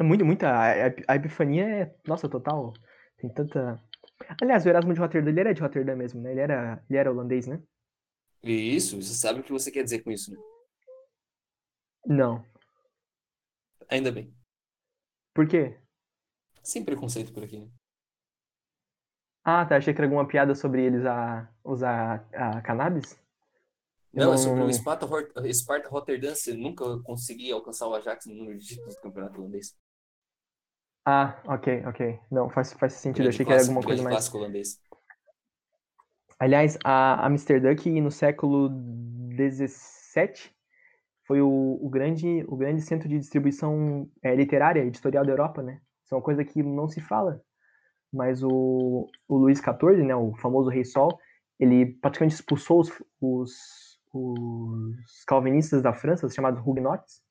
É 0.00 0.03
muito, 0.03 0.24
muita. 0.24 0.48
A, 0.48 0.72
a 1.07 1.16
epifania 1.16 1.68
é. 1.68 1.94
Nossa, 2.07 2.28
total. 2.28 2.72
Tem 3.23 3.31
tanta. 3.31 3.81
Aliás, 4.41 4.66
o 4.66 4.68
Erasmo 4.68 4.93
de 4.93 4.99
Rotterdam, 4.99 5.31
ele 5.31 5.41
era 5.41 5.55
de 5.55 5.62
Rotterdam 5.62 5.97
mesmo, 5.97 6.20
né? 6.20 6.33
Ele 6.33 6.41
era, 6.41 6.85
ele 6.91 6.99
era 6.99 7.11
holandês, 7.11 7.47
né? 7.47 7.62
Isso, 8.43 9.01
você 9.01 9.14
sabe 9.14 9.39
o 9.39 9.45
que 9.45 9.53
você 9.53 9.70
quer 9.70 9.85
dizer 9.85 10.03
com 10.03 10.11
isso, 10.11 10.33
né? 10.33 10.39
Não. 12.05 12.45
Ainda 13.89 14.11
bem. 14.11 14.35
Por 15.33 15.47
quê? 15.47 15.79
Sem 16.64 16.85
preconceito 16.85 17.33
por 17.33 17.45
aqui, 17.45 17.61
né? 17.61 17.70
Ah, 19.45 19.64
tá. 19.64 19.77
Achei 19.77 19.95
que 19.95 20.01
era 20.01 20.07
alguma 20.07 20.27
piada 20.27 20.57
sobre 20.57 20.85
eles 20.85 21.07
a 21.07 21.49
usar 21.62 22.29
a 22.33 22.61
cannabis? 22.61 23.16
Não, 24.12 24.27
não, 24.27 24.35
é 24.35 24.37
sobre 24.37 24.62
o 24.62 24.73
Sparta, 24.73 25.07
Sparta 25.55 25.89
Rotterdam. 25.89 26.35
Você 26.35 26.55
nunca 26.55 26.99
conseguia 27.05 27.55
alcançar 27.55 27.87
o 27.87 27.95
Ajax 27.95 28.27
no 28.27 28.35
número 28.35 28.59
de 28.59 28.66
títulos 28.66 28.97
do 28.97 29.01
campeonato 29.01 29.41
holandês. 29.41 29.77
Ah, 31.05 31.40
ok, 31.46 31.84
ok. 31.86 32.20
Não, 32.30 32.48
faz, 32.48 32.72
faz 32.74 32.94
sentido. 32.94 33.28
Achei 33.28 33.44
que 33.44 33.53
era 33.53 33.62
alguma 33.62 33.82
coisa 33.82 34.03
mais. 34.03 34.14
clássico 34.14 34.38
holandês. 34.38 34.80
Aliás, 36.38 36.76
a 36.84 37.26
Amsterdã, 37.26 37.74
que 37.74 38.00
no 38.00 38.11
século 38.11 38.68
XVII 39.36 40.50
foi 41.24 41.40
o, 41.40 41.78
o, 41.80 41.88
grande, 41.88 42.44
o 42.48 42.57
grande 42.57 42.82
centro 42.82 43.09
de 43.09 43.18
distribuição 43.18 44.09
é, 44.22 44.34
literária, 44.34 44.80
editorial 44.80 45.24
da 45.24 45.32
Europa, 45.32 45.62
né? 45.62 45.80
Isso 46.05 46.14
é 46.14 46.16
uma 46.16 46.22
coisa 46.22 46.44
que 46.44 46.62
não 46.62 46.88
se 46.88 47.00
fala. 47.00 47.40
Mas 48.12 48.42
o, 48.42 49.09
o 49.28 49.36
Luís 49.36 49.61
XIV, 49.61 50.05
né, 50.05 50.14
o 50.14 50.34
famoso 50.36 50.68
Rei 50.68 50.84
Sol, 50.84 51.18
ele 51.59 51.86
praticamente 51.86 52.34
expulsou 52.34 52.80
os, 52.80 52.92
os, 53.20 53.53
os 54.12 55.24
calvinistas 55.26 55.80
da 55.80 55.92
França, 55.94 56.26
os 56.26 56.34
chamados 56.34 56.61
Huguenots, 56.61 57.22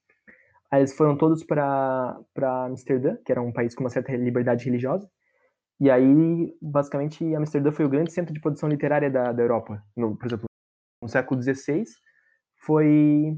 Aí 0.71 0.79
eles 0.79 0.95
foram 0.95 1.17
todos 1.17 1.43
para 1.43 2.17
Amsterdã, 2.65 3.17
que 3.25 3.31
era 3.31 3.41
um 3.41 3.51
país 3.51 3.75
com 3.75 3.83
uma 3.83 3.89
certa 3.89 4.15
liberdade 4.15 4.65
religiosa. 4.65 5.09
E 5.81 5.89
aí, 5.89 6.55
basicamente, 6.61 7.35
Amsterdã 7.35 7.71
foi 7.71 7.85
o 7.85 7.89
grande 7.89 8.13
centro 8.13 8.33
de 8.33 8.39
produção 8.39 8.69
literária 8.69 9.09
da, 9.09 9.33
da 9.33 9.41
Europa. 9.43 9.83
No, 9.97 10.15
por 10.15 10.27
exemplo, 10.27 10.45
no 11.01 11.09
século 11.09 11.41
XVI 11.41 11.83
foi. 12.63 13.37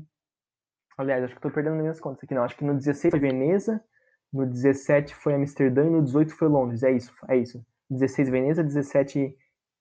Aliás, 0.98 1.24
acho 1.24 1.34
que 1.34 1.40
estou 1.40 1.52
perdendo 1.52 1.78
minhas 1.78 2.00
contas 2.00 2.24
aqui, 2.24 2.36
não. 2.36 2.44
Acho 2.44 2.58
que 2.58 2.66
no 2.66 2.80
XVI 2.80 3.12
foi 3.12 3.20
Veneza, 3.20 3.84
no 4.32 4.46
17 4.46 5.16
foi 5.16 5.34
Amsterdã 5.34 5.86
e 5.86 5.90
no 5.90 6.04
18 6.04 6.36
foi 6.36 6.48
Londres. 6.48 6.84
É 6.84 6.92
isso, 6.92 7.14
é 7.30 7.38
isso. 7.38 7.66
16 7.90 8.30
Veneza, 8.30 8.64
17 8.64 9.36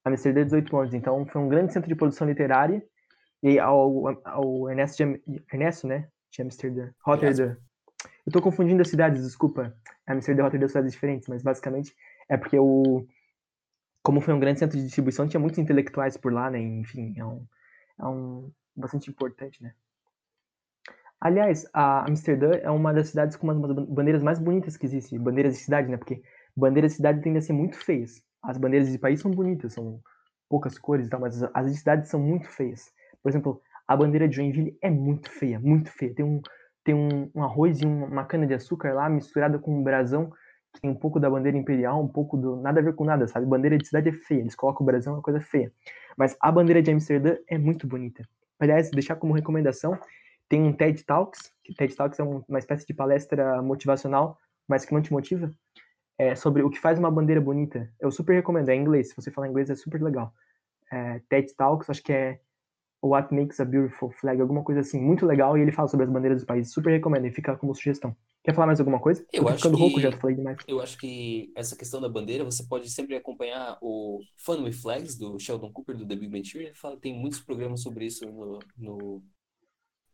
Amsterdã 0.04 0.40
e 0.40 0.44
18 0.44 0.74
Londres. 0.74 0.94
Então 0.94 1.26
foi 1.26 1.40
um 1.42 1.48
grande 1.48 1.72
centro 1.72 1.88
de 1.88 1.96
produção 1.96 2.26
literária. 2.26 2.82
E 3.42 3.58
ao, 3.58 4.06
ao 4.24 4.70
Ernesto, 4.70 5.02
Ernesto 5.52 5.88
né, 5.88 6.08
de 6.32 6.42
Amsterdã. 6.42 6.90
Rotterdam. 7.04 7.56
Eu 8.26 8.32
tô 8.32 8.40
confundindo 8.40 8.80
as 8.82 8.88
cidades, 8.88 9.22
desculpa. 9.22 9.76
Amsterdã 10.06 10.40
e 10.40 10.44
Rotterdam 10.44 10.68
são 10.68 10.72
cidades 10.72 10.92
diferentes, 10.92 11.28
mas 11.28 11.42
basicamente 11.42 11.94
é 12.28 12.36
porque 12.36 12.58
o. 12.58 13.06
Como 14.02 14.20
foi 14.20 14.34
um 14.34 14.40
grande 14.40 14.58
centro 14.58 14.76
de 14.76 14.84
distribuição, 14.84 15.28
tinha 15.28 15.38
muitos 15.38 15.58
intelectuais 15.58 16.16
por 16.16 16.32
lá, 16.32 16.50
né? 16.50 16.58
Enfim, 16.58 17.14
é 17.16 17.24
um, 17.24 17.46
é 18.00 18.06
um 18.06 18.50
bastante 18.74 19.08
importante, 19.08 19.62
né? 19.62 19.74
Aliás, 21.20 21.64
a 21.72 22.08
Amsterdã 22.08 22.50
é 22.54 22.70
uma 22.70 22.92
das 22.92 23.10
cidades 23.10 23.36
com 23.36 23.46
uma 23.48 23.72
das 23.72 23.86
bandeiras 23.86 24.24
mais 24.24 24.40
bonitas 24.40 24.76
que 24.76 24.86
existe. 24.86 25.16
Bandeiras 25.16 25.54
de 25.54 25.60
cidade, 25.60 25.88
né? 25.88 25.96
Porque 25.96 26.20
bandeiras 26.56 26.92
de 26.92 26.96
cidade 26.96 27.22
tendem 27.22 27.38
a 27.38 27.42
ser 27.42 27.52
muito 27.52 27.76
feias. 27.76 28.20
As 28.42 28.58
bandeiras 28.58 28.90
de 28.90 28.98
país 28.98 29.20
são 29.20 29.30
bonitas, 29.30 29.74
são 29.74 30.02
poucas 30.48 30.76
cores 30.78 31.06
e 31.06 31.10
tal, 31.10 31.20
mas 31.20 31.40
as 31.54 31.70
de 31.70 31.78
cidade 31.78 32.08
são 32.08 32.18
muito 32.18 32.48
feias. 32.48 32.92
Por 33.22 33.28
exemplo, 33.28 33.62
a 33.92 33.96
bandeira 33.96 34.26
de 34.26 34.36
Joinville 34.36 34.78
é 34.80 34.88
muito 34.88 35.30
feia, 35.30 35.60
muito 35.60 35.90
feia. 35.90 36.14
Tem 36.14 36.24
um, 36.24 36.40
tem 36.82 36.94
um, 36.94 37.30
um 37.34 37.42
arroz 37.42 37.80
e 37.80 37.84
uma 37.84 38.24
cana 38.24 38.46
de 38.46 38.54
açúcar 38.54 38.94
lá 38.94 39.08
misturada 39.08 39.58
com 39.58 39.78
um 39.78 39.82
brasão 39.82 40.32
que 40.72 40.80
tem 40.80 40.90
um 40.90 40.94
pouco 40.94 41.20
da 41.20 41.28
bandeira 41.28 41.58
imperial, 41.58 42.02
um 42.02 42.08
pouco 42.08 42.38
do. 42.38 42.56
Nada 42.56 42.80
a 42.80 42.82
ver 42.82 42.94
com 42.94 43.04
nada, 43.04 43.28
sabe? 43.28 43.44
Bandeira 43.44 43.76
de 43.76 43.86
cidade 43.86 44.08
é 44.08 44.12
feia, 44.12 44.40
eles 44.40 44.54
colocam 44.54 44.82
o 44.82 44.86
brasão, 44.86 45.12
é 45.12 45.16
uma 45.16 45.22
coisa 45.22 45.40
feia. 45.42 45.70
Mas 46.16 46.34
a 46.40 46.50
bandeira 46.50 46.80
de 46.80 46.90
Amsterdã 46.90 47.36
é 47.46 47.58
muito 47.58 47.86
bonita. 47.86 48.26
Aliás, 48.58 48.90
deixar 48.90 49.16
como 49.16 49.34
recomendação, 49.34 49.98
tem 50.48 50.62
um 50.62 50.72
TED 50.72 51.04
Talks, 51.04 51.52
que 51.62 51.74
TED 51.74 51.94
Talks 51.94 52.18
é 52.18 52.22
uma 52.22 52.58
espécie 52.58 52.86
de 52.86 52.94
palestra 52.94 53.60
motivacional, 53.60 54.38
mas 54.66 54.86
que 54.86 54.94
não 54.94 55.02
te 55.02 55.12
motiva, 55.12 55.50
é 56.16 56.34
sobre 56.34 56.62
o 56.62 56.70
que 56.70 56.78
faz 56.78 56.98
uma 56.98 57.10
bandeira 57.10 57.40
bonita. 57.40 57.90
Eu 58.00 58.10
super 58.10 58.32
recomendo, 58.32 58.70
é 58.70 58.74
em 58.74 58.80
inglês, 58.80 59.10
se 59.10 59.16
você 59.16 59.30
falar 59.30 59.48
inglês 59.48 59.68
é 59.68 59.74
super 59.74 60.02
legal. 60.02 60.32
É, 60.90 61.20
TED 61.28 61.54
Talks, 61.54 61.90
acho 61.90 62.02
que 62.02 62.12
é 62.12 62.40
What 63.02 63.34
Makes 63.34 63.58
a 63.60 63.64
Beautiful 63.64 64.10
Flag, 64.12 64.40
alguma 64.40 64.62
coisa 64.62 64.80
assim, 64.80 65.00
muito 65.00 65.26
legal, 65.26 65.58
e 65.58 65.60
ele 65.60 65.72
fala 65.72 65.88
sobre 65.88 66.04
as 66.04 66.12
bandeiras 66.12 66.38
dos 66.38 66.46
países, 66.46 66.72
super 66.72 66.90
recomendo, 66.90 67.26
e 67.26 67.32
fica 67.32 67.56
como 67.56 67.74
sugestão. 67.74 68.16
Quer 68.44 68.54
falar 68.54 68.68
mais 68.68 68.78
alguma 68.78 69.00
coisa? 69.00 69.24
Eu, 69.32 69.48
acho 69.48 69.56
ficando 69.58 69.76
que, 69.76 69.82
rouco, 69.82 70.00
já 70.00 70.12
falei 70.12 70.36
demais. 70.36 70.58
Eu 70.66 70.80
acho 70.80 70.96
que 70.98 71.52
essa 71.56 71.76
questão 71.76 72.00
da 72.00 72.08
bandeira, 72.08 72.44
você 72.44 72.64
pode 72.64 72.88
sempre 72.90 73.16
acompanhar 73.16 73.76
o 73.82 74.20
Fun 74.36 74.62
with 74.62 74.74
Flags, 74.74 75.16
do 75.16 75.38
Sheldon 75.38 75.72
Cooper, 75.72 75.96
do 75.96 76.06
The 76.06 76.14
Big 76.14 76.30
Bang 76.30 76.48
Theory, 76.48 76.66
ele 76.66 76.74
fala, 76.74 76.96
tem 76.96 77.14
muitos 77.14 77.40
programas 77.40 77.82
sobre 77.82 78.06
isso 78.06 78.24
no, 78.26 78.58
no, 78.76 79.22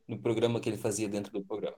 no 0.07 0.19
programa 0.21 0.59
que 0.59 0.69
ele 0.69 0.79
fazia 0.79 1.09
dentro 1.09 1.33
do 1.33 1.45
programa. 1.45 1.77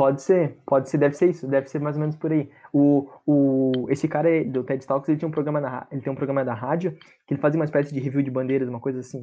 Pode 0.00 0.22
ser, 0.22 0.56
pode 0.64 0.88
ser, 0.88 0.96
deve 0.96 1.14
ser 1.14 1.28
isso, 1.28 1.46
deve 1.46 1.68
ser 1.68 1.78
mais 1.78 1.94
ou 1.94 2.00
menos 2.00 2.16
por 2.16 2.32
aí. 2.32 2.50
O, 2.72 3.06
o, 3.26 3.86
esse 3.90 4.08
cara 4.08 4.42
do 4.46 4.64
TED 4.64 4.86
Talks, 4.86 5.06
ele 5.06 5.18
tinha 5.18 5.28
um 5.28 5.30
programa 5.30 5.60
na, 5.60 5.86
ele 5.92 6.00
tem 6.00 6.10
um 6.10 6.16
programa 6.16 6.42
da 6.42 6.54
rádio 6.54 6.96
que 7.26 7.34
ele 7.34 7.40
fazia 7.42 7.60
uma 7.60 7.66
espécie 7.66 7.92
de 7.92 8.00
review 8.00 8.22
de 8.22 8.30
bandeiras, 8.30 8.66
uma 8.66 8.80
coisa 8.80 9.00
assim. 9.00 9.22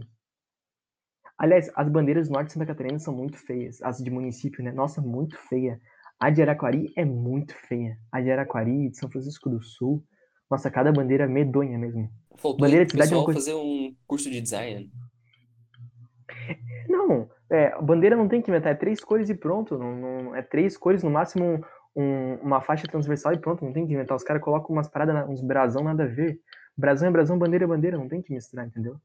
Aliás, 1.35 1.71
as 1.75 1.89
bandeiras 1.89 2.27
do 2.27 2.33
norte 2.33 2.49
de 2.49 2.53
Santa 2.53 2.67
Catarina 2.67 2.99
são 2.99 3.11
muito 3.11 3.39
feias, 3.39 3.81
as 3.81 3.97
de 3.97 4.11
município, 4.11 4.63
né? 4.63 4.71
Nossa, 4.71 5.01
muito 5.01 5.35
feia. 5.49 5.81
A 6.19 6.29
de 6.29 6.43
Araquari 6.43 6.93
é 6.95 7.03
muito 7.03 7.55
feia. 7.55 7.97
A 8.11 8.21
de 8.21 8.29
Araquari, 8.29 8.91
de 8.91 8.97
São 8.97 9.09
Francisco 9.09 9.49
do 9.49 9.59
Sul, 9.63 10.05
nossa, 10.47 10.69
cada 10.69 10.91
bandeira 10.91 11.23
é 11.23 11.27
medonha 11.27 11.79
mesmo. 11.79 12.07
Faltou 12.35 12.59
bandeira 12.59 12.85
de 12.85 12.91
cidade 12.91 13.11
é 13.11 13.17
uma 13.17 13.25
coisa... 13.25 13.39
fazer 13.39 13.55
um 13.55 13.95
curso 14.05 14.29
de 14.29 14.39
design. 14.39 14.91
Não, 16.87 17.27
é, 17.49 17.67
a 17.67 17.81
bandeira 17.81 18.15
não 18.15 18.27
tem 18.27 18.41
que 18.41 18.49
inventar, 18.49 18.73
é 18.73 18.75
três 18.75 18.99
cores 19.03 19.29
e 19.29 19.35
pronto. 19.35 19.77
Não, 19.77 19.95
não 19.95 20.35
é 20.35 20.41
três 20.41 20.77
cores, 20.77 21.03
no 21.03 21.09
máximo 21.09 21.63
um, 21.95 22.35
uma 22.35 22.61
faixa 22.61 22.87
transversal 22.87 23.33
e 23.33 23.39
pronto, 23.39 23.63
não 23.63 23.73
tem 23.73 23.85
que 23.85 23.93
inventar. 23.93 24.15
Os 24.15 24.23
caras 24.23 24.41
colocam 24.41 24.75
umas 24.75 24.87
paradas, 24.87 25.27
uns 25.29 25.41
brasão, 25.41 25.83
nada 25.83 26.03
a 26.03 26.07
ver. 26.07 26.39
Brasão 26.77 27.07
é 27.07 27.11
brasão, 27.11 27.39
bandeira 27.39 27.65
é 27.65 27.67
bandeira, 27.67 27.97
não 27.97 28.07
tem 28.07 28.21
que 28.21 28.31
misturar, 28.31 28.67
entendeu? 28.67 28.99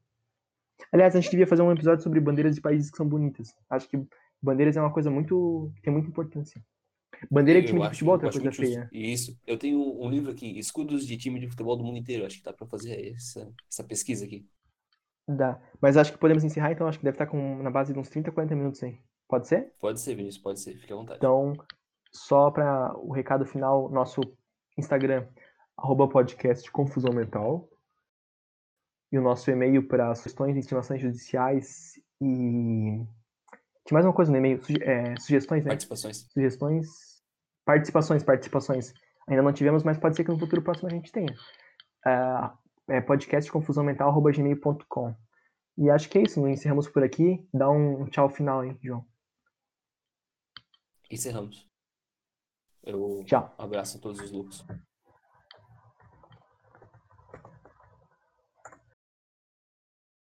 Aliás, 0.91 1.15
a 1.15 1.19
gente 1.19 1.31
devia 1.31 1.47
fazer 1.47 1.61
um 1.61 1.71
episódio 1.71 2.03
sobre 2.03 2.19
bandeiras 2.19 2.55
de 2.55 2.61
países 2.61 2.91
que 2.91 2.97
são 2.97 3.07
bonitas. 3.07 3.55
Acho 3.69 3.89
que 3.89 4.05
bandeiras 4.41 4.77
é 4.77 4.81
uma 4.81 4.91
coisa 4.91 5.09
muito. 5.09 5.71
tem 5.81 5.91
muita 5.91 6.09
importância. 6.09 6.61
Bandeira 7.31 7.61
de 7.61 7.67
time 7.67 7.81
de 7.81 7.89
futebol 7.89 8.13
é 8.13 8.25
outra 8.25 8.31
coisa 8.31 8.51
feia. 8.51 8.89
Isso. 8.91 9.39
Eu 9.47 9.57
tenho 9.57 9.79
um 9.79 10.09
livro 10.09 10.31
aqui, 10.31 10.59
Escudos 10.59 11.07
de 11.07 11.17
time 11.17 11.39
de 11.39 11.47
futebol 11.47 11.77
do 11.77 11.83
mundo 11.83 11.97
inteiro. 11.97 12.25
Acho 12.25 12.37
que 12.37 12.43
dá 12.43 12.53
pra 12.53 12.67
fazer 12.67 13.13
essa, 13.15 13.49
essa 13.71 13.83
pesquisa 13.83 14.25
aqui. 14.25 14.45
Dá. 15.27 15.59
Mas 15.81 15.95
acho 15.97 16.11
que 16.11 16.17
podemos 16.17 16.43
encerrar, 16.43 16.71
então 16.71 16.87
acho 16.87 16.99
que 16.99 17.05
deve 17.05 17.15
estar 17.15 17.27
com, 17.27 17.61
na 17.61 17.71
base 17.71 17.93
de 17.93 17.99
uns 17.99 18.09
30, 18.09 18.31
40 18.31 18.55
minutos 18.55 18.83
aí. 18.83 18.99
Pode 19.27 19.47
ser? 19.47 19.73
Pode 19.79 19.99
ser, 19.99 20.15
Vinícius, 20.15 20.43
pode 20.43 20.59
ser. 20.59 20.75
Fique 20.75 20.91
à 20.91 20.95
vontade. 20.95 21.17
Então, 21.17 21.53
só 22.11 22.51
para 22.51 22.95
o 22.97 23.11
recado 23.11 23.45
final, 23.45 23.89
nosso 23.89 24.21
Instagram, 24.77 25.27
arroba 25.77 26.07
podcast 26.07 26.69
Confusão 26.71 27.13
Mental. 27.13 27.69
E 29.11 29.17
o 29.17 29.21
nosso 29.21 29.49
e-mail 29.49 29.87
para 29.87 30.13
sugestões 30.15 30.57
intimações 30.57 31.01
judiciais 31.01 31.93
e. 32.21 33.05
Tinha 33.85 33.95
mais 33.95 34.05
uma 34.05 34.13
coisa 34.13 34.31
no 34.31 34.37
e-mail, 34.37 34.63
suge 34.63 34.81
é, 34.81 35.15
sugestões, 35.19 35.63
né? 35.63 35.69
Participações. 35.69 36.27
Sugestões. 36.31 36.87
Participações, 37.65 38.23
participações. 38.23 38.93
Ainda 39.27 39.41
não 39.41 39.53
tivemos, 39.53 39.83
mas 39.83 39.97
pode 39.97 40.15
ser 40.15 40.23
que 40.23 40.31
no 40.31 40.39
futuro 40.39 40.61
próximo 40.61 40.89
a 40.89 40.91
gente 40.91 41.11
tenha. 41.11 41.31
Uh, 42.05 42.57
é 42.89 43.01
podcastconfusãomental.gmail.com 43.01 45.15
E 45.77 45.89
acho 45.89 46.09
que 46.09 46.17
é 46.17 46.23
isso, 46.23 46.45
encerramos 46.47 46.87
por 46.87 47.03
aqui. 47.03 47.45
Dá 47.53 47.69
um 47.69 48.05
tchau 48.05 48.29
final 48.29 48.61
aí, 48.61 48.77
João. 48.81 49.05
Encerramos. 51.09 51.67
Eu 52.83 53.23
Tchau. 53.25 53.53
abraço 53.57 53.97
a 53.97 54.01
todos 54.01 54.19
os 54.19 54.31
loucos. 54.31 54.65